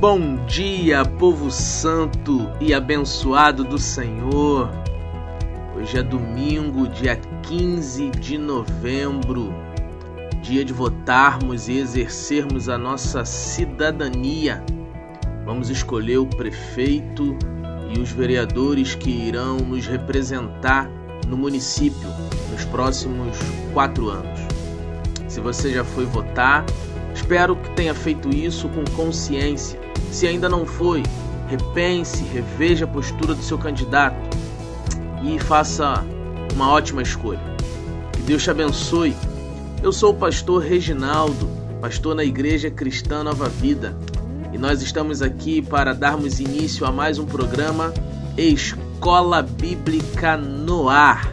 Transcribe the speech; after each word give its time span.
Bom 0.00 0.46
dia, 0.46 1.04
povo 1.04 1.50
santo 1.50 2.50
e 2.58 2.72
abençoado 2.72 3.62
do 3.62 3.76
Senhor. 3.76 4.70
Hoje 5.76 5.98
é 5.98 6.02
domingo, 6.02 6.88
dia 6.88 7.16
15 7.42 8.08
de 8.12 8.38
novembro, 8.38 9.52
dia 10.40 10.64
de 10.64 10.72
votarmos 10.72 11.68
e 11.68 11.76
exercermos 11.76 12.70
a 12.70 12.78
nossa 12.78 13.26
cidadania. 13.26 14.64
Vamos 15.44 15.68
escolher 15.68 16.16
o 16.16 16.26
prefeito 16.26 17.36
e 17.94 18.00
os 18.00 18.10
vereadores 18.10 18.94
que 18.94 19.10
irão 19.10 19.58
nos 19.58 19.86
representar 19.86 20.88
no 21.28 21.36
município 21.36 22.08
nos 22.50 22.64
próximos 22.64 23.36
quatro 23.74 24.08
anos. 24.08 24.40
Se 25.28 25.42
você 25.42 25.74
já 25.74 25.84
foi 25.84 26.06
votar, 26.06 26.64
espero 27.14 27.54
que 27.54 27.68
tenha 27.72 27.94
feito 27.94 28.34
isso 28.34 28.66
com 28.70 28.82
consciência. 28.96 29.79
Se 30.10 30.26
ainda 30.26 30.48
não 30.48 30.66
foi, 30.66 31.02
repense, 31.48 32.22
reveja 32.24 32.84
a 32.84 32.88
postura 32.88 33.34
do 33.34 33.42
seu 33.42 33.58
candidato 33.58 34.16
e 35.22 35.38
faça 35.38 36.04
uma 36.54 36.70
ótima 36.70 37.02
escolha. 37.02 37.40
Que 38.12 38.22
Deus 38.22 38.42
te 38.42 38.50
abençoe. 38.50 39.14
Eu 39.82 39.92
sou 39.92 40.12
o 40.12 40.16
pastor 40.16 40.62
Reginaldo, 40.62 41.48
pastor 41.80 42.14
na 42.14 42.24
Igreja 42.24 42.70
Cristã 42.70 43.24
Nova 43.24 43.48
Vida, 43.48 43.96
e 44.52 44.58
nós 44.58 44.82
estamos 44.82 45.22
aqui 45.22 45.62
para 45.62 45.94
darmos 45.94 46.40
início 46.40 46.84
a 46.84 46.92
mais 46.92 47.18
um 47.18 47.24
programa 47.24 47.94
Escola 48.36 49.42
Bíblica 49.42 50.36
no 50.36 50.88
Ar. 50.88 51.32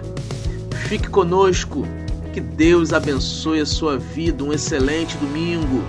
Fique 0.88 1.10
conosco, 1.10 1.86
que 2.34 2.40
Deus 2.40 2.94
abençoe 2.94 3.60
a 3.60 3.66
sua 3.66 3.98
vida. 3.98 4.44
Um 4.44 4.54
excelente 4.54 5.18
domingo. 5.18 5.84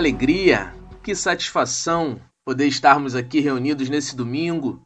Alegria, 0.00 0.72
que 1.02 1.14
satisfação 1.14 2.18
poder 2.42 2.66
estarmos 2.66 3.14
aqui 3.14 3.38
reunidos 3.38 3.90
nesse 3.90 4.16
domingo 4.16 4.82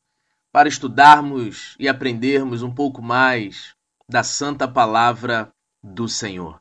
para 0.52 0.68
estudarmos 0.68 1.76
e 1.78 1.88
aprendermos 1.88 2.62
um 2.62 2.74
pouco 2.74 3.00
mais 3.00 3.74
da 4.08 4.24
Santa 4.24 4.66
Palavra 4.66 5.52
do 5.80 6.08
Senhor. 6.08 6.60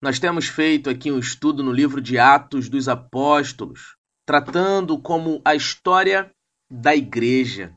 Nós 0.00 0.20
temos 0.20 0.46
feito 0.46 0.88
aqui 0.88 1.10
um 1.10 1.18
estudo 1.18 1.64
no 1.64 1.72
livro 1.72 2.00
de 2.00 2.16
Atos 2.16 2.68
dos 2.68 2.88
Apóstolos, 2.88 3.96
tratando 4.24 4.96
como 4.96 5.42
a 5.44 5.56
história 5.56 6.30
da 6.70 6.94
igreja, 6.94 7.74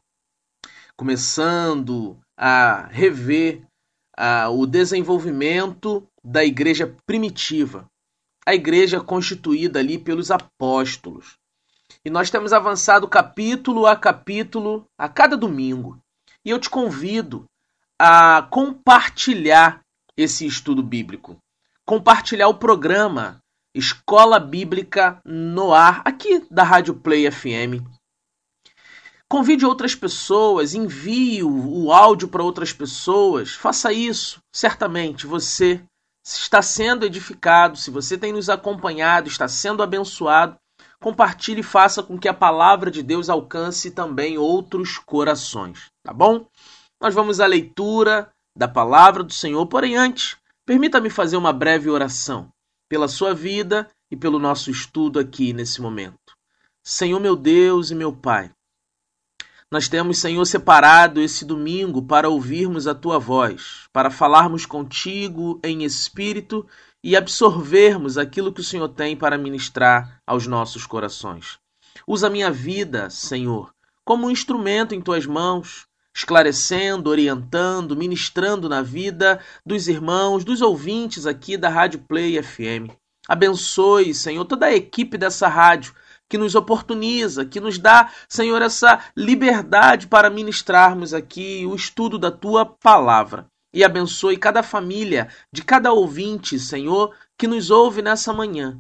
começando 0.95 2.19
a 2.37 2.87
rever 2.91 3.63
ah, 4.15 4.49
o 4.49 4.67
desenvolvimento 4.67 6.07
da 6.23 6.45
igreja 6.45 6.95
primitiva, 7.07 7.89
a 8.47 8.55
igreja 8.55 9.01
constituída 9.01 9.79
ali 9.79 9.97
pelos 9.97 10.31
apóstolos. 10.31 11.35
E 12.05 12.09
nós 12.09 12.29
temos 12.29 12.53
avançado 12.53 13.05
capítulo 13.05 13.85
a 13.85 13.93
capítulo 13.93 14.85
a 14.97 15.09
cada 15.09 15.35
domingo. 15.35 15.99
E 16.45 16.49
eu 16.49 16.57
te 16.57 16.69
convido 16.69 17.43
a 17.99 18.47
compartilhar 18.49 19.81
esse 20.15 20.45
estudo 20.45 20.81
bíblico, 20.81 21.35
compartilhar 21.85 22.47
o 22.47 22.53
programa 22.53 23.43
Escola 23.75 24.39
Bíblica 24.39 25.19
no 25.25 25.73
Ar, 25.73 26.01
aqui 26.05 26.41
da 26.49 26.63
Rádio 26.63 26.93
Play 26.93 27.29
FM. 27.29 27.83
Convide 29.29 29.65
outras 29.65 29.93
pessoas, 29.93 30.73
envie 30.73 31.43
o 31.43 31.91
áudio 31.91 32.29
para 32.29 32.43
outras 32.43 32.71
pessoas, 32.71 33.55
faça 33.55 33.91
isso. 33.91 34.39
Certamente 34.55 35.27
você 35.27 35.83
está 36.35 36.61
sendo 36.61 37.05
edificado, 37.05 37.77
se 37.77 37.89
você 37.89 38.17
tem 38.17 38.33
nos 38.33 38.49
acompanhado, 38.49 39.27
está 39.27 39.47
sendo 39.47 39.81
abençoado, 39.81 40.57
compartilhe 40.99 41.61
e 41.61 41.63
faça 41.63 42.03
com 42.03 42.17
que 42.17 42.27
a 42.27 42.33
palavra 42.33 42.91
de 42.91 43.01
Deus 43.01 43.29
alcance 43.29 43.91
também 43.91 44.37
outros 44.37 44.97
corações, 44.97 45.85
tá 46.03 46.11
bom? 46.11 46.45
Nós 46.99 47.13
vamos 47.13 47.39
à 47.39 47.45
leitura 47.45 48.29
da 48.55 48.67
palavra 48.67 49.23
do 49.23 49.31
Senhor, 49.31 49.65
porém 49.67 49.95
antes, 49.95 50.35
permita-me 50.65 51.09
fazer 51.09 51.37
uma 51.37 51.53
breve 51.53 51.89
oração 51.89 52.49
pela 52.89 53.07
sua 53.07 53.33
vida 53.33 53.87
e 54.11 54.17
pelo 54.17 54.39
nosso 54.39 54.71
estudo 54.71 55.19
aqui 55.19 55.53
nesse 55.53 55.81
momento. 55.81 56.35
Senhor 56.83 57.19
meu 57.19 57.35
Deus 57.35 57.91
e 57.91 57.95
meu 57.95 58.11
Pai, 58.11 58.49
nós 59.69 59.89
temos, 59.89 60.19
Senhor, 60.19 60.45
separado 60.45 61.21
esse 61.21 61.43
domingo 61.43 62.01
para 62.01 62.29
ouvirmos 62.29 62.87
a 62.87 62.95
tua 62.95 63.19
voz, 63.19 63.87
para 63.91 64.09
falarmos 64.09 64.65
contigo 64.65 65.59
em 65.61 65.83
espírito 65.83 66.65
e 67.03 67.17
absorvermos 67.17 68.17
aquilo 68.17 68.53
que 68.53 68.61
o 68.61 68.63
Senhor 68.63 68.87
tem 68.87 69.15
para 69.15 69.37
ministrar 69.37 70.21
aos 70.25 70.47
nossos 70.47 70.85
corações. 70.85 71.59
Usa 72.07 72.27
a 72.27 72.29
minha 72.29 72.49
vida, 72.49 73.09
Senhor, 73.09 73.73
como 74.05 74.27
um 74.27 74.31
instrumento 74.31 74.95
em 74.95 75.01
tuas 75.01 75.25
mãos, 75.25 75.85
esclarecendo, 76.15 77.09
orientando, 77.09 77.95
ministrando 77.95 78.69
na 78.69 78.81
vida 78.81 79.39
dos 79.65 79.89
irmãos, 79.89 80.45
dos 80.45 80.61
ouvintes 80.61 81.25
aqui 81.25 81.57
da 81.57 81.67
Rádio 81.67 81.99
Play 82.07 82.41
FM. 82.41 82.89
Abençoe, 83.27 84.13
Senhor, 84.13 84.45
toda 84.45 84.67
a 84.67 84.75
equipe 84.75 85.17
dessa 85.17 85.49
rádio 85.49 85.93
que 86.29 86.37
nos 86.37 86.55
oportuniza, 86.55 87.45
que 87.45 87.59
nos 87.59 87.77
dá, 87.77 88.11
Senhor, 88.27 88.61
essa 88.61 88.99
liberdade 89.15 90.07
para 90.07 90.29
ministrarmos 90.29 91.13
aqui 91.13 91.65
o 91.65 91.75
estudo 91.75 92.17
da 92.17 92.31
tua 92.31 92.65
palavra. 92.65 93.47
E 93.73 93.83
abençoe 93.83 94.37
cada 94.37 94.63
família, 94.63 95.29
de 95.51 95.63
cada 95.63 95.91
ouvinte, 95.91 96.59
Senhor, 96.59 97.15
que 97.37 97.47
nos 97.47 97.69
ouve 97.69 98.01
nessa 98.01 98.33
manhã. 98.33 98.79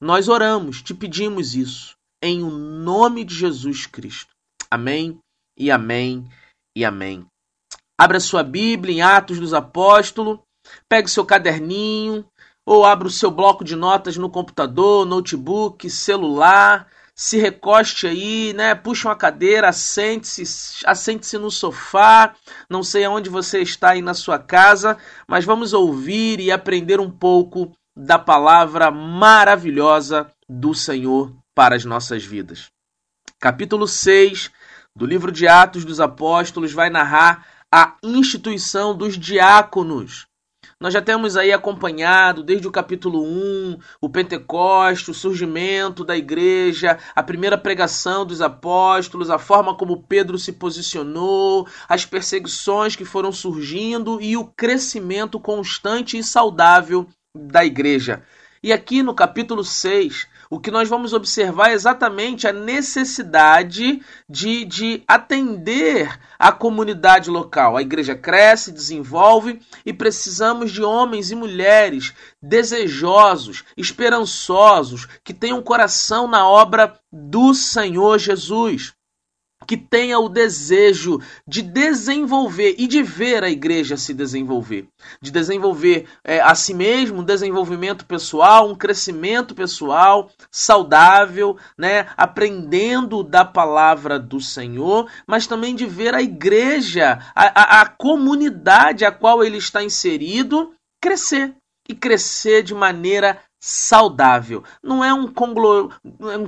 Nós 0.00 0.28
oramos, 0.28 0.80
te 0.80 0.94
pedimos 0.94 1.54
isso, 1.54 1.96
em 2.22 2.42
o 2.42 2.50
nome 2.50 3.24
de 3.24 3.34
Jesus 3.34 3.86
Cristo. 3.86 4.30
Amém 4.70 5.18
e 5.56 5.70
amém 5.70 6.28
e 6.76 6.84
amém. 6.84 7.26
Abra 7.98 8.20
sua 8.20 8.44
Bíblia 8.44 8.94
em 8.94 9.02
Atos 9.02 9.40
dos 9.40 9.52
Apóstolos, 9.52 10.38
pegue 10.88 11.10
seu 11.10 11.26
caderninho, 11.26 12.24
ou 12.68 12.84
abra 12.84 13.08
o 13.08 13.10
seu 13.10 13.30
bloco 13.30 13.64
de 13.64 13.74
notas 13.74 14.18
no 14.18 14.28
computador, 14.28 15.06
notebook, 15.06 15.88
celular, 15.88 16.86
se 17.14 17.38
recoste 17.38 18.06
aí, 18.06 18.52
né? 18.52 18.74
Puxa 18.74 19.08
uma 19.08 19.16
cadeira, 19.16 19.70
assente-se, 19.70 20.84
assente-se 20.84 21.38
no 21.38 21.50
sofá. 21.50 22.34
Não 22.68 22.82
sei 22.82 23.06
aonde 23.06 23.30
você 23.30 23.62
está 23.62 23.92
aí 23.92 24.02
na 24.02 24.12
sua 24.12 24.38
casa, 24.38 24.98
mas 25.26 25.46
vamos 25.46 25.72
ouvir 25.72 26.40
e 26.40 26.52
aprender 26.52 27.00
um 27.00 27.10
pouco 27.10 27.72
da 27.96 28.18
palavra 28.18 28.90
maravilhosa 28.90 30.30
do 30.46 30.74
Senhor 30.74 31.34
para 31.54 31.74
as 31.74 31.86
nossas 31.86 32.22
vidas. 32.22 32.66
Capítulo 33.40 33.88
6 33.88 34.50
do 34.94 35.06
livro 35.06 35.32
de 35.32 35.48
Atos 35.48 35.86
dos 35.86 36.00
Apóstolos 36.00 36.74
vai 36.74 36.90
narrar 36.90 37.46
a 37.72 37.96
instituição 38.02 38.94
dos 38.94 39.16
diáconos 39.16 40.27
nós 40.80 40.94
já 40.94 41.02
temos 41.02 41.36
aí 41.36 41.52
acompanhado 41.52 42.40
desde 42.44 42.68
o 42.68 42.70
capítulo 42.70 43.24
1, 43.24 43.78
o 44.00 44.08
Pentecoste, 44.08 45.10
o 45.10 45.14
surgimento 45.14 46.04
da 46.04 46.16
igreja, 46.16 46.98
a 47.16 47.22
primeira 47.22 47.58
pregação 47.58 48.24
dos 48.24 48.40
apóstolos, 48.40 49.28
a 49.28 49.40
forma 49.40 49.76
como 49.76 50.04
Pedro 50.04 50.38
se 50.38 50.52
posicionou, 50.52 51.66
as 51.88 52.04
perseguições 52.04 52.94
que 52.94 53.04
foram 53.04 53.32
surgindo 53.32 54.20
e 54.20 54.36
o 54.36 54.44
crescimento 54.44 55.40
constante 55.40 56.16
e 56.16 56.22
saudável 56.22 57.08
da 57.34 57.64
igreja. 57.64 58.22
E 58.62 58.72
aqui 58.72 59.02
no 59.02 59.14
capítulo 59.14 59.64
6, 59.64 60.28
o 60.50 60.58
que 60.58 60.70
nós 60.70 60.88
vamos 60.88 61.12
observar 61.12 61.70
é 61.70 61.74
exatamente 61.74 62.46
a 62.46 62.52
necessidade 62.52 64.02
de, 64.28 64.64
de 64.64 65.02
atender 65.06 66.18
a 66.38 66.50
comunidade 66.52 67.30
local. 67.30 67.76
A 67.76 67.82
igreja 67.82 68.14
cresce, 68.14 68.72
desenvolve 68.72 69.60
e 69.84 69.92
precisamos 69.92 70.72
de 70.72 70.82
homens 70.82 71.30
e 71.30 71.34
mulheres 71.34 72.14
desejosos, 72.42 73.64
esperançosos, 73.76 75.06
que 75.22 75.34
tenham 75.34 75.62
coração 75.62 76.26
na 76.26 76.48
obra 76.48 76.98
do 77.12 77.52
Senhor 77.52 78.18
Jesus. 78.18 78.97
Que 79.68 79.76
tenha 79.76 80.18
o 80.18 80.30
desejo 80.30 81.20
de 81.46 81.60
desenvolver 81.60 82.74
e 82.78 82.86
de 82.86 83.02
ver 83.02 83.44
a 83.44 83.50
igreja 83.50 83.98
se 83.98 84.14
desenvolver, 84.14 84.88
de 85.20 85.30
desenvolver 85.30 86.06
é, 86.24 86.40
a 86.40 86.54
si 86.54 86.72
mesmo 86.72 87.20
um 87.20 87.24
desenvolvimento 87.24 88.06
pessoal, 88.06 88.66
um 88.66 88.74
crescimento 88.74 89.54
pessoal 89.54 90.30
saudável, 90.50 91.58
né, 91.76 92.06
aprendendo 92.16 93.22
da 93.22 93.44
palavra 93.44 94.18
do 94.18 94.40
Senhor, 94.40 95.06
mas 95.26 95.46
também 95.46 95.74
de 95.74 95.84
ver 95.84 96.14
a 96.14 96.22
igreja, 96.22 97.18
a, 97.34 97.78
a, 97.78 97.80
a 97.82 97.86
comunidade 97.86 99.04
a 99.04 99.12
qual 99.12 99.44
ele 99.44 99.58
está 99.58 99.84
inserido 99.84 100.72
crescer 100.98 101.54
e 101.86 101.94
crescer 101.94 102.62
de 102.62 102.74
maneira 102.74 103.38
saudável. 103.60 104.62
Não 104.82 105.04
é 105.04 105.12
um, 105.12 105.26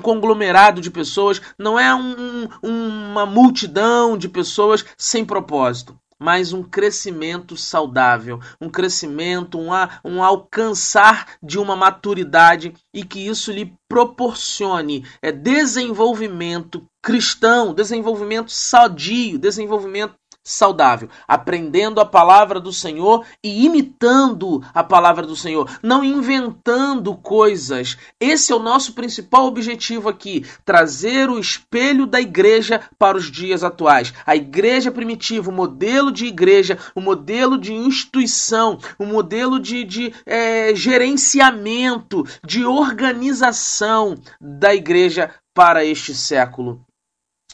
conglomerado 0.01 0.81
de 0.81 0.91
pessoas, 0.91 1.41
não 1.59 1.79
é 1.79 1.95
um, 1.95 2.49
uma 2.63 3.27
multidão 3.27 4.17
de 4.17 4.29
pessoas 4.29 4.85
sem 4.97 5.25
propósito, 5.25 5.99
mas 6.19 6.53
um 6.53 6.63
crescimento 6.63 7.57
saudável, 7.57 8.39
um 8.61 8.69
crescimento, 8.69 9.59
um, 9.59 9.71
um 10.05 10.23
alcançar 10.23 11.27
de 11.43 11.59
uma 11.59 11.75
maturidade 11.75 12.75
e 12.93 13.03
que 13.03 13.27
isso 13.27 13.51
lhe 13.51 13.73
proporcione 13.89 15.05
é, 15.23 15.33
desenvolvimento 15.33 16.87
cristão, 17.03 17.73
desenvolvimento 17.73 18.53
sadio, 18.53 19.39
desenvolvimento 19.39 20.15
saudável, 20.43 21.09
aprendendo 21.29 22.01
a 22.01 22.05
palavra 22.05 22.59
do 22.59 22.73
Senhor 22.73 23.25
e 23.45 23.65
imitando 23.67 24.65
a 24.73 24.83
palavra 24.83 25.27
do 25.27 25.37
Senhor, 25.37 25.71
não 25.83 26.03
inventando 26.03 27.15
coisas. 27.15 27.97
Esse 28.19 28.53
é 28.53 28.55
o 28.55 28.61
nosso 28.61 28.95
principal 28.95 29.47
objetivo 29.47 30.09
aqui: 30.09 30.45
trazer 30.65 31.29
o 31.29 31.39
espelho 31.39 32.07
da 32.07 32.21
igreja 32.21 32.81
para 32.99 33.17
os 33.17 33.31
dias 33.31 33.63
atuais. 33.63 34.13
A 34.25 34.35
igreja 34.35 34.91
primitiva, 34.91 35.51
o 35.51 35.55
modelo 35.55 36.11
de 36.11 36.27
igreja, 36.27 36.79
o 36.95 37.01
modelo 37.01 37.59
de 37.59 37.73
instituição, 37.73 38.79
o 38.99 39.05
modelo 39.05 39.61
de, 39.61 39.85
de 39.85 40.15
é, 40.25 40.75
gerenciamento, 40.75 42.25
de 42.45 42.65
organização 42.65 44.15
da 44.41 44.75
igreja 44.75 45.35
para 45.55 45.85
este 45.85 46.15
século. 46.15 46.85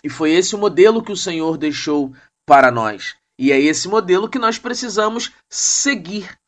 E 0.06 0.08
foi 0.08 0.30
esse 0.32 0.54
o 0.54 0.58
modelo 0.58 1.02
que 1.02 1.10
o 1.10 1.16
Senhor 1.16 1.56
deixou 1.56 2.12
para 2.46 2.70
nós. 2.70 3.16
E 3.38 3.52
é 3.52 3.60
esse 3.60 3.88
modelo 3.88 4.28
que 4.28 4.38
nós 4.38 4.58
precisamos 4.58 5.32
seguir. 5.50 6.38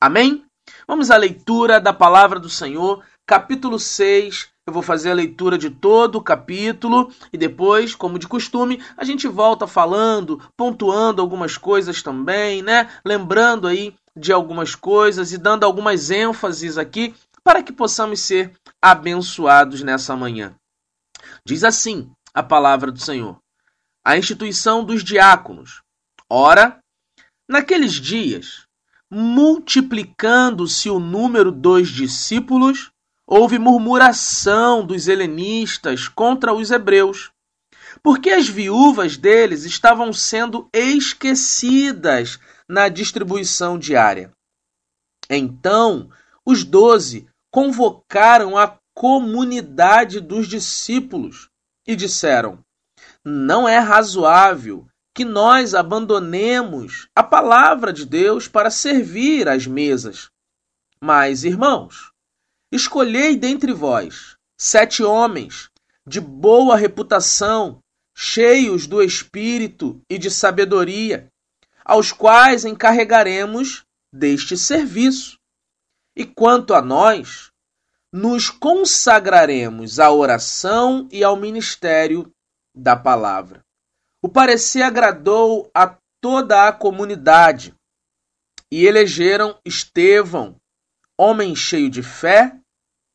Amém? 0.00 0.44
Vamos 0.86 1.10
à 1.10 1.16
leitura 1.16 1.80
da 1.80 1.92
palavra 1.92 2.38
do 2.38 2.50
Senhor, 2.50 3.02
capítulo 3.26 3.78
6. 3.78 4.48
Eu 4.66 4.72
vou 4.72 4.82
fazer 4.82 5.10
a 5.10 5.14
leitura 5.14 5.56
de 5.56 5.70
todo 5.70 6.16
o 6.16 6.22
capítulo 6.22 7.10
e 7.32 7.38
depois, 7.38 7.94
como 7.94 8.18
de 8.18 8.28
costume, 8.28 8.82
a 8.98 9.04
gente 9.04 9.26
volta 9.26 9.66
falando, 9.66 10.42
pontuando 10.54 11.22
algumas 11.22 11.56
coisas 11.56 12.02
também, 12.02 12.60
né? 12.60 12.90
Lembrando 13.02 13.66
aí 13.66 13.94
de 14.14 14.30
algumas 14.30 14.74
coisas 14.74 15.32
e 15.32 15.38
dando 15.38 15.64
algumas 15.64 16.10
ênfases 16.10 16.76
aqui 16.76 17.14
para 17.42 17.62
que 17.62 17.72
possamos 17.72 18.20
ser 18.20 18.52
abençoados 18.82 19.82
nessa 19.82 20.14
manhã. 20.14 20.54
Diz 21.46 21.64
assim 21.64 22.10
a 22.34 22.42
palavra 22.42 22.92
do 22.92 23.00
Senhor: 23.00 23.38
a 24.08 24.16
instituição 24.16 24.82
dos 24.82 25.04
diáconos. 25.04 25.82
Ora, 26.30 26.78
naqueles 27.46 27.92
dias, 27.92 28.64
multiplicando-se 29.10 30.88
o 30.88 30.98
número 30.98 31.52
dos 31.52 31.90
discípulos, 31.90 32.90
houve 33.26 33.58
murmuração 33.58 34.82
dos 34.82 35.08
helenistas 35.08 36.08
contra 36.08 36.54
os 36.54 36.70
hebreus, 36.70 37.30
porque 38.02 38.30
as 38.30 38.48
viúvas 38.48 39.18
deles 39.18 39.66
estavam 39.66 40.10
sendo 40.10 40.70
esquecidas 40.72 42.40
na 42.66 42.88
distribuição 42.88 43.78
diária. 43.78 44.32
Então, 45.28 46.08
os 46.46 46.64
doze 46.64 47.28
convocaram 47.52 48.56
a 48.56 48.74
comunidade 48.94 50.18
dos 50.18 50.48
discípulos 50.48 51.50
e 51.86 51.94
disseram: 51.94 52.64
não 53.28 53.68
é 53.68 53.78
razoável 53.78 54.88
que 55.14 55.24
nós 55.24 55.74
abandonemos 55.74 57.08
a 57.14 57.22
palavra 57.22 57.92
de 57.92 58.06
Deus 58.06 58.48
para 58.48 58.70
servir 58.70 59.48
às 59.48 59.66
mesas. 59.66 60.30
Mas, 61.00 61.44
irmãos, 61.44 62.10
escolhei 62.72 63.36
dentre 63.36 63.72
vós 63.72 64.36
sete 64.58 65.02
homens 65.02 65.68
de 66.06 66.20
boa 66.20 66.76
reputação, 66.76 67.80
cheios 68.16 68.86
do 68.86 69.02
espírito 69.02 70.00
e 70.08 70.16
de 70.18 70.30
sabedoria, 70.30 71.28
aos 71.84 72.12
quais 72.12 72.64
encarregaremos 72.64 73.84
deste 74.12 74.56
serviço. 74.56 75.38
E 76.16 76.24
quanto 76.24 76.74
a 76.74 76.80
nós, 76.80 77.50
nos 78.12 78.48
consagraremos 78.48 80.00
à 80.00 80.10
oração 80.10 81.06
e 81.12 81.22
ao 81.22 81.36
ministério 81.36 82.32
da 82.78 82.94
palavra. 82.96 83.64
O 84.22 84.28
parecer 84.28 84.82
agradou 84.82 85.70
a 85.74 85.96
toda 86.20 86.68
a 86.68 86.72
comunidade 86.72 87.74
e 88.70 88.86
elegeram 88.86 89.58
Estevão, 89.64 90.56
homem 91.16 91.54
cheio 91.56 91.90
de 91.90 92.02
fé 92.02 92.56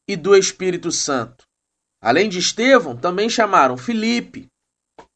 e 0.07 0.15
do 0.15 0.35
Espírito 0.35 0.91
Santo. 0.91 1.45
Além 2.01 2.27
de 2.27 2.39
Estevão, 2.39 2.97
também 2.97 3.29
chamaram 3.29 3.77
Filipe, 3.77 4.47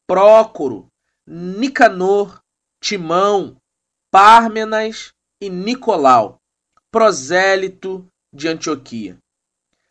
Prócoro, 0.06 0.88
Nicanor, 1.26 2.40
Timão, 2.82 3.56
Pármenas 4.10 5.12
e 5.42 5.50
Nicolau, 5.50 6.40
prosélito 6.90 8.06
de 8.32 8.48
Antioquia. 8.48 9.18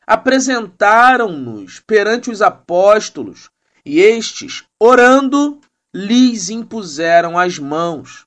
Apresentaram-nos 0.08 1.80
perante 1.82 2.32
os 2.32 2.42
apóstolos 2.42 3.50
e 3.88 4.02
estes, 4.02 4.66
orando, 4.78 5.62
lhes 5.96 6.50
impuseram 6.50 7.40
as 7.40 7.58
mãos. 7.58 8.26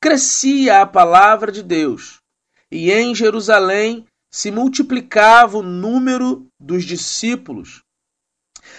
Crescia 0.00 0.80
a 0.80 0.86
palavra 0.86 1.52
de 1.52 1.62
Deus, 1.62 2.22
e 2.72 2.90
em 2.90 3.14
Jerusalém 3.14 4.06
se 4.30 4.50
multiplicava 4.50 5.58
o 5.58 5.62
número 5.62 6.46
dos 6.58 6.82
discípulos. 6.82 7.82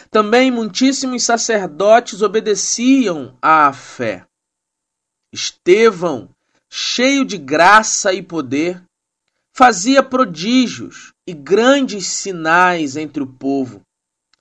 Também 0.10 0.50
muitíssimos 0.50 1.24
sacerdotes 1.24 2.24
obedeciam 2.24 3.38
à 3.40 3.72
fé. 3.72 4.26
Estevão, 5.32 6.30
cheio 6.68 7.24
de 7.24 7.38
graça 7.38 8.12
e 8.12 8.24
poder, 8.24 8.84
fazia 9.54 10.02
prodígios 10.02 11.14
e 11.28 11.34
grandes 11.34 12.08
sinais 12.08 12.98
entre 12.98 13.22
o 13.22 13.28
povo. 13.28 13.84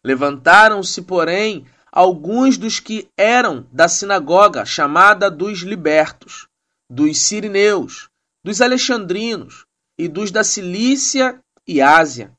Levantaram-se, 0.06 1.02
porém, 1.02 1.66
alguns 1.96 2.58
dos 2.58 2.78
que 2.78 3.08
eram 3.16 3.66
da 3.72 3.88
sinagoga 3.88 4.66
chamada 4.66 5.30
dos 5.30 5.60
libertos, 5.60 6.46
dos 6.90 7.18
sirineus, 7.22 8.10
dos 8.44 8.60
alexandrinos 8.60 9.64
e 9.98 10.06
dos 10.06 10.30
da 10.30 10.44
Cilícia 10.44 11.40
e 11.66 11.80
Ásia, 11.80 12.34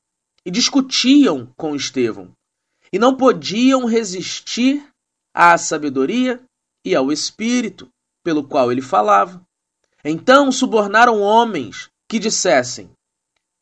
e 0.45 0.51
discutiam 0.51 1.51
com 1.57 1.75
Estevão, 1.75 2.31
e 2.93 2.99
não 2.99 3.17
podiam 3.17 3.85
resistir 3.85 4.87
à 5.33 5.57
sabedoria 5.57 6.39
e 6.85 6.95
ao 6.95 7.11
espírito 7.11 7.89
pelo 8.23 8.47
qual 8.47 8.71
ele 8.71 8.81
falava. 8.83 9.43
Então 10.05 10.51
subornaram 10.51 11.19
homens 11.19 11.89
que 12.07 12.19
dissessem: 12.19 12.91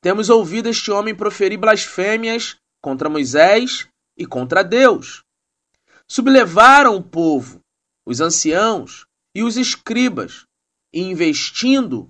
Temos 0.01 0.29
ouvido 0.29 0.67
este 0.67 0.91
homem 0.91 1.15
proferir 1.15 1.57
blasfêmias 1.57 2.57
contra 2.83 3.09
Moisés 3.09 3.87
e 4.17 4.25
contra 4.25 4.61
Deus. 4.61 5.24
Sublevaram 6.09 6.95
o 6.95 7.03
povo, 7.03 7.59
os 8.05 8.21
anciãos 8.21 9.05
e 9.35 9.43
os 9.43 9.57
escribas, 9.57 10.45
e 10.93 11.01
investindo, 11.01 12.09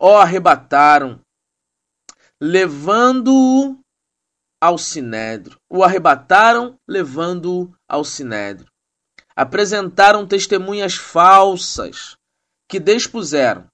o 0.00 0.08
arrebataram, 0.08 1.20
levando-o 2.40 3.78
ao 4.60 4.76
sinédrio. 4.76 5.56
O 5.70 5.84
arrebataram, 5.84 6.76
levando-o 6.88 7.72
ao 7.88 8.04
sinédrio. 8.04 8.70
Apresentaram 9.34 10.26
testemunhas 10.26 10.94
falsas 10.94 12.16
que 12.68 12.78
despuseram. 12.78 13.66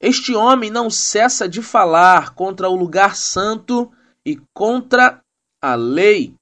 Este 0.00 0.34
homem 0.34 0.70
não 0.70 0.88
cessa 0.88 1.48
de 1.48 1.60
falar 1.60 2.34
contra 2.34 2.68
o 2.68 2.76
lugar 2.76 3.16
santo 3.16 3.92
e 4.24 4.40
contra 4.54 5.20
a 5.60 5.74
lei 5.74 6.34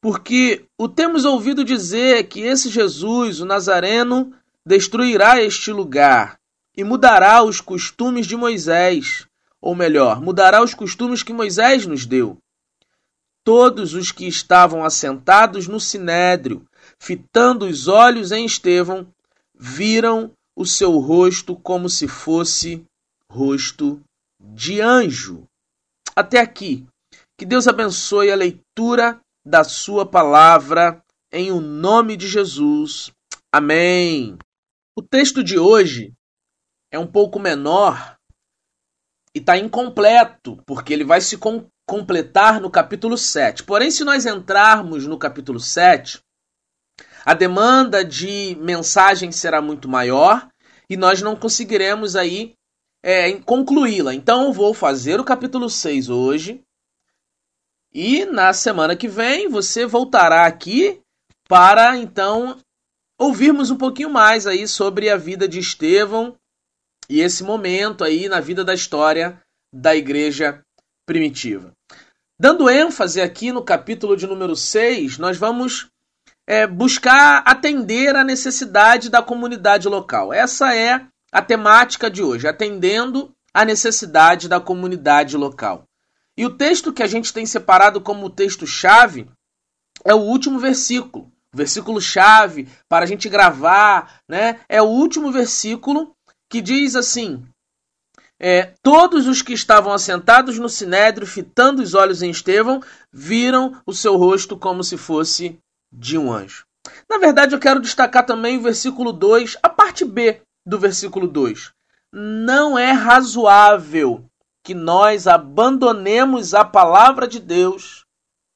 porque 0.00 0.64
o 0.78 0.88
temos 0.88 1.24
ouvido 1.24 1.64
dizer 1.64 2.28
que 2.28 2.40
esse 2.40 2.70
Jesus, 2.70 3.40
o 3.40 3.44
Nazareno, 3.44 4.32
destruirá 4.64 5.42
este 5.42 5.72
lugar 5.72 6.38
e 6.76 6.82
mudará 6.84 7.42
os 7.42 7.60
costumes 7.60 8.26
de 8.26 8.36
Moisés, 8.36 9.26
ou 9.60 9.74
melhor, 9.74 10.20
mudará 10.20 10.62
os 10.62 10.74
costumes 10.74 11.22
que 11.22 11.32
Moisés 11.32 11.86
nos 11.86 12.06
deu. 12.06 12.38
Todos 13.44 13.94
os 13.94 14.12
que 14.12 14.26
estavam 14.26 14.84
assentados 14.84 15.66
no 15.66 15.80
sinédrio 15.80 16.66
fitando 16.98 17.66
os 17.66 17.88
olhos 17.88 18.32
em 18.32 18.44
Estevão, 18.44 19.06
viram 19.54 20.32
o 20.56 20.66
seu 20.66 20.98
rosto 20.98 21.56
como 21.56 21.88
se 21.88 22.08
fosse 22.08 22.84
rosto 23.30 24.00
de 24.38 24.80
anjo. 24.80 25.46
Até 26.14 26.40
aqui. 26.40 26.86
Que 27.38 27.46
Deus 27.46 27.66
abençoe 27.66 28.30
a 28.30 28.36
leitura 28.36 29.20
da 29.50 29.64
sua 29.64 30.06
palavra 30.06 31.02
em 31.32 31.50
o 31.50 31.60
nome 31.60 32.16
de 32.16 32.28
Jesus. 32.28 33.10
Amém. 33.52 34.38
O 34.96 35.02
texto 35.02 35.42
de 35.42 35.58
hoje 35.58 36.14
é 36.92 36.98
um 36.98 37.06
pouco 37.06 37.40
menor 37.40 38.16
e 39.34 39.40
está 39.40 39.58
incompleto, 39.58 40.62
porque 40.64 40.92
ele 40.92 41.02
vai 41.02 41.20
se 41.20 41.36
com 41.36 41.66
completar 41.84 42.60
no 42.60 42.70
capítulo 42.70 43.18
7. 43.18 43.64
Porém, 43.64 43.90
se 43.90 44.04
nós 44.04 44.24
entrarmos 44.24 45.04
no 45.04 45.18
capítulo 45.18 45.58
7, 45.58 46.20
a 47.24 47.34
demanda 47.34 48.04
de 48.04 48.56
mensagem 48.60 49.32
será 49.32 49.60
muito 49.60 49.88
maior 49.88 50.48
e 50.88 50.96
nós 50.96 51.20
não 51.20 51.34
conseguiremos 51.34 52.14
aí 52.14 52.54
é, 53.02 53.32
concluí-la. 53.40 54.14
Então, 54.14 54.44
eu 54.44 54.52
vou 54.52 54.72
fazer 54.72 55.18
o 55.18 55.24
capítulo 55.24 55.68
6 55.68 56.08
hoje 56.08 56.62
e 57.92 58.24
na 58.24 58.52
semana 58.52 58.94
que 58.94 59.08
vem 59.08 59.48
você 59.48 59.86
voltará 59.86 60.46
aqui 60.46 61.00
para 61.48 61.96
então 61.96 62.58
ouvirmos 63.18 63.70
um 63.70 63.76
pouquinho 63.76 64.10
mais 64.10 64.46
aí 64.46 64.66
sobre 64.68 65.10
a 65.10 65.16
vida 65.16 65.48
de 65.48 65.58
Estevão 65.58 66.36
e 67.08 67.20
esse 67.20 67.42
momento 67.42 68.04
aí 68.04 68.28
na 68.28 68.40
vida 68.40 68.64
da 68.64 68.72
história 68.72 69.40
da 69.74 69.94
igreja 69.94 70.62
primitiva. 71.04 71.72
Dando 72.40 72.70
ênfase 72.70 73.20
aqui 73.20 73.52
no 73.52 73.62
capítulo 73.62 74.16
de 74.16 74.26
número 74.26 74.56
6, 74.56 75.18
nós 75.18 75.36
vamos 75.36 75.88
é, 76.46 76.66
buscar 76.66 77.42
atender 77.44 78.16
a 78.16 78.24
necessidade 78.24 79.10
da 79.10 79.22
comunidade 79.22 79.88
local. 79.88 80.32
Essa 80.32 80.74
é 80.74 81.04
a 81.30 81.42
temática 81.42 82.10
de 82.10 82.22
hoje, 82.22 82.48
atendendo 82.48 83.30
a 83.52 83.64
necessidade 83.64 84.48
da 84.48 84.60
comunidade 84.60 85.36
local. 85.36 85.84
E 86.36 86.46
o 86.46 86.56
texto 86.56 86.92
que 86.92 87.02
a 87.02 87.06
gente 87.06 87.32
tem 87.32 87.44
separado 87.44 88.00
como 88.00 88.30
texto-chave 88.30 89.28
é 90.04 90.14
o 90.14 90.20
último 90.20 90.58
versículo. 90.58 91.30
O 91.52 91.56
versículo-chave 91.56 92.68
para 92.88 93.04
a 93.04 93.08
gente 93.08 93.28
gravar, 93.28 94.20
né? 94.28 94.60
É 94.68 94.80
o 94.80 94.86
último 94.86 95.32
versículo 95.32 96.14
que 96.48 96.60
diz 96.60 96.94
assim: 96.94 97.44
é, 98.38 98.72
todos 98.82 99.26
os 99.26 99.42
que 99.42 99.52
estavam 99.52 99.92
assentados 99.92 100.58
no 100.58 100.68
sinédrio, 100.68 101.26
fitando 101.26 101.82
os 101.82 101.92
olhos 101.92 102.22
em 102.22 102.30
Estevão, 102.30 102.80
viram 103.12 103.82
o 103.84 103.92
seu 103.92 104.16
rosto 104.16 104.56
como 104.56 104.82
se 104.82 104.96
fosse 104.96 105.58
de 105.92 106.16
um 106.16 106.32
anjo. 106.32 106.64
Na 107.08 107.18
verdade, 107.18 107.54
eu 107.54 107.58
quero 107.58 107.80
destacar 107.80 108.24
também 108.24 108.56
o 108.56 108.62
versículo 108.62 109.12
2, 109.12 109.58
a 109.62 109.68
parte 109.68 110.06
B 110.06 110.40
do 110.64 110.78
versículo 110.78 111.28
2. 111.28 111.72
Não 112.12 112.78
é 112.78 112.92
razoável 112.92 114.24
que 114.62 114.74
nós 114.74 115.26
abandonemos 115.26 116.54
a 116.54 116.64
palavra 116.64 117.26
de 117.26 117.40
Deus 117.40 118.04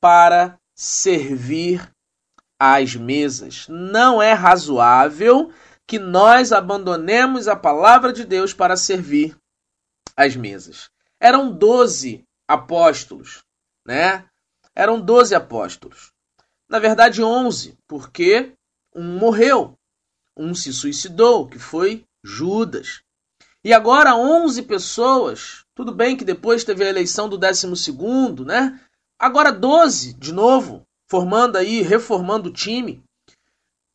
para 0.00 0.58
servir 0.74 1.90
às 2.58 2.94
mesas. 2.94 3.66
Não 3.68 4.20
é 4.20 4.32
razoável 4.32 5.52
que 5.86 5.98
nós 5.98 6.52
abandonemos 6.52 7.48
a 7.48 7.56
palavra 7.56 8.12
de 8.12 8.24
Deus 8.24 8.52
para 8.52 8.76
servir 8.76 9.36
as 10.16 10.36
mesas. 10.36 10.90
Eram 11.20 11.50
doze 11.50 12.24
apóstolos, 12.48 13.42
né? 13.86 14.28
Eram 14.74 15.00
doze 15.00 15.34
apóstolos. 15.34 16.12
Na 16.68 16.78
verdade, 16.78 17.22
onze, 17.22 17.78
porque 17.86 18.54
um 18.94 19.18
morreu, 19.18 19.78
um 20.36 20.54
se 20.54 20.72
suicidou, 20.72 21.46
que 21.46 21.58
foi 21.58 22.04
Judas. 22.22 23.02
E 23.62 23.72
agora 23.72 24.16
onze 24.16 24.62
pessoas, 24.62 25.63
tudo 25.74 25.92
bem 25.92 26.16
que 26.16 26.24
depois 26.24 26.64
teve 26.64 26.84
a 26.84 26.88
eleição 26.88 27.28
do 27.28 27.36
décimo 27.36 27.74
segundo, 27.74 28.44
né? 28.44 28.80
Agora 29.18 29.50
doze, 29.50 30.14
de 30.14 30.32
novo, 30.32 30.86
formando 31.08 31.56
aí, 31.56 31.82
reformando 31.82 32.48
o 32.48 32.52
time. 32.52 33.02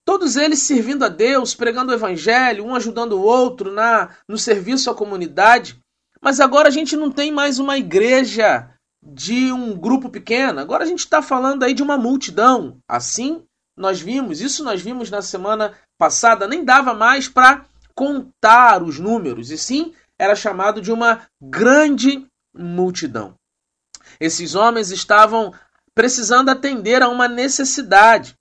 Todos 0.06 0.36
eles 0.36 0.64
servindo 0.64 1.06
a 1.06 1.10
Deus, 1.10 1.54
pregando 1.54 1.92
o 1.92 1.96
evangelho, 1.96 2.66
um 2.66 2.76
ajudando 2.76 3.14
o 3.14 3.22
outro 3.22 3.72
na 3.72 4.10
no 4.28 4.38
serviço 4.38 4.90
à 4.90 4.96
comunidade. 4.96 5.80
Mas 6.22 6.40
agora 6.40 6.68
a 6.68 6.72
gente 6.72 6.98
não 6.98 7.12
tem 7.12 7.32
mais 7.32 7.60
uma 7.60 7.78
igreja 7.78 8.70
de 9.02 9.52
um 9.52 9.78
grupo 9.78 10.10
pequeno, 10.10 10.60
agora 10.60 10.84
a 10.84 10.88
gente 10.88 11.00
está 11.00 11.22
falando 11.22 11.64
aí 11.64 11.74
de 11.74 11.82
uma 11.82 11.98
multidão. 11.98 12.78
Assim, 12.88 13.44
nós 13.78 14.02
vimos, 14.02 14.42
isso 14.42 14.64
nós 14.64 14.82
vimos 14.82 15.10
na 15.10 15.22
semana 15.22 15.74
passada, 15.98 16.48
nem 16.48 16.66
dava 16.66 16.94
mais 16.94 17.30
para 17.30 17.66
contar 17.96 18.84
os 18.84 19.00
números, 19.00 19.52
e 19.52 19.58
sim 19.58 19.94
era 20.20 20.36
chamado 20.36 20.82
de 20.82 20.92
uma 20.92 21.22
grande 21.42 22.28
multidão. 22.54 23.34
Esses 24.20 24.54
homens 24.54 24.92
estavam 24.92 25.54
precisando 25.96 26.50
atender 26.50 27.02
a 27.02 27.08
uma 27.08 27.28
necessidade, 27.28 28.36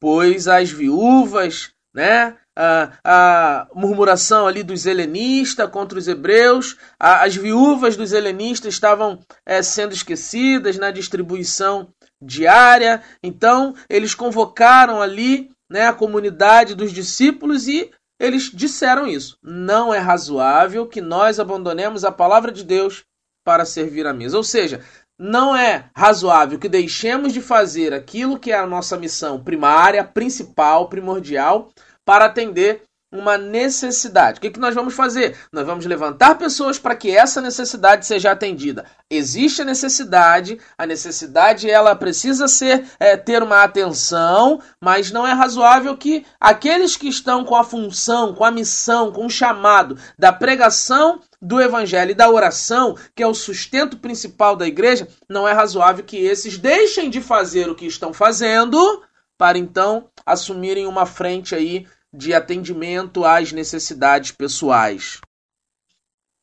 pois 0.00 0.46
as 0.46 0.70
viúvas, 0.70 1.72
né, 1.92 2.36
a, 2.56 2.92
a 3.04 3.68
murmuração 3.74 4.46
ali 4.46 4.62
dos 4.62 4.86
helenistas 4.86 5.70
contra 5.70 5.98
os 5.98 6.06
hebreus, 6.06 6.76
a, 6.98 7.24
as 7.24 7.34
viúvas 7.34 7.96
dos 7.96 8.12
helenistas 8.12 8.74
estavam 8.74 9.20
é, 9.44 9.62
sendo 9.62 9.92
esquecidas 9.92 10.78
na 10.78 10.90
distribuição 10.90 11.88
diária, 12.22 13.02
então 13.22 13.74
eles 13.88 14.14
convocaram 14.14 15.00
ali 15.00 15.50
né, 15.70 15.86
a 15.86 15.92
comunidade 15.92 16.74
dos 16.74 16.92
discípulos 16.92 17.66
e 17.66 17.90
eles 18.20 18.50
disseram 18.52 19.06
isso. 19.06 19.38
Não 19.42 19.92
é 19.92 19.98
razoável 19.98 20.86
que 20.86 21.00
nós 21.00 21.40
abandonemos 21.40 22.04
a 22.04 22.12
palavra 22.12 22.52
de 22.52 22.62
Deus 22.62 23.02
para 23.42 23.64
servir 23.64 24.06
a 24.06 24.12
mesa. 24.12 24.36
Ou 24.36 24.44
seja, 24.44 24.84
não 25.18 25.56
é 25.56 25.90
razoável 25.96 26.58
que 26.58 26.68
deixemos 26.68 27.32
de 27.32 27.40
fazer 27.40 27.94
aquilo 27.94 28.38
que 28.38 28.52
é 28.52 28.58
a 28.58 28.66
nossa 28.66 28.98
missão 28.98 29.42
primária, 29.42 30.04
principal, 30.04 30.88
primordial, 30.88 31.70
para 32.04 32.26
atender 32.26 32.82
uma 33.12 33.36
necessidade. 33.36 34.38
O 34.38 34.40
que, 34.40 34.50
que 34.50 34.60
nós 34.60 34.74
vamos 34.74 34.94
fazer? 34.94 35.36
Nós 35.52 35.66
vamos 35.66 35.84
levantar 35.84 36.36
pessoas 36.36 36.78
para 36.78 36.94
que 36.94 37.10
essa 37.10 37.40
necessidade 37.40 38.06
seja 38.06 38.30
atendida. 38.30 38.84
Existe 39.10 39.62
a 39.62 39.64
necessidade, 39.64 40.58
a 40.78 40.86
necessidade 40.86 41.68
ela 41.68 41.96
precisa 41.96 42.46
ser 42.46 42.84
é, 43.00 43.16
ter 43.16 43.42
uma 43.42 43.64
atenção, 43.64 44.60
mas 44.80 45.10
não 45.10 45.26
é 45.26 45.32
razoável 45.32 45.96
que 45.96 46.24
aqueles 46.38 46.96
que 46.96 47.08
estão 47.08 47.44
com 47.44 47.56
a 47.56 47.64
função, 47.64 48.32
com 48.32 48.44
a 48.44 48.50
missão, 48.50 49.10
com 49.10 49.26
o 49.26 49.30
chamado 49.30 49.98
da 50.16 50.32
pregação 50.32 51.20
do 51.42 51.60
evangelho 51.60 52.12
e 52.12 52.14
da 52.14 52.30
oração, 52.30 52.94
que 53.14 53.22
é 53.22 53.26
o 53.26 53.34
sustento 53.34 53.96
principal 53.96 54.54
da 54.54 54.66
igreja, 54.66 55.08
não 55.28 55.48
é 55.48 55.52
razoável 55.52 56.04
que 56.04 56.18
esses 56.18 56.58
deixem 56.58 57.10
de 57.10 57.20
fazer 57.20 57.68
o 57.68 57.74
que 57.74 57.86
estão 57.86 58.12
fazendo 58.12 59.02
para 59.38 59.56
então 59.56 60.10
assumirem 60.26 60.86
uma 60.86 61.06
frente 61.06 61.54
aí 61.54 61.86
de 62.12 62.34
atendimento 62.34 63.24
às 63.24 63.52
necessidades 63.52 64.32
pessoais. 64.32 65.20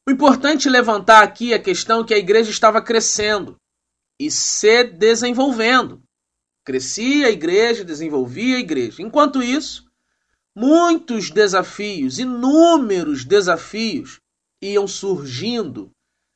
O 0.08 0.12
importante 0.12 0.70
levantar 0.70 1.24
aqui 1.24 1.54
a 1.54 1.60
questão 1.60 2.06
que 2.06 2.14
a 2.14 2.18
igreja 2.18 2.50
estava 2.50 2.82
crescendo 2.82 3.58
e 4.20 4.32
se 4.32 4.86
desenvolvendo. 4.86 6.02
Crescia 6.66 7.28
a 7.28 7.32
igreja, 7.32 7.84
desenvolvia 7.84 8.58
a 8.58 8.60
igreja. 8.60 9.02
Enquanto 9.02 9.44
isso, 9.44 9.86
muitos 10.56 11.30
desafios, 11.30 12.20
inúmeros 12.20 13.26
desafios 13.26 14.20
iam 14.62 14.88
surgindo, 14.88 15.92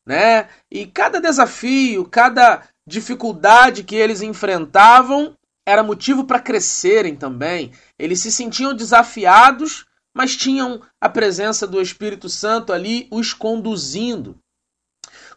né? 0.06 0.50
E 0.70 0.86
cada 0.86 1.20
desafio, 1.20 2.06
cada 2.06 2.68
dificuldade 2.86 3.84
que 3.84 3.96
eles 3.96 4.22
enfrentavam 4.22 5.36
era 5.72 5.84
motivo 5.84 6.26
para 6.26 6.40
crescerem 6.40 7.16
também. 7.16 7.72
Eles 7.98 8.20
se 8.20 8.32
sentiam 8.32 8.74
desafiados, 8.74 9.86
mas 10.14 10.36
tinham 10.36 10.82
a 11.00 11.08
presença 11.08 11.66
do 11.66 11.82
Espírito 11.82 12.28
Santo 12.28 12.74
ali 12.74 13.08
os 13.10 13.34
conduzindo. 13.34 14.38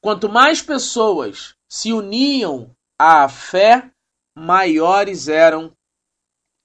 Quanto 0.00 0.29
mais 0.29 0.61
pessoas 0.61 1.55
se 1.69 1.93
uniam 1.93 2.75
à 2.99 3.29
fé, 3.29 3.91
maiores 4.37 5.29
eram 5.29 5.73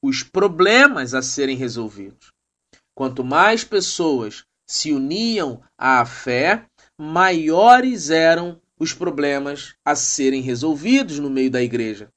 os 0.01 0.23
problemas 0.23 1.13
a 1.13 1.21
serem 1.21 1.55
resolvidos. 1.55 2.31
Quanto 2.95 3.23
mais 3.23 3.63
pessoas 3.63 4.43
se 4.67 4.91
uniam 4.91 5.61
à 5.77 6.05
fé, 6.05 6.65
maiores 6.97 8.09
eram 8.09 8.59
os 8.79 8.93
problemas 8.93 9.75
a 9.85 9.95
serem 9.95 10.41
resolvidos 10.41 11.19
no 11.19 11.29
meio 11.29 11.51
da 11.51 11.61
igreja. 11.61 12.09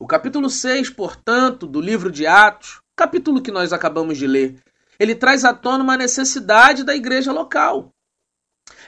O 0.00 0.06
capítulo 0.06 0.48
6, 0.48 0.88
portanto, 0.88 1.66
do 1.66 1.78
livro 1.78 2.10
de 2.10 2.26
Atos, 2.26 2.80
capítulo 2.96 3.42
que 3.42 3.50
nós 3.50 3.70
acabamos 3.70 4.16
de 4.16 4.26
ler, 4.26 4.56
ele 4.98 5.14
traz 5.14 5.44
à 5.44 5.52
tona 5.52 5.84
uma 5.84 5.94
necessidade 5.94 6.84
da 6.84 6.96
igreja 6.96 7.30
local. 7.30 7.92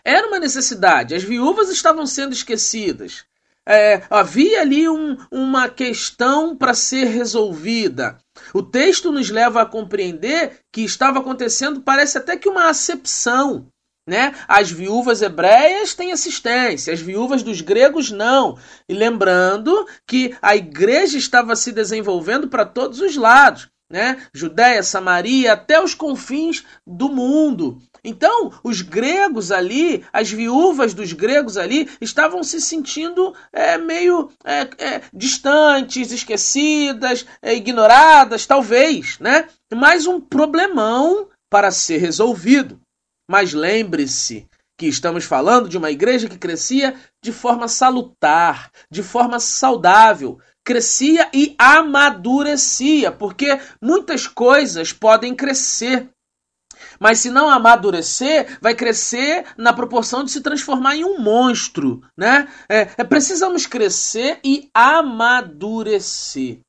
Era 0.03 0.27
uma 0.27 0.41
necessidade, 0.41 1.15
as 1.15 1.23
viúvas 1.23 1.69
estavam 1.69 2.07
sendo 2.07 2.33
esquecidas. 2.33 3.27
É, 3.69 4.03
havia 4.09 4.63
ali 4.63 4.89
um, 4.89 5.19
uma 5.31 5.69
questão 5.69 6.57
para 6.57 6.73
ser 6.73 7.05
resolvida. 7.05 8.17
O 8.55 8.63
texto 8.63 9.13
nos 9.13 9.29
leva 9.29 9.61
a 9.61 9.67
compreender 9.67 10.61
que 10.73 10.81
estava 10.81 11.19
acontecendo, 11.19 11.83
parece 11.83 12.17
até 12.17 12.39
que 12.39 12.49
uma 12.49 12.71
acepção. 12.71 13.69
Né? 14.07 14.35
As 14.49 14.71
viúvas 14.71 15.23
hebreias 15.23 15.95
têm 15.95 16.11
assistência, 16.11 16.93
as 16.93 17.01
viúvas 17.01 17.43
dos 17.43 17.61
gregos 17.61 18.11
não. 18.11 18.59
E 18.89 18.95
lembrando 18.95 19.87
que 20.07 20.37
a 20.43 20.57
igreja 20.57 21.17
estava 21.17 21.55
se 21.55 21.71
desenvolvendo 21.71 22.49
para 22.49 22.65
todos 22.65 23.01
os 23.01 23.17
lados, 23.17 23.69
né? 23.93 24.27
Judéia, 24.33 24.83
Samaria, 24.83 25.53
até 25.53 25.81
os 25.81 25.95
confins 25.95 26.65
do 26.85 27.11
mundo. 27.11 27.79
Então, 28.03 28.51
os 28.65 28.81
gregos 28.81 29.53
ali, 29.53 30.05
as 30.13 30.31
viúvas 30.31 30.93
dos 30.95 31.13
gregos 31.13 31.57
ali, 31.57 31.89
estavam 32.01 32.43
se 32.43 32.61
sentindo 32.61 33.33
é, 33.53 33.79
meio 33.79 34.31
é, 34.45 34.63
é, 34.79 35.03
distantes, 35.13 36.11
esquecidas, 36.11 37.25
é, 37.41 37.55
ignoradas, 37.55 38.47
talvez, 38.47 39.19
né? 39.21 39.47
Mais 39.73 40.07
um 40.07 40.21
problemão 40.21 41.29
para 41.49 41.71
ser 41.71 41.99
resolvido. 41.99 42.81
Mas 43.29 43.53
lembre-se 43.53 44.47
que 44.77 44.87
estamos 44.87 45.25
falando 45.25 45.69
de 45.69 45.79
uma 45.79 45.91
igreja 45.91 46.29
que 46.29 46.39
crescia 46.39 46.95
de 47.23 47.33
forma 47.33 47.69
salutar, 47.69 48.71
de 48.91 49.03
forma 49.03 49.39
saudável, 49.39 50.39
crescia 50.65 51.29
e 51.33 51.55
amadurecia, 51.59 53.13
porque 53.13 53.61
muitas 53.81 54.27
coisas 54.27 54.93
podem 54.93 55.35
crescer 55.35 56.11
mas 56.99 57.19
se 57.19 57.31
não 57.31 57.49
amadurecer, 57.49 58.59
vai 58.61 58.75
crescer 58.75 59.45
na 59.57 59.73
proporção 59.73 60.25
de 60.25 60.31
se 60.31 60.41
transformar 60.41 60.97
em 60.97 61.05
um 61.05 61.19
monstro, 61.19 62.03
né? 62.17 62.49
É, 62.69 62.89
é, 62.97 63.05
precisamos 63.05 63.67
crescer 63.67 64.39
e 64.45 64.71
amadurecer. 64.75 66.61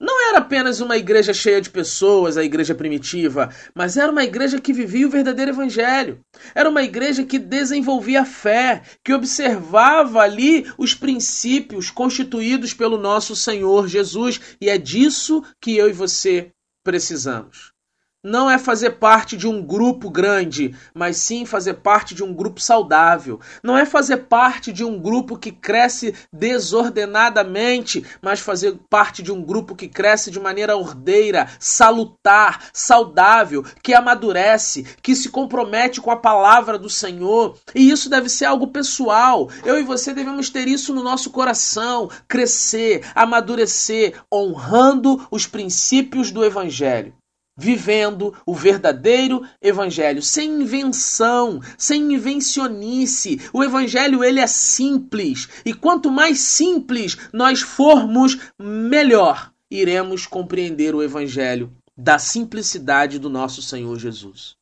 Não 0.00 0.28
era 0.28 0.38
apenas 0.38 0.80
uma 0.80 0.96
igreja 0.96 1.34
cheia 1.34 1.60
de 1.60 1.70
pessoas, 1.70 2.36
a 2.36 2.44
igreja 2.44 2.74
primitiva, 2.74 3.52
mas 3.74 3.96
era 3.96 4.12
uma 4.12 4.22
igreja 4.22 4.60
que 4.60 4.72
vivia 4.72 5.06
o 5.06 5.10
verdadeiro 5.10 5.50
evangelho. 5.50 6.20
Era 6.54 6.70
uma 6.70 6.82
igreja 6.82 7.24
que 7.24 7.38
desenvolvia 7.38 8.22
a 8.22 8.24
fé, 8.24 8.82
que 9.04 9.12
observava 9.12 10.20
ali 10.20 10.70
os 10.78 10.94
princípios 10.94 11.90
constituídos 11.90 12.72
pelo 12.72 12.96
nosso 12.96 13.34
Senhor 13.34 13.88
Jesus, 13.88 14.40
e 14.60 14.70
é 14.70 14.78
disso 14.78 15.42
que 15.60 15.76
eu 15.76 15.88
e 15.88 15.92
você 15.92 16.52
precisamos 16.84 17.76
não 18.22 18.50
é 18.50 18.58
fazer 18.58 18.90
parte 18.98 19.36
de 19.36 19.46
um 19.46 19.62
grupo 19.62 20.10
grande, 20.10 20.74
mas 20.92 21.18
sim 21.18 21.46
fazer 21.46 21.74
parte 21.74 22.16
de 22.16 22.24
um 22.24 22.34
grupo 22.34 22.60
saudável. 22.60 23.40
Não 23.62 23.78
é 23.78 23.86
fazer 23.86 24.16
parte 24.16 24.72
de 24.72 24.84
um 24.84 24.98
grupo 24.98 25.38
que 25.38 25.52
cresce 25.52 26.12
desordenadamente, 26.32 28.04
mas 28.20 28.40
fazer 28.40 28.76
parte 28.90 29.22
de 29.22 29.30
um 29.30 29.40
grupo 29.40 29.76
que 29.76 29.86
cresce 29.86 30.32
de 30.32 30.40
maneira 30.40 30.76
ordeira, 30.76 31.48
salutar, 31.60 32.64
saudável, 32.72 33.64
que 33.84 33.94
amadurece, 33.94 34.84
que 35.00 35.14
se 35.14 35.28
compromete 35.28 36.00
com 36.00 36.10
a 36.10 36.16
palavra 36.16 36.76
do 36.76 36.90
Senhor. 36.90 37.56
E 37.72 37.88
isso 37.88 38.10
deve 38.10 38.28
ser 38.28 38.46
algo 38.46 38.66
pessoal. 38.66 39.48
Eu 39.64 39.78
e 39.78 39.84
você 39.84 40.12
devemos 40.12 40.50
ter 40.50 40.66
isso 40.66 40.92
no 40.92 41.04
nosso 41.04 41.30
coração, 41.30 42.10
crescer, 42.26 43.08
amadurecer, 43.14 44.20
honrando 44.32 45.24
os 45.30 45.46
princípios 45.46 46.32
do 46.32 46.44
evangelho 46.44 47.14
vivendo 47.58 48.32
o 48.46 48.54
verdadeiro 48.54 49.44
evangelho, 49.60 50.22
sem 50.22 50.62
invenção, 50.62 51.60
sem 51.76 52.14
invencionice. 52.14 53.40
O 53.52 53.64
evangelho 53.64 54.22
ele 54.22 54.38
é 54.38 54.46
simples, 54.46 55.48
e 55.64 55.74
quanto 55.74 56.08
mais 56.08 56.38
simples 56.38 57.18
nós 57.32 57.60
formos, 57.60 58.38
melhor 58.56 59.52
iremos 59.68 60.24
compreender 60.24 60.94
o 60.94 61.02
evangelho 61.02 61.72
da 61.96 62.16
simplicidade 62.16 63.18
do 63.18 63.28
nosso 63.28 63.60
Senhor 63.60 63.98
Jesus. 63.98 64.56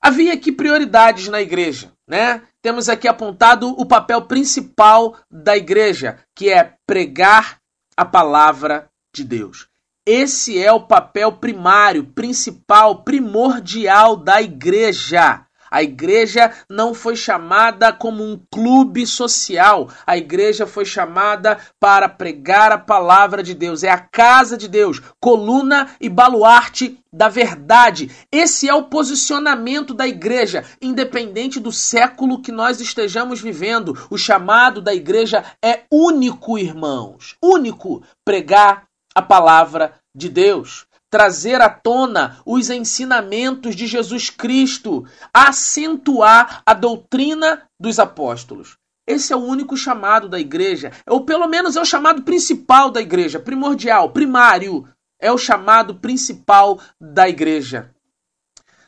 Havia 0.00 0.32
aqui 0.32 0.50
prioridades 0.50 1.28
na 1.28 1.40
igreja, 1.40 1.92
né? 2.06 2.42
Temos 2.60 2.88
aqui 2.88 3.06
apontado 3.06 3.68
o 3.68 3.86
papel 3.86 4.22
principal 4.22 5.16
da 5.30 5.56
igreja, 5.56 6.18
que 6.34 6.50
é 6.50 6.74
pregar 6.86 7.58
a 7.96 8.04
palavra 8.04 8.88
de 9.14 9.24
Deus. 9.24 9.68
Esse 10.10 10.58
é 10.58 10.72
o 10.72 10.80
papel 10.80 11.32
primário, 11.32 12.02
principal, 12.02 13.02
primordial 13.02 14.16
da 14.16 14.40
igreja. 14.40 15.42
A 15.70 15.82
igreja 15.82 16.50
não 16.66 16.94
foi 16.94 17.14
chamada 17.14 17.92
como 17.92 18.24
um 18.24 18.40
clube 18.50 19.06
social. 19.06 19.90
A 20.06 20.16
igreja 20.16 20.66
foi 20.66 20.86
chamada 20.86 21.58
para 21.78 22.08
pregar 22.08 22.72
a 22.72 22.78
palavra 22.78 23.42
de 23.42 23.52
Deus. 23.52 23.82
É 23.82 23.90
a 23.90 23.98
casa 23.98 24.56
de 24.56 24.66
Deus, 24.66 24.98
coluna 25.20 25.90
e 26.00 26.08
baluarte 26.08 26.98
da 27.12 27.28
verdade. 27.28 28.10
Esse 28.32 28.66
é 28.66 28.72
o 28.72 28.84
posicionamento 28.84 29.92
da 29.92 30.08
igreja, 30.08 30.64
independente 30.80 31.60
do 31.60 31.70
século 31.70 32.40
que 32.40 32.50
nós 32.50 32.80
estejamos 32.80 33.42
vivendo. 33.42 33.94
O 34.08 34.16
chamado 34.16 34.80
da 34.80 34.94
igreja 34.94 35.44
é 35.62 35.80
único, 35.92 36.58
irmãos. 36.58 37.36
Único. 37.42 38.02
Pregar 38.24 38.87
a 39.18 39.22
palavra 39.22 39.94
de 40.14 40.28
Deus, 40.28 40.86
trazer 41.10 41.60
à 41.60 41.68
tona 41.68 42.40
os 42.46 42.70
ensinamentos 42.70 43.74
de 43.74 43.86
Jesus 43.86 44.30
Cristo, 44.30 45.04
acentuar 45.34 46.62
a 46.64 46.72
doutrina 46.72 47.68
dos 47.80 47.98
apóstolos. 47.98 48.76
Esse 49.06 49.32
é 49.32 49.36
o 49.36 49.40
único 49.40 49.76
chamado 49.76 50.28
da 50.28 50.38
igreja, 50.38 50.92
ou 51.06 51.24
pelo 51.24 51.48
menos 51.48 51.74
é 51.74 51.80
o 51.80 51.84
chamado 51.84 52.22
principal 52.22 52.90
da 52.90 53.00
igreja, 53.00 53.40
primordial, 53.40 54.12
primário, 54.12 54.88
é 55.20 55.32
o 55.32 55.38
chamado 55.38 55.96
principal 55.96 56.80
da 57.00 57.28
igreja. 57.28 57.92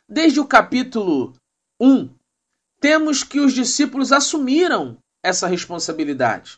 Desde 0.07 0.39
o 0.39 0.45
capítulo 0.45 1.33
1, 1.81 2.09
temos 2.79 3.21
que 3.23 3.41
os 3.41 3.51
discípulos 3.51 4.13
assumiram 4.13 4.97
essa 5.21 5.45
responsabilidade, 5.45 6.57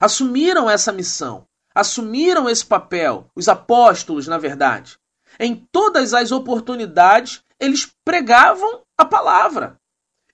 assumiram 0.00 0.68
essa 0.68 0.92
missão 0.92 1.45
assumiram 1.76 2.48
esse 2.48 2.64
papel, 2.64 3.30
os 3.36 3.48
apóstolos, 3.48 4.26
na 4.26 4.38
verdade. 4.38 4.98
Em 5.38 5.54
todas 5.70 6.14
as 6.14 6.32
oportunidades, 6.32 7.42
eles 7.60 7.92
pregavam 8.02 8.80
a 8.96 9.04
palavra. 9.04 9.78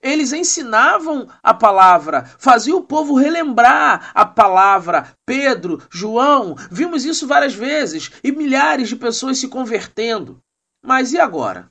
Eles 0.01 0.31
ensinavam 0.31 1.27
a 1.41 1.53
palavra, 1.53 2.25
faziam 2.39 2.77
o 2.77 2.83
povo 2.83 3.15
relembrar 3.15 4.11
a 4.15 4.25
palavra. 4.25 5.13
Pedro, 5.25 5.85
João, 5.91 6.55
vimos 6.71 7.03
isso 7.03 7.27
várias 7.27 7.53
vezes 7.53 8.09
e 8.23 8.31
milhares 8.31 8.87
de 8.87 8.95
pessoas 8.95 9.37
se 9.37 9.49
convertendo. 9.49 10.41
Mas 10.81 11.11
e 11.11 11.19
agora? 11.19 11.67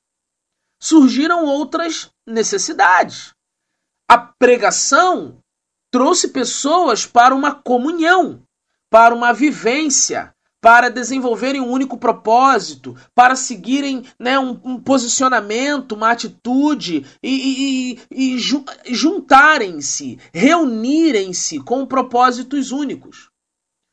Surgiram 0.82 1.46
outras 1.46 2.10
necessidades. 2.26 3.32
A 4.06 4.18
pregação 4.18 5.38
trouxe 5.90 6.28
pessoas 6.28 7.06
para 7.06 7.34
uma 7.34 7.54
comunhão, 7.54 8.42
para 8.92 9.14
uma 9.14 9.32
vivência, 9.32 10.34
para 10.60 10.90
desenvolverem 10.90 11.62
um 11.62 11.70
único 11.70 11.96
propósito, 11.96 12.94
para 13.14 13.34
seguirem 13.34 14.04
né, 14.18 14.38
um, 14.38 14.60
um 14.62 14.78
posicionamento, 14.78 15.92
uma 15.92 16.10
atitude 16.10 17.06
e, 17.22 17.96
e, 18.14 18.34
e 18.36 18.38
juntarem-se, 18.94 20.18
reunirem-se 20.30 21.58
com 21.60 21.86
propósitos 21.86 22.70
únicos. 22.70 23.30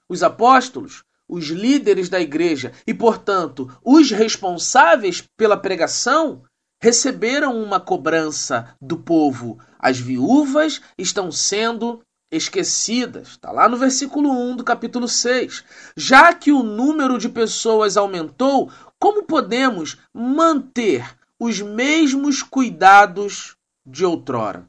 Os 0.10 0.22
apóstolos, 0.22 1.02
os 1.30 1.46
líderes 1.46 2.10
da 2.10 2.20
igreja 2.20 2.74
e, 2.86 2.94
portanto, 2.94 3.72
os 3.82 4.12
responsáveis 4.12 5.24
pela 5.38 5.56
pregação 5.56 6.44
receberam 6.84 7.64
uma 7.64 7.80
cobrança 7.80 8.76
do 8.82 8.98
povo. 8.98 9.60
As 9.80 9.98
viúvas 9.98 10.82
estão 10.98 11.32
sendo 11.32 12.02
esquecidas. 12.32 13.30
Está 13.30 13.52
lá 13.52 13.68
no 13.68 13.78
versículo 13.78 14.30
1 14.30 14.58
do 14.58 14.63
capítulo 14.63 15.08
6. 15.08 15.63
Já 15.96 16.34
que 16.34 16.52
o 16.52 16.63
número 16.63 17.18
de 17.18 17.30
pessoas 17.30 17.98
aumentou, 17.98 18.72
como 19.00 19.24
podemos 19.24 19.98
manter 20.13 21.18
os 21.39 21.62
mesmos 21.62 22.44
cuidados 22.44 23.56
de 23.86 24.06
outrora? 24.06 24.68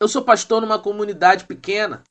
Eu 0.00 0.08
sou 0.08 0.22
pastor 0.22 0.62
numa 0.62 0.78
comunidade 0.78 1.44
pequena 1.44 2.02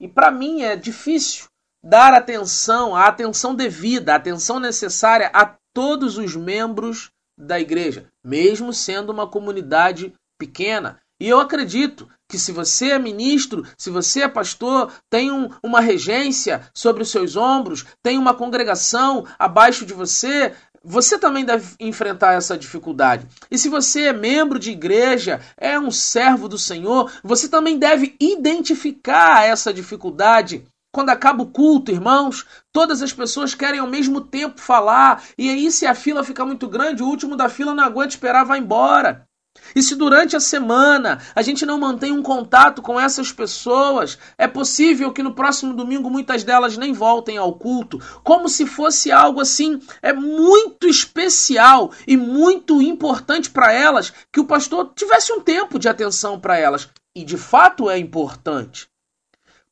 e 0.00 0.08
para 0.08 0.30
mim 0.30 0.62
é 0.62 0.74
difícil 0.74 1.46
dar 1.82 2.14
atenção, 2.14 2.96
a 2.96 3.06
atenção 3.06 3.54
devida, 3.54 4.12
a 4.12 4.16
atenção 4.16 4.58
necessária 4.58 5.30
a 5.34 5.54
todos 5.74 6.16
os 6.16 6.34
membros 6.34 7.10
da 7.36 7.60
igreja, 7.60 8.10
mesmo 8.24 8.72
sendo 8.72 9.10
uma 9.10 9.28
comunidade 9.28 10.14
pequena. 10.38 11.00
E 11.20 11.28
eu 11.28 11.40
acredito 11.40 12.08
que 12.34 12.38
se 12.40 12.50
você 12.50 12.90
é 12.90 12.98
ministro, 12.98 13.64
se 13.78 13.90
você 13.90 14.22
é 14.22 14.28
pastor, 14.28 14.92
tem 15.08 15.30
um, 15.30 15.48
uma 15.62 15.80
regência 15.80 16.68
sobre 16.74 17.00
os 17.00 17.10
seus 17.10 17.36
ombros, 17.36 17.86
tem 18.02 18.18
uma 18.18 18.34
congregação 18.34 19.24
abaixo 19.38 19.86
de 19.86 19.94
você, 19.94 20.52
você 20.82 21.16
também 21.16 21.44
deve 21.44 21.76
enfrentar 21.78 22.32
essa 22.32 22.58
dificuldade. 22.58 23.28
E 23.48 23.56
se 23.56 23.68
você 23.68 24.06
é 24.06 24.12
membro 24.12 24.58
de 24.58 24.72
igreja, 24.72 25.40
é 25.56 25.78
um 25.78 25.92
servo 25.92 26.48
do 26.48 26.58
Senhor, 26.58 27.08
você 27.22 27.48
também 27.48 27.78
deve 27.78 28.16
identificar 28.18 29.44
essa 29.44 29.72
dificuldade 29.72 30.64
quando 30.92 31.10
acaba 31.10 31.44
o 31.44 31.50
culto, 31.50 31.92
irmãos, 31.92 32.44
todas 32.72 33.00
as 33.00 33.12
pessoas 33.12 33.54
querem 33.54 33.78
ao 33.78 33.86
mesmo 33.86 34.20
tempo 34.20 34.60
falar, 34.60 35.22
e 35.38 35.50
aí 35.50 35.70
se 35.70 35.86
a 35.86 35.94
fila 35.94 36.24
fica 36.24 36.44
muito 36.44 36.68
grande, 36.68 37.02
o 37.02 37.06
último 37.06 37.36
da 37.36 37.48
fila 37.48 37.74
não 37.74 37.84
aguenta 37.84 38.10
esperar, 38.10 38.44
vai 38.44 38.58
embora. 38.58 39.24
E 39.74 39.82
se 39.82 39.94
durante 39.96 40.36
a 40.36 40.40
semana 40.40 41.20
a 41.34 41.42
gente 41.42 41.66
não 41.66 41.78
mantém 41.78 42.12
um 42.12 42.22
contato 42.22 42.82
com 42.82 42.98
essas 42.98 43.32
pessoas, 43.32 44.18
é 44.38 44.46
possível 44.46 45.12
que 45.12 45.22
no 45.22 45.34
próximo 45.34 45.74
domingo 45.74 46.10
muitas 46.10 46.44
delas 46.44 46.76
nem 46.76 46.92
voltem 46.92 47.36
ao 47.36 47.54
culto, 47.54 48.00
como 48.22 48.48
se 48.48 48.66
fosse 48.66 49.10
algo 49.10 49.40
assim, 49.40 49.80
é 50.02 50.12
muito 50.12 50.88
especial 50.88 51.92
e 52.06 52.16
muito 52.16 52.80
importante 52.80 53.50
para 53.50 53.72
elas 53.72 54.12
que 54.32 54.40
o 54.40 54.46
pastor 54.46 54.92
tivesse 54.94 55.32
um 55.32 55.40
tempo 55.40 55.78
de 55.78 55.88
atenção 55.88 56.38
para 56.38 56.58
elas. 56.58 56.88
E 57.16 57.24
de 57.24 57.36
fato 57.36 57.88
é 57.88 57.98
importante. 57.98 58.88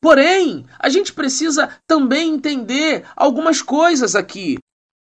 Porém, 0.01 0.66
a 0.79 0.88
gente 0.88 1.12
precisa 1.12 1.79
também 1.87 2.35
entender 2.35 3.05
algumas 3.14 3.62
coisas 3.62 4.16
aqui. 4.16 4.59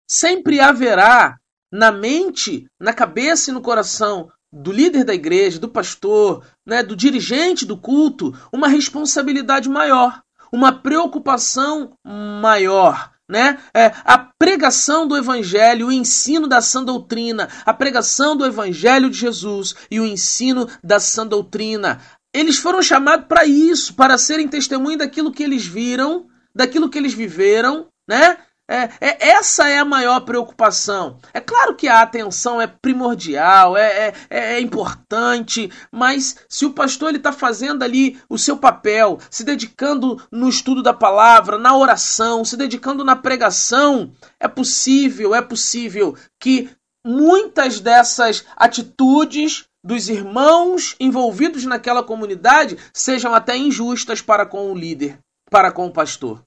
Sempre 0.07 0.59
haverá 0.59 1.39
na 1.71 1.91
mente, 1.91 2.67
na 2.79 2.93
cabeça 2.93 3.49
e 3.49 3.53
no 3.53 3.61
coração 3.61 4.29
do 4.51 4.71
líder 4.71 5.03
da 5.03 5.13
igreja, 5.13 5.59
do 5.59 5.69
pastor, 5.69 6.43
né, 6.65 6.83
do 6.83 6.95
dirigente 6.95 7.65
do 7.65 7.77
culto, 7.77 8.37
uma 8.51 8.67
responsabilidade 8.67 9.69
maior, 9.69 10.21
uma 10.51 10.71
preocupação 10.71 11.93
maior. 12.05 13.11
Né? 13.29 13.57
É, 13.73 13.93
a 14.03 14.17
pregação 14.17 15.07
do 15.07 15.15
Evangelho, 15.15 15.87
o 15.87 15.91
ensino 15.91 16.47
da 16.47 16.59
sã 16.59 16.83
doutrina, 16.83 17.47
a 17.65 17.73
pregação 17.73 18.35
do 18.35 18.45
Evangelho 18.45 19.09
de 19.09 19.17
Jesus 19.17 19.73
e 19.89 20.01
o 20.01 20.05
ensino 20.05 20.67
da 20.83 20.99
sã 20.99 21.25
doutrina. 21.25 22.01
Eles 22.33 22.57
foram 22.57 22.81
chamados 22.81 23.27
para 23.27 23.45
isso, 23.45 23.93
para 23.93 24.17
serem 24.17 24.49
testemunho 24.49 24.97
daquilo 24.97 25.31
que 25.31 25.43
eles 25.43 25.65
viram, 25.65 26.27
daquilo 26.53 26.89
que 26.89 26.97
eles 26.97 27.13
viveram, 27.13 27.87
né? 28.05 28.37
É, 28.69 28.89
é, 29.01 29.29
essa 29.31 29.67
é 29.67 29.79
a 29.79 29.85
maior 29.85 30.21
preocupação. 30.21 31.19
É 31.33 31.41
claro 31.41 31.75
que 31.75 31.89
a 31.89 32.01
atenção 32.01 32.61
é 32.61 32.67
primordial, 32.67 33.75
é, 33.75 34.13
é, 34.29 34.53
é 34.53 34.61
importante, 34.61 35.69
mas 35.91 36.37
se 36.47 36.65
o 36.65 36.71
pastor 36.71 37.13
está 37.13 37.33
fazendo 37.33 37.83
ali 37.83 38.17
o 38.29 38.37
seu 38.37 38.55
papel, 38.55 39.19
se 39.29 39.43
dedicando 39.43 40.21
no 40.31 40.47
estudo 40.47 40.81
da 40.81 40.93
palavra, 40.93 41.57
na 41.57 41.75
oração, 41.75 42.45
se 42.45 42.55
dedicando 42.55 43.03
na 43.03 43.15
pregação, 43.15 44.13
é 44.39 44.47
possível, 44.47 45.35
é 45.35 45.41
possível 45.41 46.15
que 46.39 46.69
muitas 47.05 47.81
dessas 47.81 48.45
atitudes 48.55 49.65
dos 49.83 50.07
irmãos 50.07 50.95
envolvidos 50.99 51.65
naquela 51.65 52.03
comunidade 52.03 52.77
sejam 52.93 53.33
até 53.33 53.57
injustas 53.57 54.21
para 54.21 54.45
com 54.45 54.71
o 54.71 54.75
líder, 54.75 55.19
para 55.49 55.71
com 55.71 55.87
o 55.87 55.91
pastor. 55.91 56.41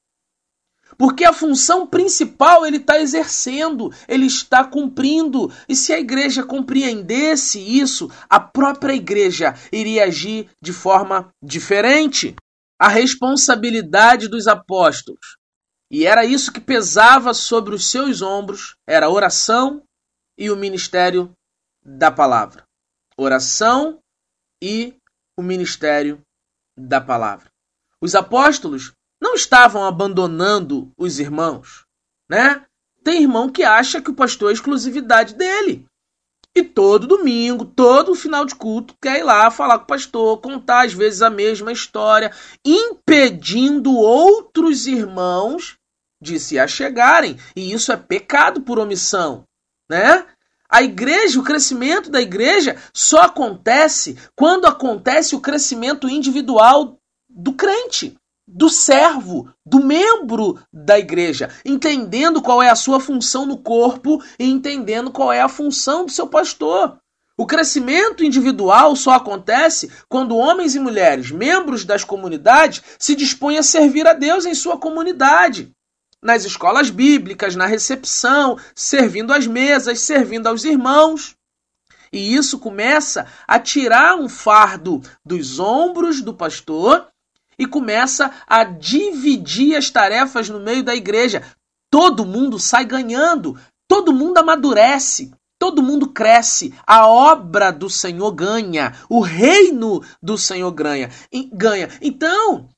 Porque 0.97 1.25
a 1.25 1.33
função 1.33 1.87
principal 1.87 2.65
ele 2.67 2.79
está 2.79 2.99
exercendo, 3.01 3.93
ele 4.09 4.27
está 4.27 4.65
cumprindo. 4.65 5.53
E 5.69 5.75
se 5.75 5.93
a 5.93 5.99
igreja 5.99 6.43
compreendesse 6.43 7.59
isso, 7.59 8.11
a 8.29 8.39
própria 8.41 8.95
igreja 8.95 9.55
iria 9.73 10.05
agir 10.05 10.49
de 10.63 10.73
forma 10.73 11.33
diferente. 11.43 12.35
A 12.79 12.89
responsabilidade 12.89 14.29
dos 14.29 14.47
apóstolos. 14.47 15.37
E 15.91 16.07
era 16.07 16.25
isso 16.25 16.53
que 16.53 16.61
pesava 16.61 17.33
sobre 17.35 17.75
os 17.75 17.91
seus 17.91 18.21
ombros, 18.21 18.77
era 18.87 19.07
a 19.07 19.11
oração 19.11 19.83
e 20.37 20.51
o 20.51 20.57
ministério 20.57 21.33
da 21.85 22.11
palavra. 22.11 22.65
Oração 23.17 24.01
e 24.63 24.97
o 25.37 25.43
ministério 25.43 26.21
da 26.77 27.01
palavra. 27.01 27.49
Os 28.01 28.15
apóstolos 28.15 28.93
não 29.25 29.35
estavam 29.35 29.87
abandonando 29.87 30.93
os 30.99 31.19
irmãos, 31.19 31.87
né? 32.29 32.63
Tem 33.03 33.23
irmão 33.23 33.49
que 33.49 33.63
acha 33.63 33.99
que 33.99 34.11
o 34.11 34.15
pastor 34.15 34.51
é 34.51 34.53
exclusividade 34.53 35.35
dele. 35.35 35.87
E 36.55 36.63
todo 36.63 37.07
domingo, 37.07 37.65
todo 37.65 38.15
final 38.15 38.45
de 38.45 38.55
culto, 38.55 38.95
quer 39.01 39.21
ir 39.21 39.23
lá 39.23 39.51
falar 39.51 39.79
com 39.79 39.85
o 39.85 39.89
pastor, 39.89 40.41
contar 40.43 40.85
às 40.85 40.93
vezes 40.93 41.23
a 41.23 41.31
mesma 41.31 41.73
história, 41.73 42.31
impedindo 42.63 43.95
outros 43.95 44.87
irmãos 44.87 45.79
de 46.21 46.39
se 46.39 46.59
achegarem. 46.59 47.39
E 47.57 47.73
isso 47.73 47.91
é 47.93 47.97
pecado 47.97 48.61
por 48.61 48.79
omissão, 48.79 49.45
né? 49.89 50.27
A 50.69 50.83
igreja, 50.83 51.41
o 51.41 51.45
crescimento 51.45 52.11
da 52.11 52.21
igreja 52.21 52.77
só 52.93 53.23
acontece 53.23 54.19
quando 54.37 54.67
acontece 54.67 55.35
o 55.35 55.41
crescimento 55.41 56.11
individual 56.11 56.99
do 57.29 57.55
crente 57.55 58.15
do 58.47 58.69
servo, 58.69 59.49
do 59.65 59.83
membro 59.83 60.59
da 60.73 60.99
igreja, 60.99 61.51
entendendo 61.65 62.43
qual 62.43 62.63
é 62.63 62.69
a 62.69 62.77
sua 62.77 63.01
função 63.01 63.47
no 63.47 63.59
corpo 63.59 64.23
e 64.39 64.45
entendendo 64.45 65.11
qual 65.11 65.33
é 65.33 65.41
a 65.41 65.49
função 65.49 66.05
do 66.05 66.13
seu 66.13 66.27
pastor. 66.27 66.99
O 67.37 67.47
crescimento 67.47 68.23
individual 68.23 68.95
só 68.95 69.13
acontece 69.13 69.91
quando 70.09 70.37
homens 70.37 70.77
e 70.77 70.79
mulheres, 70.79 71.33
membros 71.33 71.85
das 71.85 72.05
comunidades, 72.05 72.83
se 72.99 73.17
dispõem 73.17 73.59
a 73.59 73.63
servir 73.63 74.07
a 74.07 74.13
Deus 74.13 74.45
em 74.45 74.55
sua 74.55 74.79
comunidade. 74.79 75.73
Nas 76.23 76.45
escolas 76.45 76.91
bíblicas, 76.91 77.57
na 77.57 77.67
recepção, 77.67 78.57
servindo 78.75 79.33
às 79.33 79.47
mesas, 79.47 80.01
servindo 80.01 80.47
aos 80.47 80.65
irmãos. 80.65 81.35
E 82.13 82.37
isso 82.37 82.61
começa 82.61 83.27
a 83.49 83.59
tirar 83.59 84.15
um 84.15 84.29
fardo 84.29 85.03
dos 85.25 85.59
ombros 85.59 86.23
do 86.23 86.33
pastor 86.33 87.09
e 87.59 87.67
começa 87.67 88.33
a 88.47 88.65
dividir 88.65 89.77
as 89.77 89.91
tarefas 89.91 90.49
no 90.49 90.61
meio 90.61 90.83
da 90.83 90.95
igreja. 90.95 91.43
Todo 91.91 92.25
mundo 92.25 92.59
sai 92.59 92.85
ganhando, 92.85 93.59
todo 93.89 94.13
mundo 94.13 94.39
amadurece, 94.39 95.33
todo 95.59 95.83
mundo 95.83 96.09
cresce, 96.09 96.75
a 96.87 97.07
obra 97.07 97.71
do 97.71 97.89
Senhor 97.89 98.33
ganha, 98.33 98.93
o 99.09 99.21
reino 99.21 100.03
do 100.23 100.37
Senhor 100.37 100.71
ganha. 100.73 101.11
ganha. 101.53 101.89
Então, 102.03 102.69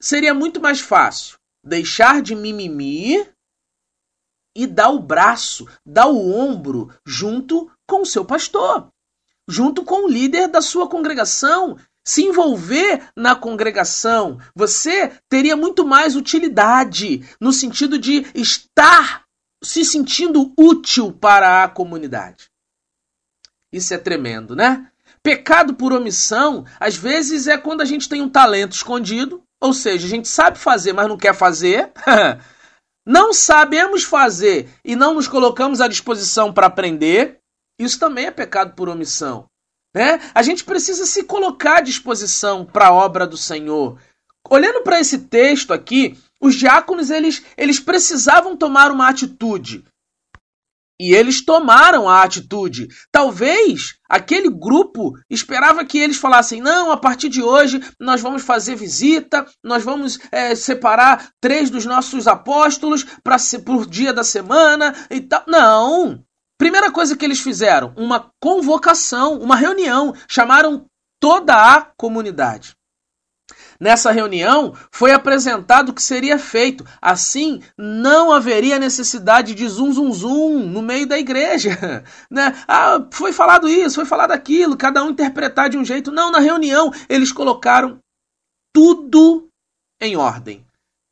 seria 0.00 0.34
muito 0.34 0.60
mais 0.60 0.80
fácil 0.80 1.38
deixar 1.64 2.20
de 2.20 2.34
mimimi 2.34 3.26
e 4.54 4.66
dar 4.66 4.90
o 4.90 5.00
braço, 5.00 5.66
dar 5.84 6.06
o 6.06 6.32
ombro 6.32 6.92
junto 7.06 7.70
com 7.88 8.02
o 8.02 8.06
seu 8.06 8.24
pastor, 8.24 8.88
junto 9.48 9.84
com 9.84 10.04
o 10.04 10.08
líder 10.08 10.48
da 10.48 10.60
sua 10.60 10.88
congregação 10.88 11.76
se 12.06 12.22
envolver 12.22 13.08
na 13.16 13.34
congregação, 13.34 14.38
você 14.54 15.12
teria 15.28 15.56
muito 15.56 15.86
mais 15.86 16.14
utilidade 16.14 17.26
no 17.40 17.52
sentido 17.52 17.98
de 17.98 18.26
estar 18.34 19.24
se 19.62 19.84
sentindo 19.84 20.52
útil 20.58 21.12
para 21.12 21.64
a 21.64 21.68
comunidade. 21.68 22.50
Isso 23.72 23.94
é 23.94 23.98
tremendo, 23.98 24.54
né? 24.54 24.90
Pecado 25.22 25.74
por 25.74 25.92
omissão, 25.92 26.66
às 26.78 26.96
vezes, 26.96 27.46
é 27.46 27.56
quando 27.56 27.80
a 27.80 27.86
gente 27.86 28.08
tem 28.08 28.20
um 28.20 28.28
talento 28.28 28.72
escondido, 28.72 29.42
ou 29.60 29.72
seja, 29.72 30.06
a 30.06 30.10
gente 30.10 30.28
sabe 30.28 30.58
fazer, 30.58 30.92
mas 30.92 31.08
não 31.08 31.16
quer 31.16 31.34
fazer. 31.34 31.90
não 33.06 33.32
sabemos 33.32 34.04
fazer 34.04 34.68
e 34.84 34.94
não 34.94 35.14
nos 35.14 35.26
colocamos 35.26 35.80
à 35.80 35.88
disposição 35.88 36.52
para 36.52 36.66
aprender. 36.66 37.40
Isso 37.80 37.98
também 37.98 38.26
é 38.26 38.30
pecado 38.30 38.74
por 38.74 38.90
omissão. 38.90 39.48
Né? 39.94 40.20
A 40.34 40.42
gente 40.42 40.64
precisa 40.64 41.06
se 41.06 41.22
colocar 41.22 41.78
à 41.78 41.80
disposição 41.80 42.64
para 42.64 42.88
a 42.88 42.92
obra 42.92 43.26
do 43.26 43.36
Senhor. 43.36 43.98
Olhando 44.50 44.82
para 44.82 45.00
esse 45.00 45.18
texto 45.18 45.72
aqui, 45.72 46.18
os 46.40 46.56
diáconos 46.56 47.10
eles, 47.10 47.42
eles 47.56 47.78
precisavam 47.78 48.56
tomar 48.56 48.90
uma 48.90 49.08
atitude. 49.08 49.84
E 51.00 51.12
eles 51.12 51.44
tomaram 51.44 52.08
a 52.08 52.22
atitude. 52.22 52.88
Talvez 53.10 53.96
aquele 54.08 54.48
grupo 54.48 55.18
esperava 55.28 55.84
que 55.84 55.98
eles 55.98 56.16
falassem: 56.16 56.60
não, 56.60 56.92
a 56.92 56.96
partir 56.96 57.28
de 57.28 57.42
hoje 57.42 57.82
nós 57.98 58.20
vamos 58.20 58.42
fazer 58.42 58.76
visita, 58.76 59.44
nós 59.62 59.82
vamos 59.82 60.20
é, 60.30 60.54
separar 60.54 61.30
três 61.40 61.68
dos 61.68 61.84
nossos 61.84 62.28
apóstolos 62.28 63.04
para 63.24 63.36
por 63.64 63.86
dia 63.86 64.12
da 64.12 64.22
semana 64.22 64.94
e 65.10 65.20
tal. 65.20 65.42
Não! 65.48 66.24
Primeira 66.64 66.90
coisa 66.90 67.14
que 67.14 67.22
eles 67.22 67.40
fizeram, 67.40 67.92
uma 67.94 68.30
convocação, 68.40 69.38
uma 69.38 69.54
reunião, 69.54 70.14
chamaram 70.26 70.86
toda 71.20 71.54
a 71.54 71.82
comunidade. 71.94 72.74
Nessa 73.78 74.10
reunião 74.10 74.74
foi 74.90 75.12
apresentado 75.12 75.90
o 75.90 75.92
que 75.92 76.02
seria 76.02 76.38
feito. 76.38 76.82
Assim, 77.02 77.62
não 77.76 78.32
haveria 78.32 78.78
necessidade 78.78 79.54
de 79.54 79.68
zum 79.68 79.92
zum 79.92 80.10
zum 80.10 80.60
no 80.60 80.80
meio 80.80 81.06
da 81.06 81.18
igreja. 81.18 82.02
Né? 82.30 82.56
Ah, 82.66 83.06
foi 83.12 83.30
falado 83.30 83.68
isso, 83.68 83.96
foi 83.96 84.06
falado 84.06 84.30
aquilo, 84.30 84.74
cada 84.74 85.04
um 85.04 85.10
interpretar 85.10 85.68
de 85.68 85.76
um 85.76 85.84
jeito. 85.84 86.10
Não, 86.10 86.32
na 86.32 86.38
reunião 86.38 86.90
eles 87.10 87.30
colocaram 87.30 87.98
tudo 88.72 89.50
em 90.00 90.16
ordem. 90.16 90.63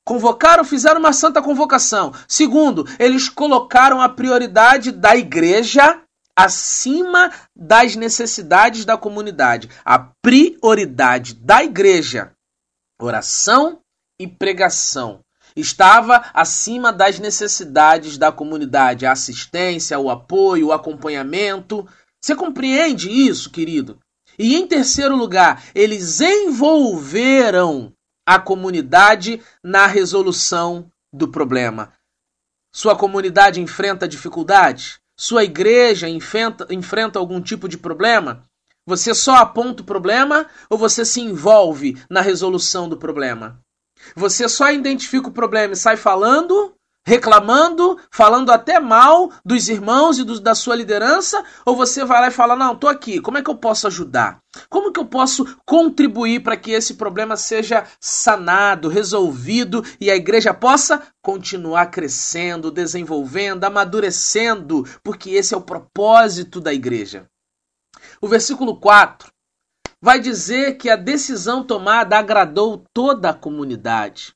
Convocaram, 0.04 0.64
fizeram 0.64 0.98
uma 0.98 1.12
santa 1.12 1.40
convocação. 1.40 2.12
Segundo, 2.26 2.86
eles 2.98 3.28
colocaram 3.28 4.00
a 4.00 4.08
prioridade 4.08 4.90
da 4.90 5.16
igreja 5.16 6.00
acima 6.34 7.30
das 7.54 7.94
necessidades 7.94 8.84
da 8.84 8.96
comunidade. 8.96 9.68
A 9.84 9.98
prioridade 9.98 11.34
da 11.34 11.62
igreja, 11.62 12.32
oração 13.00 13.80
e 14.18 14.26
pregação. 14.26 15.20
estava 15.54 16.30
acima 16.32 16.90
das 16.92 17.18
necessidades 17.18 18.16
da 18.16 18.32
comunidade, 18.32 19.04
a 19.04 19.12
assistência, 19.12 19.98
o 19.98 20.08
apoio, 20.08 20.68
o 20.68 20.72
acompanhamento. 20.72 21.86
Você 22.20 22.34
compreende 22.34 23.10
isso, 23.10 23.50
querido? 23.50 23.98
E 24.38 24.56
em 24.56 24.66
terceiro 24.66 25.14
lugar, 25.14 25.62
eles 25.74 26.20
envolveram 26.22 27.92
a 28.34 28.40
comunidade 28.40 29.42
na 29.62 29.86
resolução 29.86 30.90
do 31.12 31.28
problema. 31.28 31.92
Sua 32.72 32.96
comunidade 32.96 33.60
enfrenta 33.60 34.08
dificuldades? 34.08 34.98
Sua 35.18 35.44
igreja 35.44 36.08
enfrenta, 36.08 36.66
enfrenta 36.70 37.18
algum 37.18 37.40
tipo 37.40 37.68
de 37.68 37.76
problema? 37.76 38.42
Você 38.86 39.14
só 39.14 39.36
aponta 39.36 39.82
o 39.82 39.86
problema 39.86 40.46
ou 40.68 40.78
você 40.78 41.04
se 41.04 41.20
envolve 41.20 42.02
na 42.10 42.20
resolução 42.20 42.88
do 42.88 42.96
problema? 42.96 43.60
Você 44.16 44.48
só 44.48 44.72
identifica 44.72 45.28
o 45.28 45.32
problema 45.32 45.74
e 45.74 45.76
sai 45.76 45.96
falando, 45.96 46.74
reclamando, 47.04 47.98
falando 48.10 48.50
até 48.52 48.78
mal 48.78 49.30
dos 49.44 49.68
irmãos 49.68 50.18
e 50.18 50.24
do, 50.24 50.40
da 50.40 50.54
sua 50.54 50.76
liderança? 50.76 51.44
Ou 51.66 51.76
você 51.76 52.04
vai 52.04 52.20
lá 52.20 52.28
e 52.28 52.32
fala: 52.32 52.56
Não, 52.56 52.72
estou 52.72 52.88
aqui, 52.88 53.20
como 53.20 53.38
é 53.38 53.42
que 53.42 53.50
eu 53.50 53.56
posso 53.56 53.86
ajudar? 53.86 54.40
Como 54.68 54.92
que 54.92 55.00
eu 55.00 55.06
posso 55.06 55.56
contribuir 55.64 56.42
para 56.42 56.56
que 56.56 56.72
esse 56.72 56.94
problema 56.94 57.36
seja 57.36 57.86
sanado, 58.00 58.88
resolvido 58.88 59.84
e 60.00 60.10
a 60.10 60.16
igreja 60.16 60.52
possa 60.52 61.02
continuar 61.22 61.86
crescendo, 61.86 62.70
desenvolvendo, 62.70 63.64
amadurecendo? 63.64 64.84
Porque 65.02 65.30
esse 65.30 65.54
é 65.54 65.56
o 65.56 65.62
propósito 65.62 66.60
da 66.60 66.72
igreja. 66.72 67.26
O 68.20 68.28
versículo 68.28 68.76
4 68.76 69.30
vai 70.00 70.20
dizer 70.20 70.76
que 70.76 70.90
a 70.90 70.96
decisão 70.96 71.62
tomada 71.64 72.18
agradou 72.18 72.84
toda 72.92 73.30
a 73.30 73.34
comunidade 73.34 74.34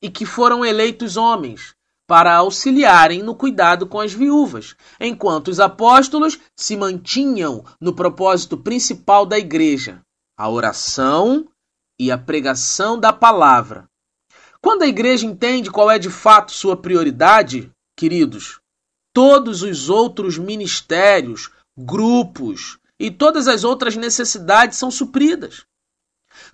e 0.00 0.10
que 0.10 0.24
foram 0.24 0.64
eleitos 0.64 1.16
homens 1.16 1.75
para 2.06 2.34
auxiliarem 2.34 3.22
no 3.22 3.34
cuidado 3.34 3.86
com 3.86 4.00
as 4.00 4.12
viúvas, 4.12 4.76
enquanto 5.00 5.48
os 5.48 5.58
apóstolos 5.58 6.38
se 6.56 6.76
mantinham 6.76 7.64
no 7.80 7.94
propósito 7.94 8.56
principal 8.56 9.26
da 9.26 9.38
igreja, 9.38 10.00
a 10.38 10.48
oração 10.48 11.48
e 11.98 12.10
a 12.10 12.18
pregação 12.18 12.98
da 12.98 13.12
palavra. 13.12 13.88
Quando 14.60 14.82
a 14.82 14.86
igreja 14.86 15.26
entende 15.26 15.70
qual 15.70 15.90
é 15.90 15.98
de 15.98 16.10
fato 16.10 16.52
sua 16.52 16.76
prioridade, 16.76 17.70
queridos, 17.96 18.60
todos 19.12 19.62
os 19.62 19.88
outros 19.88 20.38
ministérios, 20.38 21.50
grupos, 21.76 22.78
e 22.98 23.10
todas 23.10 23.46
as 23.46 23.64
outras 23.64 23.94
necessidades 23.96 24.78
são 24.78 24.90
supridas. 24.90 25.64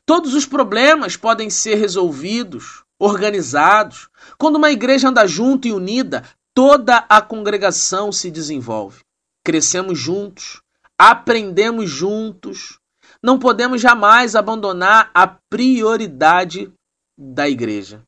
Todos 0.04 0.34
os 0.34 0.46
problemas 0.46 1.16
podem 1.16 1.48
ser 1.50 1.76
resolvidos, 1.76 2.81
organizados. 3.02 4.08
Quando 4.38 4.56
uma 4.56 4.70
igreja 4.70 5.08
anda 5.08 5.26
junto 5.26 5.66
e 5.66 5.72
unida, 5.72 6.22
toda 6.54 6.98
a 7.08 7.20
congregação 7.20 8.12
se 8.12 8.30
desenvolve. 8.30 9.00
Crescemos 9.44 9.98
juntos, 9.98 10.62
aprendemos 10.98 11.90
juntos. 11.90 12.78
Não 13.22 13.38
podemos 13.38 13.80
jamais 13.80 14.36
abandonar 14.36 15.10
a 15.14 15.26
prioridade 15.26 16.72
da 17.18 17.48
igreja. 17.48 18.02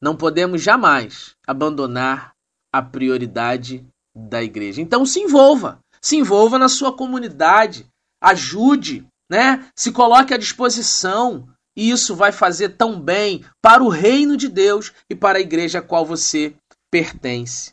Não 0.00 0.16
podemos 0.16 0.62
jamais 0.62 1.34
abandonar 1.46 2.32
a 2.72 2.80
prioridade 2.80 3.86
da 4.14 4.42
igreja. 4.42 4.80
Então 4.80 5.04
se 5.04 5.20
envolva 5.20 5.82
se 6.02 6.16
envolva 6.16 6.58
na 6.58 6.68
sua 6.68 6.94
comunidade, 6.94 7.86
ajude, 8.20 9.06
né? 9.30 9.70
Se 9.76 9.92
coloque 9.92 10.34
à 10.34 10.36
disposição. 10.36 11.48
E 11.76 11.90
isso 11.90 12.14
vai 12.14 12.32
fazer 12.32 12.70
tão 12.70 13.00
bem 13.00 13.44
para 13.60 13.82
o 13.82 13.88
reino 13.88 14.36
de 14.36 14.48
Deus 14.48 14.92
e 15.08 15.14
para 15.14 15.38
a 15.38 15.40
igreja 15.40 15.78
a 15.78 15.82
qual 15.82 16.04
você 16.04 16.54
pertence. 16.90 17.72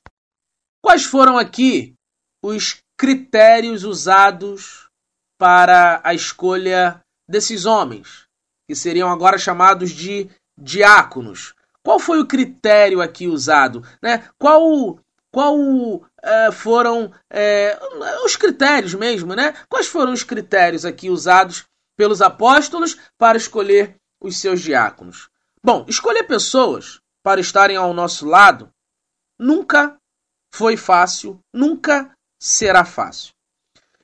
Quais 0.82 1.04
foram 1.04 1.38
aqui 1.38 1.94
os 2.42 2.78
critérios 2.98 3.84
usados 3.84 4.90
para 5.38 6.00
a 6.04 6.14
escolha 6.14 7.02
desses 7.28 7.66
homens, 7.66 8.26
que 8.68 8.76
seriam 8.76 9.10
agora 9.10 9.38
chamados 9.38 9.92
de 9.92 10.30
diáconos? 10.58 11.54
Qual 11.84 12.00
foi 12.00 12.20
o 12.20 12.28
critério 12.28 13.02
aqui 13.02 13.28
usado? 13.28 13.84
Né? 14.02 14.30
Qual 14.38 15.00
qual 15.32 15.56
é, 16.24 16.52
foram 16.52 17.12
é, 17.30 17.78
os 18.26 18.36
critérios 18.36 18.94
mesmo, 18.96 19.36
né? 19.36 19.54
Quais 19.70 19.88
foram 19.88 20.12
os 20.12 20.24
critérios 20.24 20.86
aqui 20.86 21.10
usados 21.10 21.66
pelos 22.00 22.22
apóstolos 22.22 22.98
para 23.18 23.38
escolher 23.38 23.98
os 24.22 24.38
seus 24.38 24.62
diáconos? 24.62 25.30
Bom, 25.62 25.86
escolher 25.86 26.24
pessoas 26.24 27.02
para 27.22 27.42
estarem 27.42 27.76
ao 27.76 27.94
nosso 27.94 28.26
lado 28.26 28.72
nunca 29.38 29.98
foi 30.56 30.78
fácil, 30.78 31.38
nunca 31.54 32.16
será 32.42 32.86
fácil. 32.86 33.34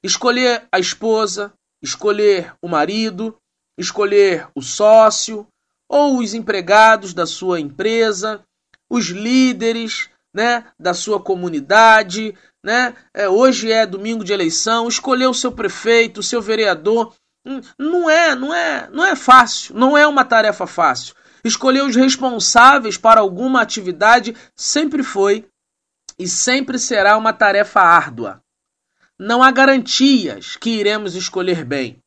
Escolher 0.04 0.68
a 0.70 0.78
esposa, 0.78 1.54
escolher 1.82 2.54
o 2.62 2.68
marido, 2.68 3.38
escolher 3.78 4.50
o 4.54 4.62
sócio 4.62 5.48
ou 5.88 6.20
os 6.20 6.34
empregados 6.34 7.14
da 7.14 7.26
sua 7.26 7.62
empresa, 7.62 8.44
os 8.90 9.06
líderes, 9.06 10.10
né, 10.34 10.70
da 10.78 10.94
sua 10.94 11.22
comunidade, 11.22 12.38
né? 12.62 12.94
É, 13.14 13.30
hoje 13.30 13.72
é 13.72 13.86
domingo 13.86 14.22
de 14.22 14.34
eleição, 14.34 14.90
escolher 14.90 15.28
o 15.28 15.34
seu 15.34 15.54
prefeito, 15.54 16.20
o 16.20 16.24
seu 16.24 16.42
vereador, 16.42 17.16
não 17.78 18.10
é, 18.10 18.36
não 18.36 18.54
é, 18.54 18.90
não 18.92 19.06
é 19.06 19.16
fácil, 19.16 19.76
não 19.76 19.98
é 19.98 20.08
uma 20.08 20.26
tarefa 20.26 20.66
fácil. 20.66 21.14
Escolher 21.44 21.84
os 21.84 21.96
responsáveis 21.96 22.98
para 22.98 23.22
alguma 23.22 23.62
atividade 23.62 24.36
sempre 24.56 25.04
foi 25.04 25.48
e 26.18 26.28
sempre 26.28 26.80
será 26.80 27.18
uma 27.18 27.32
tarefa 27.32 27.82
árdua. 27.82 28.42
Não 29.20 29.44
há 29.44 29.52
garantias 29.52 30.56
que 30.56 30.72
iremos 30.72 31.16
escolher 31.16 31.64
bem. 31.64 31.98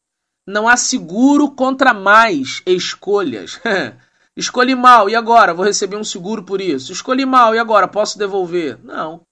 Não 0.47 0.67
há 0.67 0.77
seguro 0.77 1.51
contra 1.51 1.95
mais 1.95 2.63
escolhas. 2.67 3.61
Escolhi 4.37 4.75
mal, 4.75 5.11
e 5.11 5.17
agora? 5.17 5.53
Vou 5.53 5.65
receber 5.65 5.97
um 5.97 6.05
seguro 6.05 6.45
por 6.45 6.61
isso. 6.61 6.93
Escolhi 6.93 7.27
mal, 7.27 7.55
e 7.55 7.59
agora? 7.59 7.89
Posso 7.89 8.17
devolver? 8.17 8.79
Não. 8.85 9.23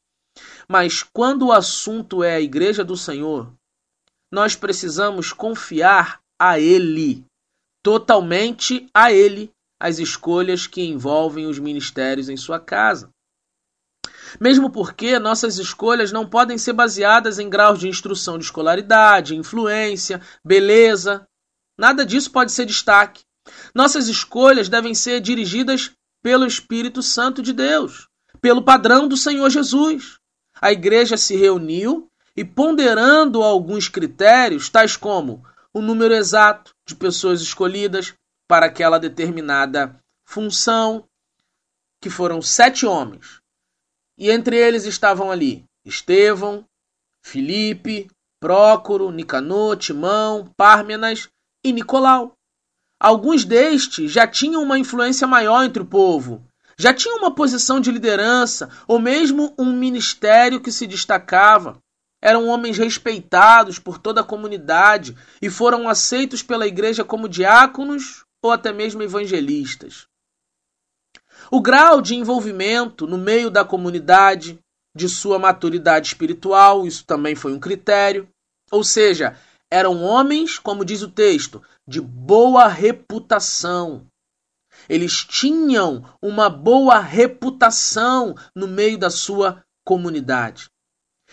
Mas 0.69 1.03
quando 1.03 1.47
o 1.47 1.53
assunto 1.53 2.25
é 2.25 2.35
a 2.35 2.41
igreja 2.41 2.83
do 2.83 2.97
Senhor, 2.97 3.53
nós 4.33 4.57
precisamos 4.57 5.33
confiar 5.33 6.21
a 6.39 6.59
Ele, 6.59 7.25
totalmente 7.83 8.89
a 8.95 9.13
Ele, 9.13 9.51
as 9.81 9.99
escolhas 9.99 10.67
que 10.67 10.83
envolvem 10.83 11.47
os 11.47 11.59
ministérios 11.59 12.29
em 12.29 12.37
sua 12.37 12.59
casa. 12.59 13.11
Mesmo 14.41 14.71
porque 14.71 15.19
nossas 15.19 15.59
escolhas 15.59 16.13
não 16.13 16.29
podem 16.29 16.59
ser 16.59 16.73
baseadas 16.73 17.39
em 17.39 17.49
graus 17.49 17.79
de 17.79 17.89
instrução 17.89 18.39
de 18.39 18.45
escolaridade, 18.45 19.37
influência, 19.37 20.21
beleza. 20.45 21.27
Nada 21.79 22.05
disso 22.05 22.31
pode 22.31 22.53
ser 22.53 22.67
destaque. 22.67 23.23
Nossas 23.75 24.09
escolhas 24.09 24.69
devem 24.69 24.95
ser 24.95 25.21
dirigidas 25.21 25.93
pelo 26.23 26.47
Espírito 26.47 27.03
Santo 27.03 27.41
de 27.41 27.53
Deus, 27.53 28.09
pelo 28.41 28.65
padrão 28.65 29.07
do 29.07 29.17
Senhor 29.17 29.49
Jesus. 29.49 30.19
A 30.61 30.73
igreja 30.73 31.17
se 31.17 31.37
reuniu 31.37 32.11
e, 32.37 32.45
ponderando 32.45 33.43
alguns 33.43 33.89
critérios, 33.89 34.69
tais 34.69 34.97
como 34.97 35.43
o 35.73 35.81
número 35.81 36.15
exato 36.15 36.75
de 36.87 36.95
pessoas 36.95 37.41
escolhidas 37.41 38.15
para 38.49 38.67
aquela 38.67 38.99
determinada 38.99 39.99
função, 40.25 41.05
que 42.01 42.11
foram 42.11 42.43
sete 42.43 42.85
homens. 42.85 43.41
E 44.19 44.31
entre 44.31 44.57
eles 44.57 44.85
estavam 44.85 45.31
ali 45.31 45.65
Estevão, 45.85 46.65
Filipe, 47.23 48.09
Prócoro, 48.41 49.11
Nicanor, 49.11 49.77
Timão, 49.77 50.53
Pármenas 50.57 51.29
e 51.65 51.73
Nicolau. 51.73 52.33
Alguns 53.01 53.45
destes 53.45 54.11
já 54.11 54.27
tinham 54.27 54.63
uma 54.63 54.79
influência 54.79 55.27
maior 55.27 55.65
entre 55.65 55.83
o 55.83 55.87
povo, 55.87 56.47
já 56.79 56.93
tinham 56.93 57.19
uma 57.19 57.35
posição 57.35 57.81
de 57.81 57.91
liderança 57.91 58.71
ou 58.87 58.99
mesmo 58.99 59.55
um 59.59 59.73
ministério 59.73 60.61
que 60.61 60.71
se 60.71 60.87
destacava. 60.87 61.79
Eram 62.27 62.49
homens 62.49 62.77
respeitados 62.77 63.79
por 63.79 63.99
toda 63.99 64.21
a 64.21 64.25
comunidade 64.25 65.17
e 65.41 65.49
foram 65.49 65.89
aceitos 65.89 66.43
pela 66.43 66.67
igreja 66.67 67.05
como 67.05 67.29
diáconos 67.29 68.25
ou 68.43 68.51
até 68.51 68.73
mesmo 68.73 69.01
evangelistas. 69.01 70.09
O 71.53 71.61
grau 71.61 72.03
de 72.03 72.17
envolvimento 72.17 73.07
no 73.07 73.17
meio 73.17 73.49
da 73.49 73.65
comunidade, 73.65 74.59
de 74.93 75.09
sua 75.09 75.39
maturidade 75.39 76.09
espiritual, 76.09 76.85
isso 76.85 77.05
também 77.07 77.37
foi 77.37 77.53
um 77.53 77.61
critério. 77.61 78.29
Ou 78.73 78.83
seja, 78.83 79.39
eram 79.71 80.03
homens, 80.03 80.59
como 80.59 80.85
diz 80.85 81.03
o 81.03 81.09
texto, 81.09 81.63
de 81.87 82.01
boa 82.01 82.67
reputação. 82.67 84.05
Eles 84.89 85.25
tinham 85.25 86.05
uma 86.21 86.51
boa 86.51 86.99
reputação 86.99 88.35
no 88.53 88.67
meio 88.67 88.99
da 88.99 89.11
sua 89.11 89.63
comunidade. 89.85 90.69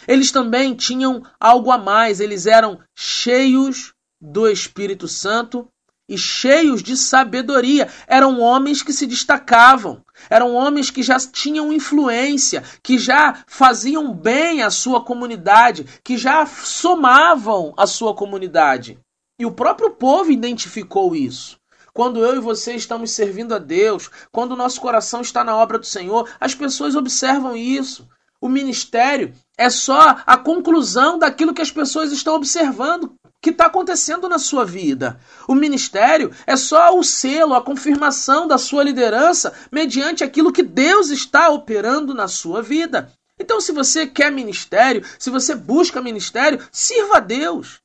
Eles 0.07 0.31
também 0.31 0.75
tinham 0.75 1.23
algo 1.39 1.71
a 1.71 1.77
mais, 1.77 2.19
eles 2.19 2.45
eram 2.45 2.79
cheios 2.95 3.93
do 4.19 4.47
Espírito 4.47 5.07
Santo 5.07 5.67
e 6.07 6.17
cheios 6.17 6.83
de 6.83 6.95
sabedoria. 6.97 7.89
Eram 8.07 8.39
homens 8.39 8.81
que 8.83 8.93
se 8.93 9.07
destacavam, 9.07 10.03
eram 10.29 10.53
homens 10.53 10.89
que 10.89 11.01
já 11.01 11.17
tinham 11.19 11.73
influência, 11.73 12.63
que 12.81 12.97
já 12.97 13.43
faziam 13.47 14.13
bem 14.13 14.61
à 14.61 14.69
sua 14.69 15.03
comunidade, 15.03 15.85
que 16.03 16.17
já 16.17 16.45
somavam 16.45 17.73
à 17.77 17.87
sua 17.87 18.13
comunidade. 18.15 18.99
E 19.39 19.45
o 19.45 19.51
próprio 19.51 19.89
povo 19.91 20.31
identificou 20.31 21.15
isso. 21.15 21.57
Quando 21.93 22.23
eu 22.23 22.35
e 22.35 22.39
você 22.39 22.73
estamos 22.73 23.11
servindo 23.11 23.53
a 23.53 23.59
Deus, 23.59 24.09
quando 24.31 24.53
o 24.53 24.55
nosso 24.55 24.81
coração 24.81 25.21
está 25.21 25.43
na 25.43 25.55
obra 25.55 25.77
do 25.77 25.85
Senhor, 25.85 26.27
as 26.39 26.55
pessoas 26.55 26.95
observam 26.95 27.55
isso. 27.55 28.07
O 28.41 28.49
ministério 28.49 29.33
é 29.57 29.69
só 29.69 30.21
a 30.25 30.37
conclusão 30.37 31.17
daquilo 31.17 31.53
que 31.53 31.61
as 31.61 31.71
pessoas 31.71 32.11
estão 32.11 32.35
observando 32.35 33.15
que 33.41 33.49
está 33.49 33.65
acontecendo 33.65 34.29
na 34.29 34.39
sua 34.39 34.63
vida. 34.63 35.19
O 35.47 35.53
ministério 35.53 36.31
é 36.47 36.55
só 36.55 36.97
o 36.97 37.03
selo, 37.03 37.53
a 37.53 37.61
confirmação 37.61 38.47
da 38.47 38.57
sua 38.57 38.83
liderança 38.83 39.53
mediante 39.69 40.23
aquilo 40.23 40.53
que 40.53 40.63
Deus 40.63 41.09
está 41.09 41.49
operando 41.49 42.13
na 42.13 42.29
sua 42.29 42.61
vida. 42.61 43.11
Então, 43.37 43.59
se 43.59 43.73
você 43.73 44.07
quer 44.07 44.31
ministério, 44.31 45.03
se 45.19 45.29
você 45.29 45.53
busca 45.53 46.01
ministério, 46.01 46.65
sirva 46.71 47.17
a 47.17 47.19
Deus. 47.19 47.82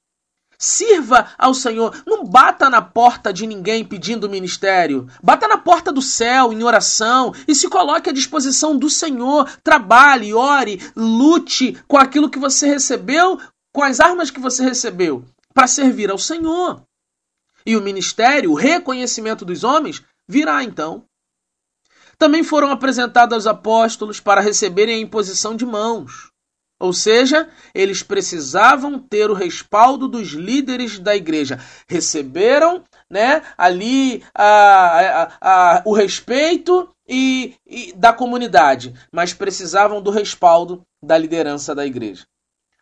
Sirva 0.59 1.29
ao 1.38 1.55
Senhor. 1.55 2.03
Não 2.05 2.25
bata 2.25 2.68
na 2.68 2.83
porta 2.83 3.33
de 3.33 3.47
ninguém 3.47 3.85
pedindo 3.85 4.29
ministério. 4.29 5.09
Bata 5.23 5.47
na 5.47 5.57
porta 5.57 5.92
do 5.92 6.03
céu 6.03 6.53
em 6.53 6.64
oração 6.64 7.33
e 7.47 7.55
se 7.55 7.68
coloque 7.68 8.11
à 8.11 8.12
disposição 8.12 8.77
do 8.77 8.90
Senhor. 8.90 9.49
Trabalhe, 9.62 10.35
ore, 10.35 10.83
lute 10.97 11.81
com 11.87 11.97
aquilo 11.97 12.29
que 12.29 12.40
você 12.40 12.66
recebeu, 12.66 13.40
com 13.73 13.83
as 13.85 14.01
armas 14.01 14.31
que 14.31 14.40
você 14.40 14.64
recebeu, 14.64 15.25
para 15.55 15.68
servir 15.68 16.11
ao 16.11 16.18
Senhor. 16.18 16.83
E 17.64 17.77
o 17.77 17.83
ministério, 17.83 18.51
o 18.51 18.57
reconhecimento 18.57 19.44
dos 19.44 19.62
homens, 19.62 20.03
virá 20.27 20.64
então. 20.64 21.05
Também 22.18 22.42
foram 22.42 22.73
apresentados 22.73 23.33
aos 23.33 23.47
apóstolos 23.47 24.18
para 24.18 24.40
receberem 24.40 24.97
a 24.97 25.01
imposição 25.01 25.55
de 25.55 25.64
mãos. 25.64 26.28
Ou 26.81 26.93
seja, 26.93 27.49
eles 27.75 28.03
precisavam 28.03 28.99
ter 28.99 29.31
o 29.31 29.35
respaldo 29.35 30.07
dos 30.07 30.29
líderes 30.29 30.99
da 30.99 31.17
igreja. 31.17 31.59
Receberam 31.88 32.85
né, 33.11 33.43
ali 33.57 34.23
a, 34.33 34.45
a, 34.45 35.29
a, 35.41 35.83
o 35.85 35.93
respeito 35.93 36.88
e, 37.09 37.55
e 37.67 37.93
da 37.95 38.12
comunidade, 38.12 38.95
mas 39.11 39.35
precisavam 39.35 40.01
do 40.01 40.11
respaldo 40.11 40.83
da 41.03 41.19
liderança 41.19 41.75
da 41.75 41.85
igreja. 41.85 42.25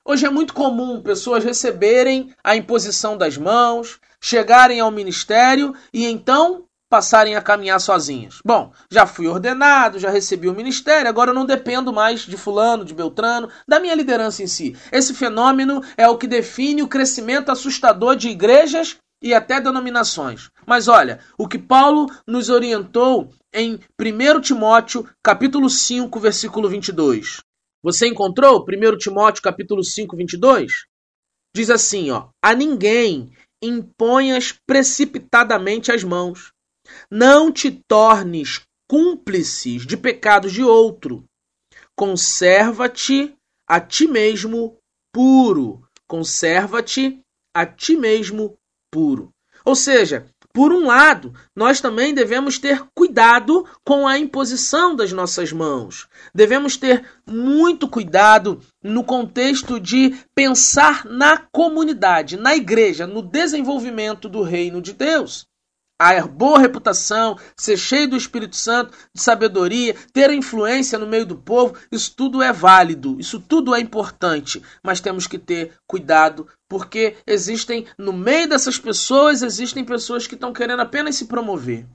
Hoje 0.05 0.27
é 0.27 0.31
muito 0.31 0.53
comum 0.53 1.01
pessoas 1.01 1.43
receberem 1.43 2.33
a 2.45 2.55
imposição 2.55 3.17
das 3.17 3.37
mãos, 3.37 3.99
chegarem 4.21 4.79
ao 4.79 4.91
ministério 4.91 5.75
e 5.93 6.05
então 6.05 6.66
passarem 6.89 7.35
a 7.35 7.43
caminhar 7.43 7.81
sozinhas. 7.81 8.39
Bom, 8.45 8.73
já 8.91 9.07
fui 9.07 9.27
ordenado, 9.27 9.99
já 9.99 10.11
recebi 10.11 10.49
o 10.49 10.55
ministério, 10.55 11.09
agora 11.09 11.31
eu 11.31 11.35
não 11.35 11.45
dependo 11.47 11.93
mais 11.93 12.21
de 12.21 12.37
fulano, 12.37 12.85
de 12.85 12.95
Beltrano, 12.95 13.49
da 13.67 13.81
minha 13.81 13.95
liderança 13.95 14.43
em 14.43 14.47
si. 14.47 14.77
Esse 14.93 15.15
fenômeno 15.15 15.83
é 15.97 16.09
o 16.09 16.17
que 16.17 16.27
define 16.27 16.83
o 16.83 16.89
crescimento 16.89 17.51
assustador 17.51 18.17
de 18.17 18.29
igrejas 18.29 18.97
e 19.23 19.35
até 19.35 19.61
denominações. 19.61 20.51
Mas 20.67 20.89
olha, 20.89 21.21
o 21.39 21.49
que 21.49 21.59
Paulo 21.59 22.07
nos 22.27 22.49
orientou 22.49 23.31
em 23.53 23.81
1 24.01 24.41
Timóteo, 24.41 25.09
capítulo 25.23 25.69
5, 25.71 26.21
versículo 26.21 26.69
22. 26.69 27.41
Você 27.83 28.09
encontrou 28.09 28.65
1 28.65 28.99
Timóteo, 28.99 29.43
capítulo 29.43 29.83
5, 29.83 30.17
22? 30.17 30.85
Diz 31.55 31.71
assim, 31.71 32.11
ó: 32.11 32.29
A 32.43 32.55
ninguém 32.55 33.33
imponhas 33.63 34.55
precipitadamente 34.67 35.91
as 35.91 36.05
mãos, 36.05 36.53
não 37.11 37.53
te 37.53 37.71
tornes 37.71 38.61
cúmplices 38.89 39.87
de 39.87 39.97
pecados 39.97 40.53
de 40.53 40.63
outro. 40.63 41.25
Conserva-te 41.97 43.35
a 43.67 43.81
ti 43.81 44.07
mesmo 44.07 44.77
puro. 45.13 45.83
Conserva-te 46.07 47.21
a 47.55 47.67
ti 47.67 47.97
mesmo 47.97 48.57
puro. 48.91 49.33
Ou 49.65 49.75
seja, 49.75 50.27
por 50.53 50.73
um 50.73 50.87
lado, 50.87 51.35
nós 51.55 51.81
também 51.81 52.15
devemos 52.15 52.59
ter 52.59 52.83
cuidado 52.95 53.67
com 53.85 54.07
a 54.07 54.19
imposição 54.19 54.95
das 54.95 55.13
nossas 55.13 55.53
mãos. 55.53 56.09
Devemos 56.35 56.77
ter 56.77 57.05
muito 57.27 57.89
cuidado 57.89 58.61
no 58.83 59.03
contexto 59.03 59.81
de 59.81 60.17
pensar 60.35 61.05
na 61.05 61.39
comunidade, 61.53 62.37
na 62.37 62.55
igreja, 62.55 63.07
no 63.07 63.21
desenvolvimento 63.21 64.29
do 64.29 64.43
reino 64.43 64.81
de 64.81 64.93
Deus 64.93 65.47
a 65.99 66.27
boa 66.27 66.59
reputação, 66.59 67.39
ser 67.57 67.77
cheio 67.77 68.09
do 68.09 68.17
Espírito 68.17 68.57
Santo, 68.57 68.97
de 69.15 69.21
sabedoria, 69.21 69.97
ter 70.13 70.31
influência 70.31 70.99
no 70.99 71.07
meio 71.07 71.25
do 71.25 71.37
povo, 71.37 71.77
isso 71.91 72.15
tudo 72.15 72.43
é 72.43 72.53
válido, 72.53 73.17
isso 73.19 73.41
tudo 73.41 73.75
é 73.75 73.81
importante, 73.81 74.63
mas 74.83 75.01
temos 75.01 75.27
que 75.27 75.39
ter 75.39 75.73
cuidado, 75.87 76.47
porque 76.69 77.17
existem, 77.27 77.87
no 77.99 78.13
meio 78.13 78.49
dessas 78.49 78.79
pessoas, 78.79 79.43
existem 79.43 79.85
pessoas 79.85 80.27
que 80.27 80.35
estão 80.35 80.53
querendo 80.53 80.81
apenas 80.81 81.17
se 81.17 81.27
promover. 81.27 81.87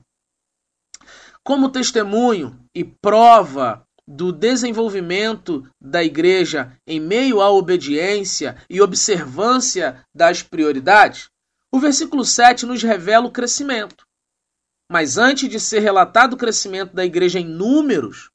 Como 1.44 1.70
testemunho 1.70 2.58
e 2.74 2.84
prova 2.84 3.84
do 4.06 4.32
desenvolvimento 4.32 5.66
da 5.80 6.02
igreja 6.02 6.76
em 6.86 7.00
meio 7.00 7.40
à 7.40 7.50
obediência 7.50 8.56
e 8.68 8.80
observância 8.80 10.04
das 10.14 10.42
prioridades, 10.42 11.28
o 11.72 11.80
versículo 11.80 12.24
7 12.24 12.66
nos 12.66 12.82
revela 12.82 13.26
o 13.26 13.32
crescimento. 13.32 14.06
Mas 14.90 15.16
antes 15.16 15.48
de 15.48 15.58
ser 15.58 15.80
relatado 15.80 16.34
o 16.34 16.36
crescimento 16.36 16.94
da 16.94 17.04
igreja 17.04 17.40
em 17.40 17.46
números, 17.46 18.30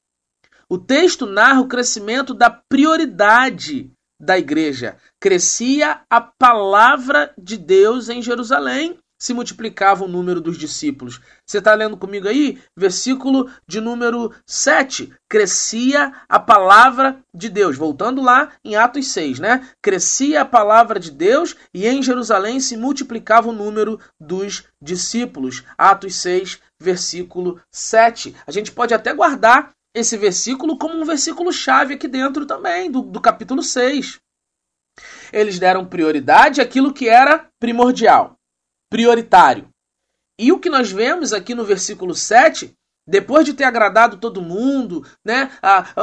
o 0.68 0.76
texto 0.76 1.24
narra 1.24 1.60
o 1.60 1.68
crescimento 1.68 2.34
da 2.34 2.50
prioridade 2.50 3.92
da 4.20 4.36
igreja. 4.36 4.98
Crescia 5.20 6.02
a 6.10 6.20
palavra 6.20 7.32
de 7.38 7.56
Deus 7.56 8.08
em 8.08 8.20
Jerusalém 8.20 8.98
se 9.18 9.34
multiplicava 9.34 10.04
o 10.04 10.08
número 10.08 10.40
dos 10.40 10.56
discípulos. 10.56 11.20
Você 11.44 11.58
está 11.58 11.74
lendo 11.74 11.96
comigo 11.96 12.28
aí? 12.28 12.58
Versículo 12.76 13.50
de 13.66 13.80
número 13.80 14.32
7. 14.46 15.12
Crescia 15.28 16.12
a 16.28 16.38
palavra 16.38 17.18
de 17.34 17.48
Deus. 17.48 17.76
Voltando 17.76 18.22
lá 18.22 18.52
em 18.64 18.76
Atos 18.76 19.08
6, 19.08 19.40
né? 19.40 19.68
Crescia 19.82 20.42
a 20.42 20.44
palavra 20.44 21.00
de 21.00 21.10
Deus 21.10 21.56
e 21.74 21.86
em 21.86 22.02
Jerusalém 22.02 22.60
se 22.60 22.76
multiplicava 22.76 23.48
o 23.48 23.52
número 23.52 23.98
dos 24.20 24.64
discípulos. 24.80 25.64
Atos 25.76 26.14
6, 26.16 26.60
versículo 26.78 27.60
7. 27.72 28.36
A 28.46 28.52
gente 28.52 28.70
pode 28.70 28.94
até 28.94 29.12
guardar 29.12 29.72
esse 29.92 30.16
versículo 30.16 30.78
como 30.78 30.94
um 30.94 31.04
versículo 31.04 31.52
chave 31.52 31.94
aqui 31.94 32.06
dentro 32.06 32.46
também, 32.46 32.90
do, 32.90 33.02
do 33.02 33.20
capítulo 33.20 33.62
6. 33.62 34.20
Eles 35.32 35.58
deram 35.58 35.84
prioridade 35.84 36.60
àquilo 36.60 36.92
que 36.92 37.08
era 37.08 37.46
primordial 37.58 38.37
prioritário. 38.90 39.68
E 40.38 40.52
o 40.52 40.58
que 40.58 40.70
nós 40.70 40.90
vemos 40.90 41.32
aqui 41.32 41.54
no 41.54 41.64
versículo 41.64 42.14
7, 42.14 42.72
depois 43.06 43.44
de 43.44 43.54
ter 43.54 43.64
agradado 43.64 44.18
todo 44.18 44.42
mundo, 44.42 45.04
né, 45.24 45.50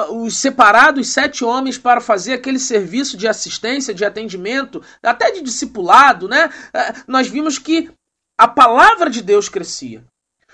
os 0.10 0.38
separados 0.38 1.10
sete 1.10 1.46
homens 1.46 1.78
para 1.78 2.02
fazer 2.02 2.34
aquele 2.34 2.60
serviço 2.60 3.16
de 3.16 3.28
assistência, 3.28 3.94
de 3.94 4.04
atendimento, 4.04 4.84
até 5.02 5.32
de 5.32 5.42
discipulado, 5.42 6.28
né, 6.28 6.50
é, 6.74 6.94
nós 7.08 7.28
vimos 7.28 7.58
que 7.58 7.92
a 8.38 8.48
palavra 8.48 9.10
de 9.10 9.22
Deus 9.22 9.48
crescia. 9.48 10.04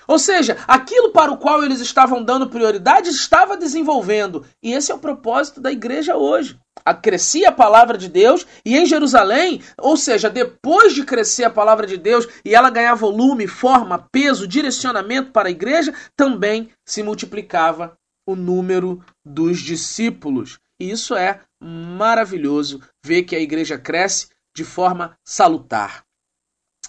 Ou 0.06 0.18
seja, 0.18 0.56
aquilo 0.66 1.10
para 1.10 1.30
o 1.30 1.38
qual 1.38 1.62
eles 1.62 1.80
estavam 1.80 2.22
dando 2.22 2.48
prioridade 2.48 3.08
estava 3.08 3.56
desenvolvendo. 3.56 4.44
E 4.62 4.72
esse 4.72 4.90
é 4.90 4.94
o 4.94 4.98
propósito 4.98 5.60
da 5.60 5.70
igreja 5.70 6.16
hoje. 6.16 6.58
A 6.84 6.94
crescia 6.94 7.50
a 7.50 7.52
palavra 7.52 7.96
de 7.96 8.08
Deus 8.08 8.46
e 8.64 8.76
em 8.76 8.86
Jerusalém, 8.86 9.62
ou 9.78 9.96
seja, 9.96 10.28
depois 10.28 10.94
de 10.94 11.04
crescer 11.04 11.44
a 11.44 11.50
palavra 11.50 11.86
de 11.86 11.96
Deus 11.96 12.26
e 12.44 12.54
ela 12.54 12.70
ganhar 12.70 12.94
volume, 12.94 13.46
forma, 13.46 14.08
peso, 14.10 14.48
direcionamento 14.48 15.30
para 15.30 15.48
a 15.48 15.52
igreja, 15.52 15.94
também 16.16 16.70
se 16.86 17.02
multiplicava 17.02 17.96
o 18.26 18.34
número 18.34 19.04
dos 19.24 19.60
discípulos. 19.60 20.58
E 20.80 20.90
isso 20.90 21.14
é 21.14 21.40
maravilhoso 21.62 22.80
ver 23.04 23.22
que 23.22 23.36
a 23.36 23.40
igreja 23.40 23.78
cresce 23.78 24.28
de 24.54 24.64
forma 24.64 25.16
salutar. 25.24 26.04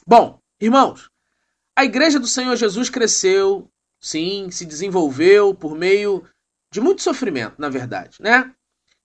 Bom, 0.05 0.39
irmãos, 0.59 1.09
a 1.76 1.84
igreja 1.84 2.19
do 2.19 2.28
Senhor 2.28 2.55
Jesus 2.55 2.89
cresceu, 2.89 3.69
sim, 3.99 4.49
se 4.51 4.65
desenvolveu 4.65 5.53
por 5.53 5.76
meio 5.76 6.24
de 6.71 6.82
muito 6.82 7.01
sofrimento, 7.01 7.55
na 7.57 7.69
verdade, 7.69 8.17
né? 8.19 8.53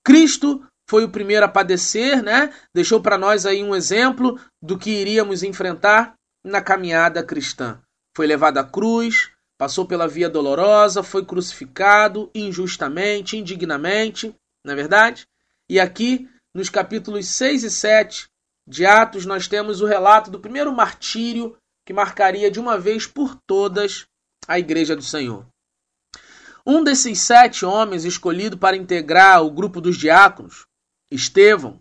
Cristo 0.04 0.64
foi 0.88 1.04
o 1.04 1.10
primeiro 1.10 1.44
a 1.44 1.48
padecer, 1.48 2.22
né? 2.22 2.52
Deixou 2.74 3.00
para 3.00 3.18
nós 3.18 3.44
aí 3.44 3.62
um 3.62 3.74
exemplo 3.74 4.40
do 4.62 4.78
que 4.78 4.90
iríamos 4.90 5.42
enfrentar 5.42 6.14
na 6.42 6.62
caminhada 6.62 7.22
cristã. 7.22 7.80
Foi 8.16 8.26
levado 8.26 8.58
à 8.58 8.64
cruz, 8.64 9.30
passou 9.58 9.86
pela 9.86 10.08
via 10.08 10.30
dolorosa, 10.30 11.02
foi 11.02 11.24
crucificado 11.24 12.30
injustamente, 12.34 13.36
indignamente, 13.36 14.34
na 14.64 14.72
é 14.72 14.76
verdade? 14.76 15.26
E 15.68 15.78
aqui, 15.78 16.28
nos 16.54 16.70
capítulos 16.70 17.26
6 17.28 17.64
e 17.64 17.70
7 17.70 18.28
de 18.66 18.86
Atos, 18.86 19.26
nós 19.26 19.46
temos 19.46 19.80
o 19.80 19.86
relato 19.86 20.30
do 20.30 20.40
primeiro 20.40 20.72
martírio 20.72 21.56
que 21.88 21.92
marcaria 21.94 22.50
de 22.50 22.60
uma 22.60 22.78
vez 22.78 23.06
por 23.06 23.34
todas 23.46 24.06
a 24.46 24.58
Igreja 24.58 24.94
do 24.94 25.00
Senhor. 25.00 25.46
Um 26.66 26.84
desses 26.84 27.18
sete 27.18 27.64
homens 27.64 28.04
escolhido 28.04 28.58
para 28.58 28.76
integrar 28.76 29.42
o 29.42 29.50
grupo 29.50 29.80
dos 29.80 29.96
diáconos, 29.96 30.66
Estevão, 31.10 31.80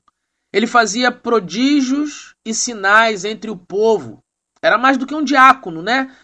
ele 0.53 0.65
fazia 0.65 1.11
prodígios 1.11 2.35
e 2.45 2.53
sinais 2.53 3.25
entre 3.25 3.51
o 3.51 3.57
povo. 3.57 4.23
Era 4.61 4.77
mais 4.77 4.95
do 4.95 5.05
que 5.05 5.13
um 5.13 5.25
diácono, 5.25 5.81
né? 5.81 6.15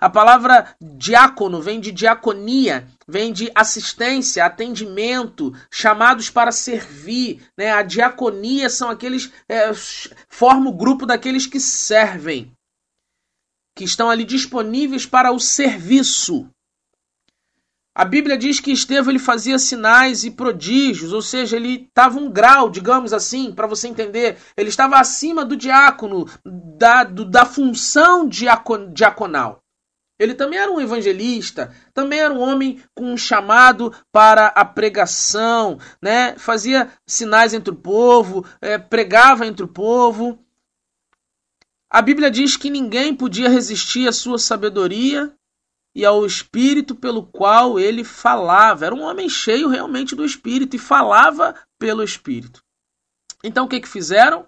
A 0.00 0.10
palavra 0.10 0.74
diácono 0.80 1.62
vem 1.62 1.78
de 1.78 1.92
diaconia, 1.92 2.88
vem 3.06 3.32
de 3.32 3.52
assistência, 3.54 4.44
atendimento, 4.44 5.52
chamados 5.70 6.28
para 6.28 6.50
servir. 6.50 7.48
Né? 7.56 7.70
A 7.70 7.84
diaconia 7.84 8.68
são 8.68 8.90
aqueles. 8.90 9.32
É, 9.48 9.70
forma 10.28 10.68
o 10.68 10.76
grupo 10.76 11.06
daqueles 11.06 11.46
que 11.46 11.60
servem, 11.60 12.55
que 13.76 13.84
estão 13.84 14.08
ali 14.08 14.24
disponíveis 14.24 15.04
para 15.04 15.30
o 15.30 15.38
serviço. 15.38 16.48
A 17.94 18.04
Bíblia 18.04 18.36
diz 18.36 18.58
que 18.58 18.72
Estevão 18.72 19.10
ele 19.10 19.18
fazia 19.18 19.58
sinais 19.58 20.24
e 20.24 20.30
prodígios, 20.30 21.12
ou 21.12 21.22
seja, 21.22 21.56
ele 21.56 21.86
estava 21.88 22.18
um 22.18 22.30
grau, 22.30 22.68
digamos 22.68 23.12
assim, 23.12 23.52
para 23.52 23.66
você 23.66 23.88
entender, 23.88 24.38
ele 24.56 24.68
estava 24.68 24.98
acima 24.98 25.44
do 25.44 25.56
diácono, 25.56 26.26
da, 26.44 27.04
do, 27.04 27.24
da 27.24 27.44
função 27.46 28.26
diacon, 28.26 28.92
diaconal. 28.92 29.62
Ele 30.18 30.34
também 30.34 30.58
era 30.58 30.70
um 30.70 30.80
evangelista, 30.80 31.74
também 31.92 32.20
era 32.20 32.32
um 32.32 32.40
homem 32.40 32.82
com 32.94 33.12
um 33.12 33.16
chamado 33.16 33.92
para 34.10 34.46
a 34.48 34.64
pregação, 34.64 35.78
né? 36.00 36.34
fazia 36.38 36.90
sinais 37.06 37.52
entre 37.52 37.72
o 37.72 37.76
povo, 37.76 38.44
é, 38.60 38.78
pregava 38.78 39.46
entre 39.46 39.64
o 39.64 39.68
povo. 39.68 40.38
A 41.90 42.02
Bíblia 42.02 42.30
diz 42.30 42.56
que 42.56 42.68
ninguém 42.68 43.14
podia 43.14 43.48
resistir 43.48 44.08
à 44.08 44.12
sua 44.12 44.38
sabedoria 44.38 45.32
e 45.94 46.04
ao 46.04 46.26
espírito 46.26 46.94
pelo 46.94 47.24
qual 47.24 47.78
ele 47.78 48.04
falava. 48.04 48.84
Era 48.84 48.94
um 48.94 49.02
homem 49.02 49.28
cheio 49.28 49.68
realmente 49.68 50.14
do 50.14 50.24
espírito 50.24 50.76
e 50.76 50.78
falava 50.78 51.54
pelo 51.78 52.02
espírito. 52.02 52.62
Então 53.42 53.64
o 53.64 53.68
que, 53.68 53.80
que 53.80 53.88
fizeram? 53.88 54.46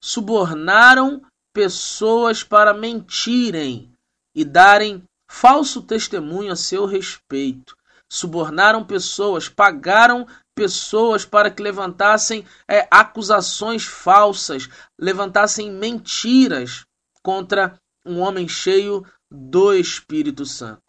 Subornaram 0.00 1.22
pessoas 1.52 2.42
para 2.42 2.72
mentirem 2.72 3.92
e 4.34 4.44
darem 4.44 5.02
falso 5.30 5.82
testemunho 5.82 6.52
a 6.52 6.56
seu 6.56 6.86
respeito. 6.86 7.76
Subornaram 8.08 8.84
pessoas, 8.84 9.48
pagaram 9.48 10.26
pessoas 10.54 11.24
para 11.24 11.50
que 11.50 11.62
levantassem 11.62 12.46
é, 12.68 12.86
acusações 12.90 13.84
falsas, 13.84 14.68
levantassem 14.98 15.70
mentiras 15.70 16.84
contra 17.22 17.80
um 18.04 18.20
homem 18.20 18.48
cheio 18.48 19.06
do 19.30 19.72
Espírito 19.72 20.44
Santo. 20.44 20.82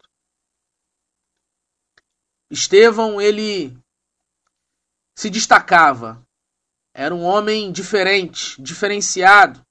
Estevão, 2.50 3.20
ele 3.20 3.78
se 5.16 5.30
destacava. 5.30 6.22
Era 6.94 7.14
um 7.14 7.22
homem 7.22 7.72
diferente, 7.72 8.60
diferenciado. 8.60 9.62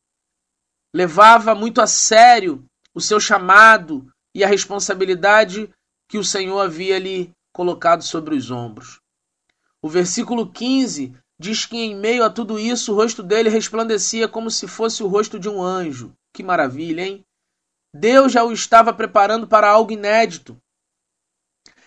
Levava 0.93 1.53
muito 1.53 1.81
a 1.81 1.87
sério 1.87 2.65
o 2.93 2.99
seu 2.99 3.19
chamado 3.19 4.11
e 4.33 4.43
a 4.43 4.47
responsabilidade 4.47 5.71
que 6.09 6.17
o 6.17 6.23
Senhor 6.23 6.59
havia 6.59 6.97
lhe 6.97 7.31
colocado 7.53 8.01
sobre 8.03 8.35
os 8.35 8.49
ombros. 8.49 9.00
O 9.83 9.89
versículo 9.89 10.51
15 10.51 11.15
diz 11.39 11.65
que 11.65 11.77
em 11.77 11.95
meio 11.95 12.23
a 12.23 12.29
tudo 12.29 12.59
isso 12.59 12.93
o 12.93 12.95
rosto 12.95 13.23
dele 13.23 13.49
resplandecia 13.49 14.27
como 14.27 14.51
se 14.51 14.67
fosse 14.67 15.01
o 15.01 15.07
rosto 15.07 15.39
de 15.39 15.49
um 15.49 15.61
anjo. 15.61 16.15
Que 16.31 16.43
maravilha, 16.43 17.01
hein? 17.01 17.25
Deus 17.93 18.31
já 18.31 18.43
o 18.43 18.53
estava 18.53 18.93
preparando 18.93 19.47
para 19.47 19.67
algo 19.67 19.91
inédito. 19.91 20.55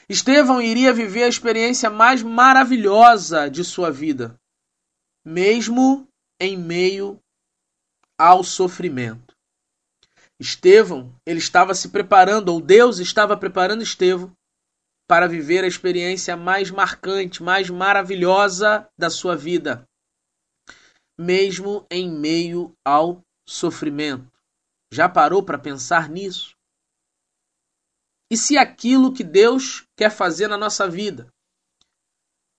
Estevão 0.09 0.61
iria 0.61 0.93
viver 0.93 1.23
a 1.23 1.29
experiência 1.29 1.89
mais 1.89 2.23
maravilhosa 2.23 3.49
de 3.49 3.65
sua 3.65 3.91
vida, 3.91 4.39
mesmo 5.25 6.07
em 6.39 6.59
meio 6.59 7.19
ao 8.19 8.45
sofrimento. 8.45 9.35
Estevão, 10.39 11.15
ele 11.25 11.39
estava 11.39 11.75
se 11.75 11.89
preparando, 11.89 12.51
ou 12.51 12.61
Deus 12.61 12.99
estava 12.99 13.37
preparando 13.37 13.83
Estevão 13.83 14.35
para 15.07 15.29
viver 15.29 15.65
a 15.65 15.67
experiência 15.67 16.37
mais 16.37 16.71
marcante, 16.71 17.43
mais 17.43 17.69
maravilhosa 17.69 18.89
da 18.97 19.11
sua 19.11 19.37
vida, 19.37 19.87
mesmo 21.19 21.87
em 21.91 22.11
meio 22.11 22.75
ao 22.85 23.23
sofrimento. 23.47 24.33
Já 24.93 25.09
parou 25.09 25.43
para 25.43 25.59
pensar 25.59 26.09
nisso? 26.09 26.57
E 28.31 28.37
se 28.37 28.57
aquilo 28.57 29.13
que 29.13 29.23
Deus 29.23 29.87
quer 29.97 30.11
fazer 30.11 30.49
na 30.49 30.57
nossa 30.57 30.89
vida 30.89 31.33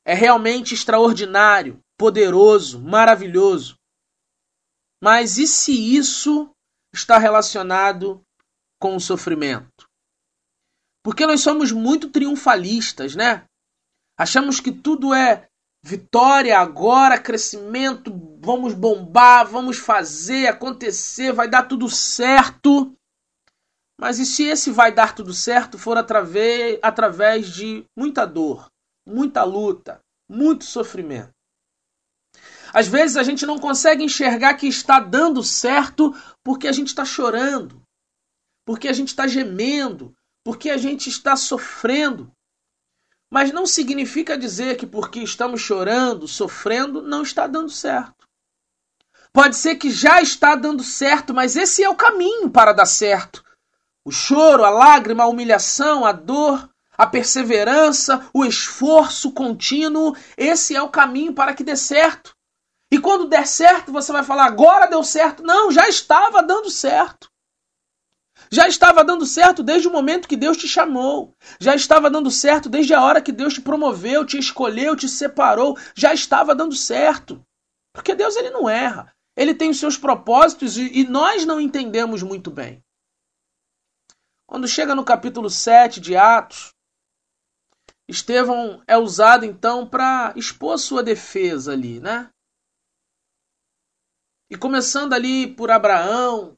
é 0.06 0.14
realmente 0.14 0.74
extraordinário, 0.74 1.80
poderoso, 1.98 2.80
maravilhoso, 2.80 3.76
mas 5.04 5.38
e 5.38 5.48
se 5.48 5.72
isso 5.96 6.50
está 6.94 7.18
relacionado 7.18 8.24
com 8.80 8.96
o 8.96 9.00
sofrimento? 9.00 9.75
Porque 11.06 11.28
nós 11.28 11.42
somos 11.42 11.72
muito 11.72 12.10
triunfalistas, 12.10 13.16
né? 13.16 13.46
Achamos 14.18 14.60
que 14.60 14.72
tudo 14.72 15.14
é 15.14 15.48
vitória 15.84 16.58
agora, 16.58 17.22
crescimento, 17.22 18.12
vamos 18.40 18.74
bombar, 18.74 19.46
vamos 19.46 19.78
fazer 19.78 20.48
acontecer, 20.48 21.32
vai 21.32 21.48
dar 21.48 21.68
tudo 21.68 21.88
certo. 21.88 22.92
Mas 24.02 24.18
e 24.18 24.26
se 24.26 24.46
esse 24.46 24.72
vai 24.72 24.92
dar 24.92 25.14
tudo 25.14 25.32
certo 25.32 25.78
for 25.78 25.96
através, 25.96 26.80
através 26.82 27.54
de 27.54 27.86
muita 27.96 28.26
dor, 28.26 28.66
muita 29.08 29.44
luta, 29.44 30.00
muito 30.28 30.66
sofrimento? 30.66 31.30
Às 32.74 32.88
vezes 32.88 33.16
a 33.16 33.22
gente 33.22 33.46
não 33.46 33.60
consegue 33.60 34.04
enxergar 34.04 34.56
que 34.56 34.66
está 34.66 35.00
dando 35.00 35.44
certo 35.44 36.16
porque 36.44 36.68
a 36.68 36.72
gente 36.72 36.88
está 36.88 37.06
chorando, 37.06 37.80
porque 38.66 38.88
a 38.88 38.94
gente 38.94 39.10
está 39.10 39.28
gemendo, 39.28 40.12
porque 40.46 40.70
a 40.70 40.78
gente 40.78 41.10
está 41.10 41.36
sofrendo. 41.36 42.32
Mas 43.32 43.52
não 43.52 43.66
significa 43.66 44.38
dizer 44.38 44.78
que 44.78 44.86
porque 44.86 45.20
estamos 45.20 45.60
chorando, 45.60 46.28
sofrendo, 46.28 47.02
não 47.02 47.24
está 47.24 47.48
dando 47.48 47.70
certo. 47.70 48.28
Pode 49.34 49.56
ser 49.58 49.76
que 49.76 49.90
já 49.90 50.22
está 50.22 50.56
dando 50.56 50.84
certo, 50.84 51.34
mas 51.34 51.56
esse 51.58 51.84
é 51.84 51.90
o 51.90 51.96
caminho 51.96 52.50
para 52.50 52.72
dar 52.72 52.86
certo. 52.86 53.44
O 54.06 54.12
choro, 54.12 54.64
a 54.64 54.70
lágrima, 54.70 55.24
a 55.24 55.28
humilhação, 55.28 56.06
a 56.06 56.12
dor, 56.12 56.70
a 56.96 57.08
perseverança, 57.08 58.30
o 58.32 58.46
esforço 58.46 59.34
contínuo, 59.34 60.16
esse 60.38 60.76
é 60.76 60.82
o 60.82 60.90
caminho 60.90 61.34
para 61.34 61.56
que 61.56 61.64
dê 61.64 61.76
certo. 61.76 62.34
E 62.92 63.00
quando 63.00 63.28
der 63.28 63.48
certo, 63.48 63.92
você 63.92 64.12
vai 64.14 64.24
falar, 64.24 64.46
agora 64.46 64.86
deu 64.86 65.04
certo. 65.04 65.44
Não, 65.44 65.72
já 65.72 65.90
estava 65.90 66.44
dando 66.44 66.70
certo. 66.70 67.30
Já 68.56 68.70
estava 68.70 69.04
dando 69.04 69.26
certo 69.26 69.62
desde 69.62 69.86
o 69.86 69.92
momento 69.92 70.30
que 70.30 70.38
Deus 70.38 70.56
te 70.56 70.66
chamou. 70.66 71.36
Já 71.60 71.76
estava 71.76 72.10
dando 72.10 72.32
certo 72.32 72.70
desde 72.70 72.94
a 72.94 73.04
hora 73.04 73.22
que 73.22 73.34
Deus 73.34 73.56
te 73.56 73.62
promoveu, 73.62 74.26
te 74.26 74.38
escolheu, 74.38 74.96
te 74.96 75.10
separou. 75.10 75.78
Já 75.94 76.14
estava 76.14 76.56
dando 76.56 76.74
certo. 76.74 77.46
Porque 77.92 78.16
Deus 78.16 78.38
ele 78.38 78.52
não 78.52 78.70
erra. 78.70 79.14
Ele 79.36 79.54
tem 79.54 79.70
os 79.70 79.78
seus 79.78 79.98
propósitos 79.98 80.78
e, 80.78 81.02
e 81.02 81.04
nós 81.04 81.46
não 81.46 81.60
entendemos 81.60 82.24
muito 82.24 82.50
bem. 82.50 82.82
Quando 84.48 84.70
chega 84.70 84.96
no 84.96 85.04
capítulo 85.04 85.50
7 85.50 86.00
de 86.00 86.16
Atos, 86.16 86.74
Estevão 88.08 88.82
é 88.88 88.98
usado 88.98 89.44
então 89.44 89.86
para 89.86 90.32
expor 90.34 90.80
sua 90.80 91.04
defesa 91.04 91.74
ali, 91.74 92.00
né? 92.00 92.30
E 94.50 94.56
começando 94.56 95.12
ali 95.12 95.46
por 95.46 95.70
Abraão, 95.70 96.56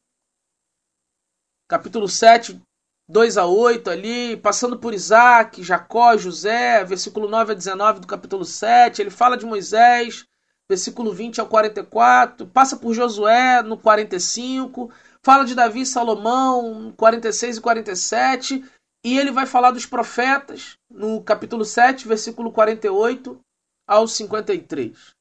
capítulo 1.68 2.08
7, 2.08 2.62
2 3.10 3.38
a 3.38 3.46
8 3.46 3.90
ali, 3.90 4.38
passando 4.38 4.78
por 4.78 4.94
Isaac, 4.94 5.62
Jacó, 5.62 6.18
José, 6.18 6.84
versículo 6.84 7.28
9 7.28 7.52
a 7.52 7.56
19 7.56 8.00
do 8.00 8.08
capítulo 8.08 8.46
7, 8.46 9.02
ele 9.02 9.10
fala 9.10 9.38
de 9.38 9.46
Moisés, 9.46 10.26
versículo 10.70 11.14
20 11.14 11.42
ao 11.42 11.48
44, 11.48 12.48
passa 12.48 12.76
por 12.76 12.94
Josué 12.94 13.62
no 13.62 13.78
45, 13.78 14.92
fala 15.24 15.46
de 15.46 15.56
Davi 15.56 15.82
e 15.82 15.86
Salomão, 15.86 16.94
46 16.98 17.58
e 17.58 17.62
47, 17.62 18.66
e 19.06 19.18
ele 19.18 19.32
vai 19.32 19.46
falar 19.46 19.72
dos 19.72 19.86
profetas 19.86 20.78
no 20.90 21.22
capítulo 21.22 21.64
7, 21.64 22.08
versículo 22.08 22.52
48 22.52 23.40
ao 23.88 24.08
53. 24.08 25.16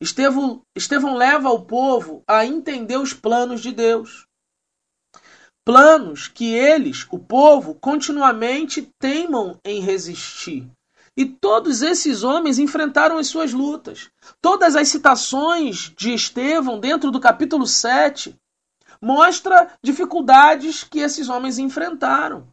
Estevão, 0.00 0.62
Estevão 0.74 1.14
leva 1.14 1.50
o 1.50 1.64
povo 1.64 2.24
a 2.26 2.44
entender 2.44 2.96
os 2.96 3.12
planos 3.12 3.60
de 3.60 3.70
Deus 3.70 4.26
planos 5.64 6.28
que 6.28 6.54
eles, 6.54 7.06
o 7.10 7.18
povo, 7.18 7.74
continuamente 7.74 8.82
teimam 8.98 9.58
em 9.64 9.80
resistir. 9.80 10.70
E 11.16 11.24
todos 11.24 11.82
esses 11.82 12.22
homens 12.22 12.58
enfrentaram 12.58 13.18
as 13.18 13.26
suas 13.26 13.52
lutas. 13.52 14.10
Todas 14.40 14.76
as 14.76 14.88
citações 14.88 15.92
de 15.96 16.14
Estevão 16.14 16.78
dentro 16.78 17.10
do 17.10 17.20
capítulo 17.20 17.66
7 17.66 18.34
mostra 19.02 19.72
dificuldades 19.82 20.84
que 20.84 21.00
esses 21.00 21.28
homens 21.28 21.58
enfrentaram. 21.58 22.46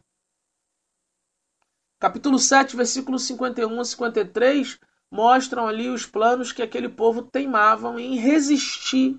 Capítulo 2.00 2.38
7, 2.38 2.76
versículos 2.76 3.24
51 3.24 3.80
a 3.80 3.84
53 3.84 4.78
mostram 5.10 5.66
ali 5.66 5.88
os 5.88 6.06
planos 6.06 6.52
que 6.52 6.62
aquele 6.62 6.88
povo 6.88 7.22
teimavam 7.22 7.98
em 7.98 8.16
resistir. 8.16 9.18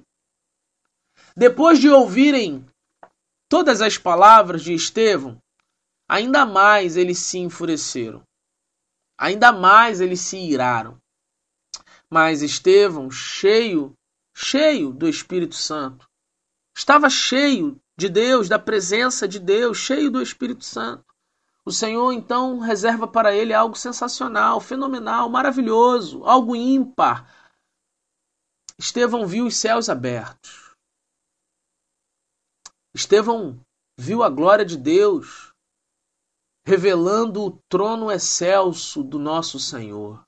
Depois 1.36 1.80
de 1.80 1.90
ouvirem 1.90 2.66
todas 3.50 3.82
as 3.82 3.98
palavras 3.98 4.62
de 4.62 4.74
Estevão, 4.74 5.42
ainda 6.08 6.46
mais 6.46 6.96
eles 6.96 7.18
se 7.18 7.40
enfureceram. 7.40 8.22
Ainda 9.18 9.52
mais 9.52 10.00
eles 10.00 10.22
se 10.22 10.38
iraram. 10.38 10.98
Mas 12.10 12.42
Estevão, 12.42 13.12
cheio, 13.12 13.94
cheio 14.34 14.94
do 14.94 15.10
Espírito 15.10 15.56
Santo, 15.56 16.08
estava 16.74 17.10
cheio 17.10 17.78
de 17.98 18.08
Deus, 18.08 18.48
da 18.48 18.58
presença 18.58 19.28
de 19.28 19.40
Deus, 19.40 19.78
cheio 19.78 20.10
do 20.10 20.22
Espírito 20.22 20.64
Santo. 20.64 21.04
O 21.66 21.72
Senhor 21.72 22.14
então 22.14 22.60
reserva 22.60 23.08
para 23.08 23.36
ele 23.36 23.54
algo 23.54 23.76
sensacional, 23.76 24.62
fenomenal, 24.62 25.30
maravilhoso, 25.30 26.24
algo 26.24 26.56
ímpar. 26.56 27.28
Estevão 28.78 29.28
viu 29.28 29.46
os 29.46 29.58
céus 29.58 29.90
abertos. 29.90 30.69
Estevão 32.94 33.60
viu 33.98 34.24
a 34.24 34.30
glória 34.30 34.66
de 34.66 34.78
Deus 34.78 35.54
revelando 36.66 37.44
o 37.44 37.60
trono 37.70 38.12
excelso 38.12 39.04
do 39.04 39.18
nosso 39.18 39.60
Senhor. 39.60 40.24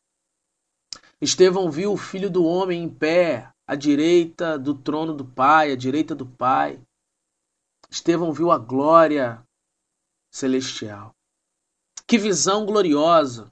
Estevão 1.19 1.69
viu 1.69 1.93
o 1.93 1.97
Filho 1.97 2.31
do 2.31 2.43
Homem 2.43 2.83
em 2.83 2.89
pé, 2.89 3.51
à 3.67 3.75
direita 3.75 4.57
do 4.57 4.73
trono 4.73 5.13
do 5.13 5.23
Pai, 5.23 5.71
à 5.71 5.75
direita 5.75 6.15
do 6.15 6.25
Pai. 6.25 6.81
Estevão 7.89 8.33
viu 8.33 8.51
a 8.51 8.57
glória 8.57 9.45
celestial. 10.31 11.13
Que 12.07 12.17
visão 12.17 12.65
gloriosa! 12.65 13.51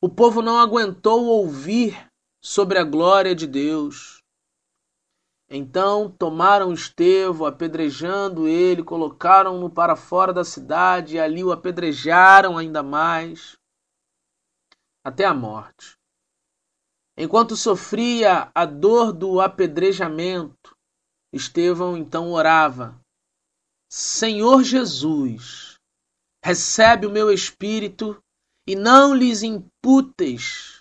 O 0.00 0.08
povo 0.08 0.42
não 0.42 0.58
aguentou 0.58 1.24
ouvir 1.24 2.08
sobre 2.40 2.78
a 2.78 2.84
glória 2.84 3.34
de 3.34 3.46
Deus. 3.46 4.17
Então 5.50 6.10
tomaram 6.10 6.74
Estevão, 6.74 7.46
apedrejando 7.46 8.46
ele, 8.46 8.84
colocaram-no 8.84 9.70
para 9.70 9.96
fora 9.96 10.30
da 10.32 10.44
cidade 10.44 11.16
e 11.16 11.18
ali 11.18 11.42
o 11.42 11.50
apedrejaram 11.50 12.58
ainda 12.58 12.82
mais, 12.82 13.56
até 15.02 15.24
a 15.24 15.32
morte. 15.32 15.96
Enquanto 17.16 17.56
sofria 17.56 18.50
a 18.54 18.66
dor 18.66 19.12
do 19.12 19.40
apedrejamento, 19.40 20.76
Estevão 21.32 21.96
então 21.96 22.30
orava: 22.30 23.00
Senhor 23.90 24.62
Jesus, 24.62 25.78
recebe 26.44 27.06
o 27.06 27.10
meu 27.10 27.30
espírito 27.30 28.22
e 28.66 28.76
não 28.76 29.14
lhes 29.14 29.42
imputeis 29.42 30.77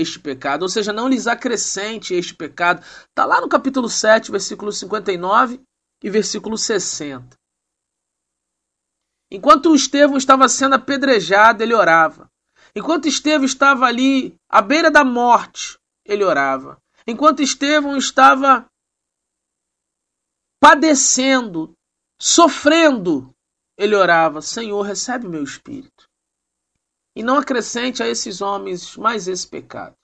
este 0.00 0.18
pecado, 0.18 0.62
ou 0.62 0.68
seja, 0.68 0.92
não 0.92 1.08
lhes 1.08 1.26
acrescente 1.26 2.14
este 2.14 2.34
pecado. 2.34 2.84
Está 3.08 3.24
lá 3.24 3.40
no 3.40 3.48
capítulo 3.48 3.88
7, 3.88 4.30
versículo 4.30 4.72
59 4.72 5.60
e 6.02 6.10
versículo 6.10 6.56
60. 6.56 7.36
Enquanto 9.30 9.74
Estevão 9.74 10.16
estava 10.16 10.48
sendo 10.48 10.74
apedrejado, 10.74 11.62
ele 11.62 11.74
orava. 11.74 12.30
Enquanto 12.74 13.08
Estevão 13.08 13.44
estava 13.44 13.86
ali 13.86 14.34
à 14.48 14.62
beira 14.62 14.90
da 14.90 15.04
morte, 15.04 15.78
ele 16.04 16.24
orava. 16.24 16.80
Enquanto 17.06 17.42
Estevão 17.42 17.96
estava 17.96 18.66
padecendo, 20.60 21.74
sofrendo, 22.20 23.34
ele 23.76 23.94
orava: 23.94 24.42
Senhor, 24.42 24.82
recebe 24.82 25.28
meu 25.28 25.42
espírito. 25.42 25.97
E 27.18 27.22
não 27.24 27.36
acrescente 27.36 28.00
a 28.00 28.06
esses 28.06 28.40
homens 28.40 28.96
mais 28.96 29.26
esse 29.26 29.44
pecado. 29.44 29.96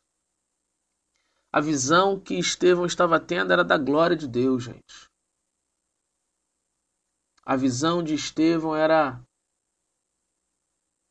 A 1.53 1.61
visão 1.61 2.19
que 2.19 2.35
Estevão 2.35 2.85
estava 2.85 3.21
tendo 3.21 3.53
era 3.53 3.63
da 3.63 3.79
glória 3.79 4.17
de 4.17 4.27
Deus, 4.27 4.65
gente. 4.65 5.09
A 7.45 7.55
visão 7.55 8.03
de 8.03 8.15
Estevão 8.15 8.75
era 8.75 9.25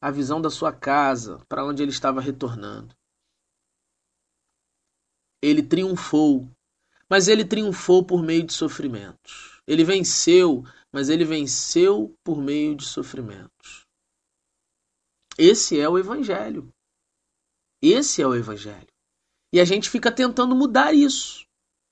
a 0.01 0.11
visão 0.11 0.41
da 0.41 0.49
sua 0.49 0.73
casa, 0.73 1.39
para 1.47 1.63
onde 1.63 1.81
ele 1.81 1.91
estava 1.91 2.19
retornando. 2.19 2.93
Ele 5.41 5.63
triunfou, 5.63 6.49
mas 7.09 7.29
ele 7.29 7.45
triunfou 7.45 8.05
por 8.05 8.21
meio 8.21 8.43
de 8.43 8.51
sofrimentos. 8.51 9.61
Ele 9.65 9.85
venceu 9.85 10.65
mas 10.93 11.09
ele 11.09 11.25
venceu 11.25 12.15
por 12.23 12.39
meio 12.39 12.75
de 12.75 12.85
sofrimentos. 12.85 13.82
Esse 15.37 15.79
é 15.79 15.87
o 15.87 15.97
Evangelho. 15.97 16.69
Esse 17.81 18.21
é 18.21 18.27
o 18.27 18.35
Evangelho. 18.35 18.87
E 19.51 19.59
a 19.59 19.65
gente 19.65 19.89
fica 19.89 20.11
tentando 20.11 20.55
mudar 20.55 20.93
isso. 20.93 21.45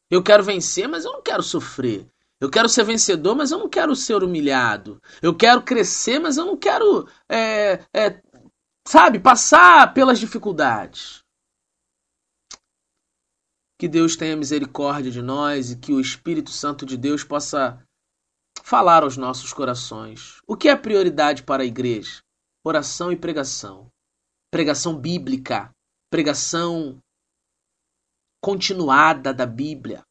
Eu 0.09 0.23
quero 0.23 0.43
vencer, 0.43 0.87
mas 0.87 1.05
eu 1.05 1.11
não 1.11 1.21
quero 1.21 1.43
sofrer. 1.43 2.07
Eu 2.39 2.49
quero 2.49 2.67
ser 2.67 2.83
vencedor, 2.83 3.35
mas 3.35 3.51
eu 3.51 3.59
não 3.59 3.69
quero 3.69 3.95
ser 3.95 4.23
humilhado. 4.23 4.99
Eu 5.21 5.35
quero 5.35 5.61
crescer, 5.61 6.17
mas 6.17 6.37
eu 6.37 6.45
não 6.45 6.57
quero, 6.57 7.07
é, 7.29 7.85
é, 7.93 8.21
sabe, 8.87 9.19
passar 9.19 9.93
pelas 9.93 10.19
dificuldades. 10.19 11.23
Que 13.79 13.87
Deus 13.87 14.15
tenha 14.15 14.35
misericórdia 14.35 15.11
de 15.11 15.21
nós 15.21 15.71
e 15.71 15.77
que 15.77 15.93
o 15.93 15.99
Espírito 15.99 16.49
Santo 16.49 16.85
de 16.85 16.97
Deus 16.97 17.23
possa 17.23 17.79
falar 18.63 19.03
aos 19.03 19.17
nossos 19.17 19.53
corações. 19.53 20.41
O 20.47 20.57
que 20.57 20.67
é 20.67 20.75
prioridade 20.75 21.43
para 21.43 21.63
a 21.63 21.65
igreja? 21.65 22.23
Oração 22.63 23.11
e 23.11 23.15
pregação. 23.15 23.89
Pregação 24.51 24.95
bíblica, 24.95 25.71
pregação 26.11 27.01
continuada 28.41 29.33
da 29.33 29.45
Bíblia, 29.45 30.03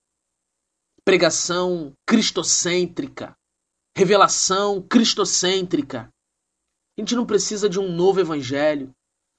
pregação 1.04 1.92
cristocêntrica, 2.06 3.36
revelação 3.96 4.80
cristocêntrica. 4.82 6.08
A 6.96 7.00
gente 7.00 7.14
não 7.14 7.26
precisa 7.26 7.68
de 7.68 7.78
um 7.78 7.90
novo 7.90 8.20
evangelho. 8.20 8.94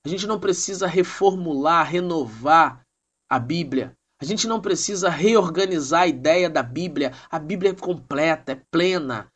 A 0.05 0.09
gente 0.09 0.27
não 0.27 0.39
precisa 0.39 0.87
reformular, 0.87 1.87
renovar 1.87 2.85
a 3.29 3.39
Bíblia. 3.39 3.95
A 4.21 4.25
gente 4.25 4.47
não 4.47 4.61
precisa 4.61 5.09
reorganizar 5.09 6.01
a 6.03 6.07
ideia 6.07 6.49
da 6.49 6.61
Bíblia. 6.61 7.11
A 7.29 7.39
Bíblia 7.39 7.71
é 7.71 7.75
completa, 7.75 8.51
é 8.51 8.61
plena. 8.71 9.31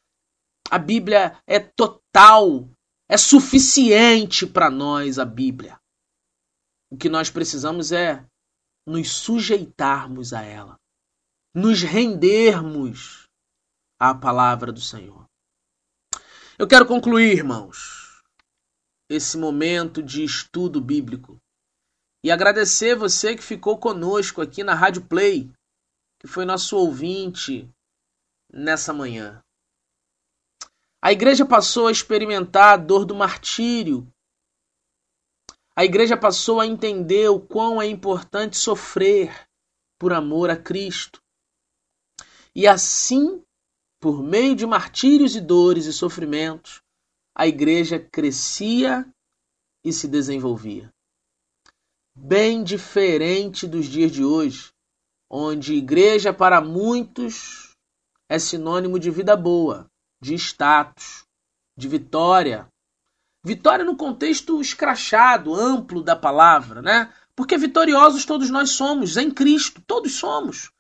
A 0.70 0.78
Bíblia 0.78 1.38
é 1.48 1.60
total. 1.60 2.70
É 3.08 3.18
suficiente 3.18 4.48
para 4.48 4.70
nós 4.70 5.20
a 5.20 5.26
Bíblia. 5.26 5.80
O 6.90 6.98
que 6.98 7.10
nós 7.10 7.30
precisamos 7.30 7.92
é 7.92 8.26
nos 8.86 9.12
sujeitarmos 9.12 10.34
a 10.34 10.42
ela, 10.42 10.80
nos 11.54 11.82
rendermos 11.82 13.28
à 14.00 14.14
palavra 14.14 14.72
do 14.72 14.82
Senhor. 14.82 15.26
Eu 16.58 16.68
quero 16.68 16.88
concluir, 16.88 17.38
irmãos, 17.38 18.24
esse 19.10 19.38
momento 19.38 20.02
de 20.02 20.24
estudo 20.24 20.82
bíblico 20.82 21.40
e 22.24 22.32
agradecer 22.32 22.96
você 22.96 23.36
que 23.36 23.44
ficou 23.44 23.78
conosco 23.78 24.42
aqui 24.42 24.64
na 24.64 24.74
Rádio 24.74 25.06
Play, 25.06 25.52
que 26.20 26.28
foi 26.28 26.44
nosso 26.44 26.76
ouvinte 26.76 27.70
nessa 28.52 28.92
manhã. 28.92 29.45
A 31.06 31.12
igreja 31.12 31.46
passou 31.46 31.86
a 31.86 31.92
experimentar 31.92 32.74
a 32.74 32.78
dor 32.78 33.06
do 33.06 33.14
martírio. 33.14 34.12
A 35.76 35.86
igreja 35.86 36.18
passou 36.18 36.60
a 36.60 36.66
entender 36.66 37.30
o 37.30 37.40
quão 37.40 37.80
é 37.80 37.86
importante 37.86 38.58
sofrer 38.58 39.48
por 40.00 40.12
amor 40.12 40.50
a 40.50 40.58
Cristo. 40.58 41.22
E 42.56 42.66
assim, 42.66 43.44
por 44.00 44.24
meio 44.24 44.56
de 44.56 44.66
martírios 44.66 45.36
e 45.36 45.42
dores 45.42 45.86
e 45.86 45.94
sofrimentos, 45.94 46.82
a 47.38 47.46
igreja 47.46 48.00
crescia 48.00 49.08
e 49.84 49.94
se 49.94 50.08
desenvolvia 50.08 50.92
bem 52.16 52.64
diferente 52.64 53.68
dos 53.68 53.88
dias 53.88 54.12
de 54.12 54.24
hoje, 54.24 54.72
onde 55.30 55.74
igreja 55.74 56.34
para 56.34 56.62
muitos 56.62 57.76
é 58.30 58.40
sinônimo 58.40 58.98
de 58.98 59.12
vida 59.12 59.36
boa, 59.36 59.92
de 60.22 60.36
status, 60.36 61.26
de 61.78 61.88
vitória. 61.88 62.68
Vitória 63.44 63.86
no 63.86 63.96
contexto 63.96 64.60
escrachado, 64.60 65.54
amplo 65.54 66.02
da 66.02 66.16
palavra, 66.16 66.82
né? 66.82 67.14
Porque 67.36 67.58
vitoriosos 67.58 68.26
todos 68.26 68.50
nós 68.50 68.72
somos, 68.72 69.18
em 69.18 69.30
Cristo, 69.30 69.82
todos 69.86 70.14
somos. 70.16 70.72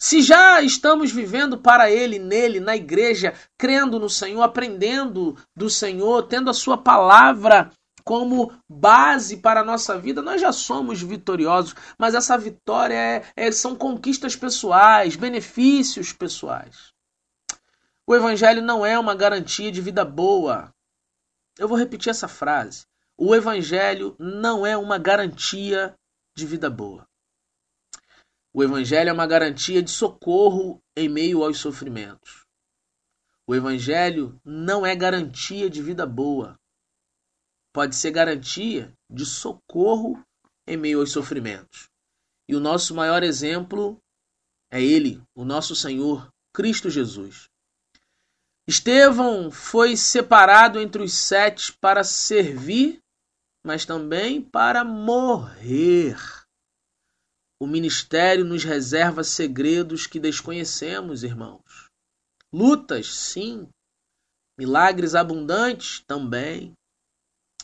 Se 0.00 0.22
já 0.22 0.62
estamos 0.62 1.10
vivendo 1.10 1.58
para 1.58 1.90
Ele, 1.90 2.18
nele, 2.18 2.60
na 2.60 2.76
igreja, 2.76 3.34
crendo 3.58 3.98
no 3.98 4.08
Senhor, 4.08 4.42
aprendendo 4.42 5.36
do 5.56 5.68
Senhor, 5.68 6.22
tendo 6.22 6.48
a 6.48 6.54
Sua 6.54 6.78
palavra 6.78 7.70
como 8.04 8.52
base 8.66 9.36
para 9.36 9.60
a 9.60 9.64
nossa 9.64 9.98
vida, 9.98 10.22
nós 10.22 10.40
já 10.40 10.50
somos 10.50 11.02
vitoriosos, 11.02 11.74
mas 11.98 12.14
essa 12.14 12.38
vitória 12.38 12.94
é, 12.94 13.24
é, 13.36 13.52
são 13.52 13.76
conquistas 13.76 14.34
pessoais, 14.34 15.14
benefícios 15.14 16.12
pessoais. 16.12 16.94
O 18.08 18.16
Evangelho 18.16 18.62
não 18.62 18.86
é 18.86 18.98
uma 18.98 19.14
garantia 19.14 19.70
de 19.70 19.82
vida 19.82 20.02
boa. 20.02 20.74
Eu 21.58 21.68
vou 21.68 21.76
repetir 21.76 22.08
essa 22.08 22.26
frase. 22.26 22.86
O 23.18 23.34
Evangelho 23.34 24.16
não 24.18 24.64
é 24.64 24.74
uma 24.78 24.96
garantia 24.96 25.94
de 26.34 26.46
vida 26.46 26.70
boa. 26.70 27.06
O 28.50 28.64
Evangelho 28.64 29.10
é 29.10 29.12
uma 29.12 29.26
garantia 29.26 29.82
de 29.82 29.90
socorro 29.90 30.82
em 30.96 31.06
meio 31.06 31.44
aos 31.44 31.58
sofrimentos. 31.58 32.46
O 33.46 33.54
Evangelho 33.54 34.40
não 34.42 34.86
é 34.86 34.96
garantia 34.96 35.68
de 35.68 35.82
vida 35.82 36.06
boa. 36.06 36.58
Pode 37.74 37.94
ser 37.94 38.10
garantia 38.10 38.90
de 39.10 39.26
socorro 39.26 40.18
em 40.66 40.78
meio 40.78 41.00
aos 41.00 41.12
sofrimentos. 41.12 41.90
E 42.48 42.56
o 42.56 42.60
nosso 42.60 42.94
maior 42.94 43.22
exemplo 43.22 44.00
é 44.70 44.82
Ele, 44.82 45.22
o 45.34 45.44
nosso 45.44 45.76
Senhor, 45.76 46.32
Cristo 46.54 46.88
Jesus. 46.88 47.50
Estevão 48.68 49.50
foi 49.50 49.96
separado 49.96 50.78
entre 50.78 51.02
os 51.02 51.14
sete 51.14 51.72
para 51.72 52.04
servir, 52.04 53.02
mas 53.64 53.86
também 53.86 54.42
para 54.42 54.84
morrer. 54.84 56.18
O 57.58 57.66
ministério 57.66 58.44
nos 58.44 58.64
reserva 58.64 59.24
segredos 59.24 60.06
que 60.06 60.20
desconhecemos, 60.20 61.22
irmãos. 61.22 61.88
Lutas, 62.52 63.06
sim. 63.14 63.66
Milagres 64.58 65.14
abundantes 65.14 66.04
também. 66.06 66.74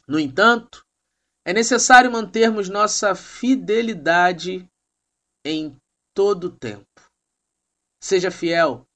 No 0.09 0.19
entanto, 0.19 0.87
é 1.45 1.53
necessário 1.53 2.11
mantermos 2.11 2.71
nossa 2.71 3.15
fidelidade 3.15 4.67
em 5.45 5.77
todo 6.15 6.45
o 6.45 6.57
tempo. 6.57 6.89
Seja 8.03 8.31
fiel, 8.31 8.87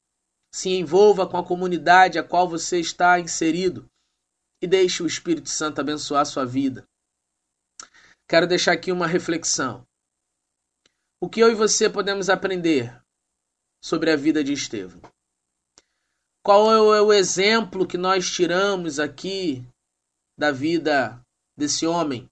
se 0.53 0.70
envolva 0.70 1.26
com 1.26 1.36
a 1.36 1.44
comunidade 1.44 2.18
a 2.18 2.24
qual 2.24 2.49
você 2.49 2.80
está 2.80 3.20
inserido 3.20 3.88
e 4.62 4.66
deixe 4.66 5.03
o 5.03 5.07
Espírito 5.07 5.49
Santo 5.49 5.80
abençoar 5.80 6.26
sua 6.26 6.44
vida. 6.44 6.84
Quero 8.28 8.46
deixar 8.46 8.72
aqui 8.72 8.90
uma 8.90 9.07
reflexão. 9.07 9.86
O 11.20 11.28
que 11.28 11.40
eu 11.40 11.51
e 11.51 11.55
você 11.55 11.88
podemos 11.88 12.28
aprender 12.28 13.03
sobre 13.82 14.11
a 14.11 14.16
vida 14.16 14.42
de 14.42 14.53
Estevão? 14.53 15.01
Qual 16.44 16.94
é 16.94 17.03
o 17.03 17.12
exemplo 17.12 17.86
que 17.86 17.99
nós 17.99 18.30
tiramos 18.30 18.99
aqui 18.99 19.66
da 20.38 20.51
vida 20.51 21.20
desse 21.57 21.86
homem? 21.86 22.28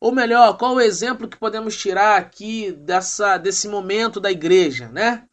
Ou 0.00 0.12
melhor, 0.12 0.56
qual 0.56 0.76
o 0.76 0.80
exemplo 0.80 1.28
que 1.28 1.36
podemos 1.36 1.76
tirar 1.76 2.18
aqui 2.18 2.72
dessa, 2.72 3.36
desse 3.36 3.68
momento 3.68 4.20
da 4.20 4.30
igreja, 4.30 4.88
né? 4.88 5.27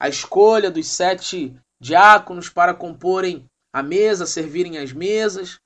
A 0.00 0.08
escolha 0.08 0.70
dos 0.70 0.86
sete 0.86 1.54
diáconos 1.80 2.48
para 2.48 2.74
comporem 2.74 3.46
a 3.72 3.82
mesa, 3.82 4.26
servirem 4.26 4.78
as 4.78 4.92
mesas, 4.92 5.60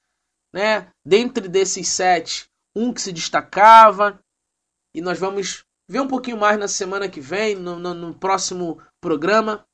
né? 0.53 0.91
Dentre 1.05 1.49
desses 1.49 1.89
sete, 1.89 2.47
um 2.75 2.93
que 2.93 3.01
se 3.01 3.13
destacava, 3.13 4.21
e 4.95 5.01
nós 5.01 5.19
vamos 5.19 5.65
ver 5.89 6.01
um 6.01 6.09
pouquinho 6.09 6.37
mais 6.37 6.59
na 6.59 6.69
semana 6.69 7.09
que 7.09 7.21
vem, 7.21 7.55
no, 7.55 7.79
no, 7.79 7.95
no 7.95 8.15
próximo 8.15 8.81
programa, 9.01 9.65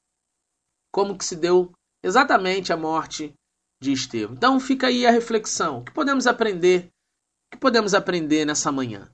como 0.93 1.17
que 1.17 1.25
se 1.25 1.37
deu 1.37 1.73
exatamente 2.03 2.73
a 2.73 2.77
morte 2.77 3.35
de 3.81 3.93
Estevão. 3.93 4.35
Então 4.35 4.61
fica 4.61 4.89
aí 4.89 5.07
a 5.07 5.11
reflexão. 5.11 5.79
O 5.79 5.85
que 5.85 5.93
podemos 5.93 6.27
aprender 6.27 6.91
que 7.51 7.59
podemos 7.59 7.95
aprender 7.95 8.45
nessa 8.45 8.71
manhã? 8.71 9.11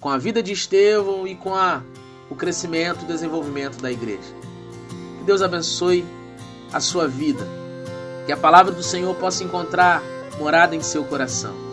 Com 0.00 0.08
a 0.08 0.16
vida 0.16 0.42
de 0.42 0.52
Estevão 0.52 1.26
e 1.26 1.36
com 1.36 1.54
a, 1.54 1.82
o 2.30 2.36
crescimento 2.36 3.04
e 3.04 3.06
desenvolvimento 3.06 3.80
da 3.80 3.90
igreja. 3.90 4.37
Deus 5.28 5.42
abençoe 5.42 6.06
a 6.72 6.80
sua 6.80 7.06
vida. 7.06 7.46
Que 8.24 8.32
a 8.32 8.36
palavra 8.36 8.72
do 8.72 8.82
Senhor 8.82 9.14
possa 9.16 9.44
encontrar 9.44 10.02
morada 10.38 10.74
em 10.74 10.80
seu 10.80 11.04
coração. 11.04 11.67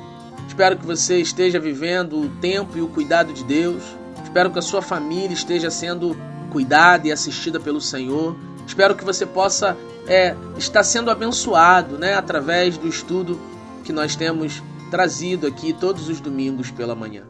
Espero 0.48 0.78
que 0.78 0.86
você 0.86 1.20
esteja 1.20 1.60
vivendo 1.60 2.20
o 2.20 2.30
tempo 2.42 2.78
e 2.78 2.82
o 2.82 2.88
cuidado 2.88 3.34
de 3.34 3.44
Deus. 3.44 3.84
Espero 4.24 4.52
que 4.52 4.60
a 4.60 4.62
sua 4.62 4.82
família 4.82 5.34
esteja 5.34 5.72
sendo 5.72 6.16
cuidada 6.52 7.08
e 7.08 7.12
assistida 7.12 7.60
pelo 7.60 7.82
Senhor. 7.82 8.36
Espero 8.66 8.96
que 8.96 9.04
você 9.04 9.26
possa 9.26 9.76
é, 10.08 10.36
estar 10.58 10.84
sendo 10.84 11.10
abençoado 11.10 11.98
né, 11.98 12.14
através 12.14 12.78
do 12.78 12.88
estudo 12.88 13.40
que 13.84 13.94
nós 13.94 14.16
temos 14.16 14.64
trazido 14.90 15.46
aqui 15.48 15.74
todos 15.74 16.10
os 16.10 16.20
domingos 16.20 16.72
pela 16.72 16.96
manhã. 16.96 17.24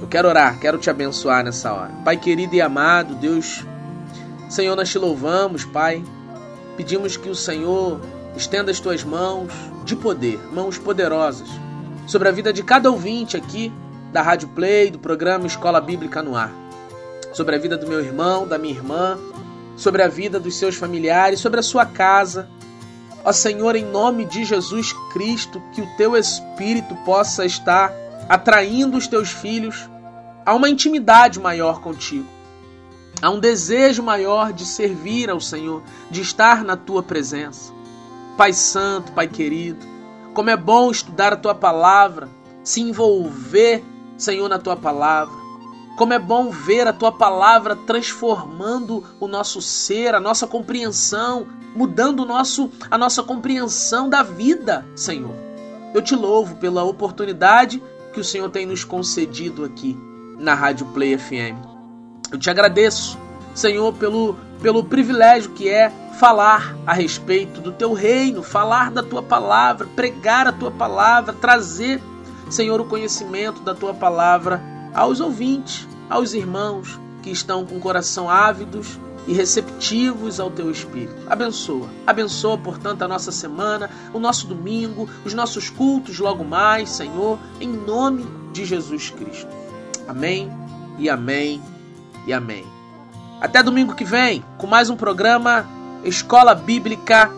Eu 0.00 0.08
quero 0.08 0.28
orar, 0.28 0.58
quero 0.58 0.78
te 0.78 0.90
abençoar 0.90 1.44
nessa 1.44 1.72
hora. 1.72 1.92
Pai 2.04 2.16
querido 2.16 2.54
e 2.54 2.60
amado, 2.60 3.14
Deus, 3.14 3.64
Senhor, 4.48 4.74
nós 4.76 4.90
te 4.90 4.98
louvamos, 4.98 5.64
Pai. 5.64 6.04
Pedimos 6.76 7.16
que 7.16 7.30
o 7.30 7.34
Senhor 7.34 8.00
estenda 8.36 8.70
as 8.70 8.80
tuas 8.80 9.04
mãos 9.04 9.52
de 9.84 9.94
poder, 9.94 10.38
mãos 10.52 10.76
poderosas, 10.76 11.48
sobre 12.06 12.28
a 12.28 12.32
vida 12.32 12.52
de 12.52 12.62
cada 12.62 12.90
ouvinte 12.90 13.36
aqui 13.36 13.72
da 14.12 14.22
Rádio 14.22 14.48
Play, 14.48 14.90
do 14.90 14.98
programa 14.98 15.46
Escola 15.46 15.80
Bíblica 15.80 16.22
no 16.22 16.36
Ar. 16.36 16.52
Sobre 17.32 17.54
a 17.54 17.58
vida 17.58 17.78
do 17.78 17.86
meu 17.86 18.00
irmão, 18.00 18.46
da 18.46 18.58
minha 18.58 18.74
irmã, 18.74 19.18
sobre 19.76 20.02
a 20.02 20.08
vida 20.08 20.38
dos 20.38 20.56
seus 20.56 20.74
familiares, 20.74 21.40
sobre 21.40 21.60
a 21.60 21.62
sua 21.62 21.86
casa, 21.86 22.48
Ó 23.24 23.32
Senhor, 23.32 23.76
em 23.76 23.84
nome 23.84 24.24
de 24.24 24.44
Jesus 24.44 24.92
Cristo, 25.12 25.62
que 25.72 25.80
o 25.80 25.96
teu 25.96 26.16
Espírito 26.16 26.94
possa 27.04 27.44
estar 27.44 27.92
atraindo 28.28 28.96
os 28.96 29.06
teus 29.06 29.30
filhos 29.30 29.88
a 30.44 30.54
uma 30.54 30.68
intimidade 30.68 31.38
maior 31.38 31.80
contigo, 31.80 32.26
a 33.20 33.30
um 33.30 33.38
desejo 33.38 34.02
maior 34.02 34.52
de 34.52 34.64
servir 34.64 35.30
ao 35.30 35.40
Senhor, 35.40 35.82
de 36.10 36.20
estar 36.20 36.64
na 36.64 36.76
tua 36.76 37.02
presença. 37.02 37.72
Pai 38.36 38.52
Santo, 38.52 39.12
Pai 39.12 39.28
querido, 39.28 39.86
como 40.34 40.50
é 40.50 40.56
bom 40.56 40.90
estudar 40.90 41.32
a 41.32 41.36
tua 41.36 41.54
palavra, 41.54 42.28
se 42.64 42.80
envolver, 42.80 43.84
Senhor, 44.16 44.48
na 44.48 44.58
tua 44.58 44.76
palavra. 44.76 45.41
Como 45.96 46.12
é 46.12 46.18
bom 46.18 46.50
ver 46.50 46.86
a 46.86 46.92
tua 46.92 47.12
palavra 47.12 47.76
transformando 47.76 49.04
o 49.20 49.28
nosso 49.28 49.60
ser, 49.60 50.14
a 50.14 50.20
nossa 50.20 50.46
compreensão, 50.46 51.46
mudando 51.76 52.20
o 52.20 52.26
nosso, 52.26 52.70
a 52.90 52.96
nossa 52.96 53.22
compreensão 53.22 54.08
da 54.08 54.22
vida, 54.22 54.86
Senhor. 54.96 55.34
Eu 55.94 56.00
te 56.00 56.14
louvo 56.14 56.56
pela 56.56 56.82
oportunidade 56.82 57.82
que 58.12 58.20
o 58.20 58.24
Senhor 58.24 58.50
tem 58.50 58.64
nos 58.64 58.84
concedido 58.84 59.64
aqui 59.64 59.96
na 60.38 60.54
Rádio 60.54 60.86
Play 60.86 61.18
FM. 61.18 61.56
Eu 62.30 62.38
te 62.38 62.48
agradeço, 62.48 63.18
Senhor, 63.54 63.92
pelo, 63.92 64.36
pelo 64.62 64.84
privilégio 64.84 65.50
que 65.50 65.68
é 65.68 65.92
falar 66.18 66.74
a 66.86 66.94
respeito 66.94 67.60
do 67.60 67.72
teu 67.72 67.92
reino, 67.92 68.42
falar 68.42 68.90
da 68.90 69.02
tua 69.02 69.22
palavra, 69.22 69.86
pregar 69.94 70.46
a 70.46 70.52
tua 70.52 70.70
palavra, 70.70 71.34
trazer, 71.34 72.00
Senhor, 72.48 72.80
o 72.80 72.86
conhecimento 72.86 73.60
da 73.60 73.74
tua 73.74 73.92
palavra 73.92 74.62
aos 74.94 75.20
ouvintes, 75.20 75.86
aos 76.08 76.34
irmãos, 76.34 76.98
que 77.22 77.30
estão 77.30 77.64
com 77.64 77.76
o 77.76 77.80
coração 77.80 78.28
ávidos 78.28 78.98
e 79.26 79.32
receptivos 79.32 80.40
ao 80.40 80.50
teu 80.50 80.70
espírito. 80.70 81.14
Abençoa. 81.28 81.88
Abençoa, 82.06 82.58
portanto, 82.58 83.02
a 83.02 83.08
nossa 83.08 83.30
semana, 83.30 83.90
o 84.12 84.18
nosso 84.18 84.46
domingo, 84.46 85.08
os 85.24 85.32
nossos 85.32 85.70
cultos 85.70 86.18
logo 86.18 86.44
mais, 86.44 86.90
Senhor, 86.90 87.38
em 87.60 87.68
nome 87.68 88.26
de 88.52 88.64
Jesus 88.64 89.10
Cristo. 89.10 89.48
Amém 90.08 90.50
e 90.98 91.08
amém 91.08 91.62
e 92.26 92.32
amém. 92.32 92.64
Até 93.40 93.62
domingo 93.62 93.94
que 93.94 94.04
vem 94.04 94.44
com 94.58 94.66
mais 94.66 94.90
um 94.90 94.96
programa 94.96 95.66
Escola 96.04 96.54
Bíblica 96.54 97.30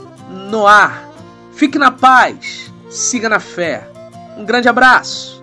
no 0.51 0.67
ar. 0.67 1.09
Fique 1.53 1.79
na 1.79 1.91
paz, 1.91 2.73
siga 2.91 3.29
na 3.29 3.41
fé. 3.41 3.89
Um 4.37 4.45
grande 4.45 4.69
abraço. 4.69 5.34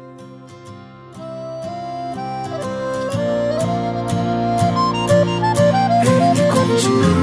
you. 6.88 7.21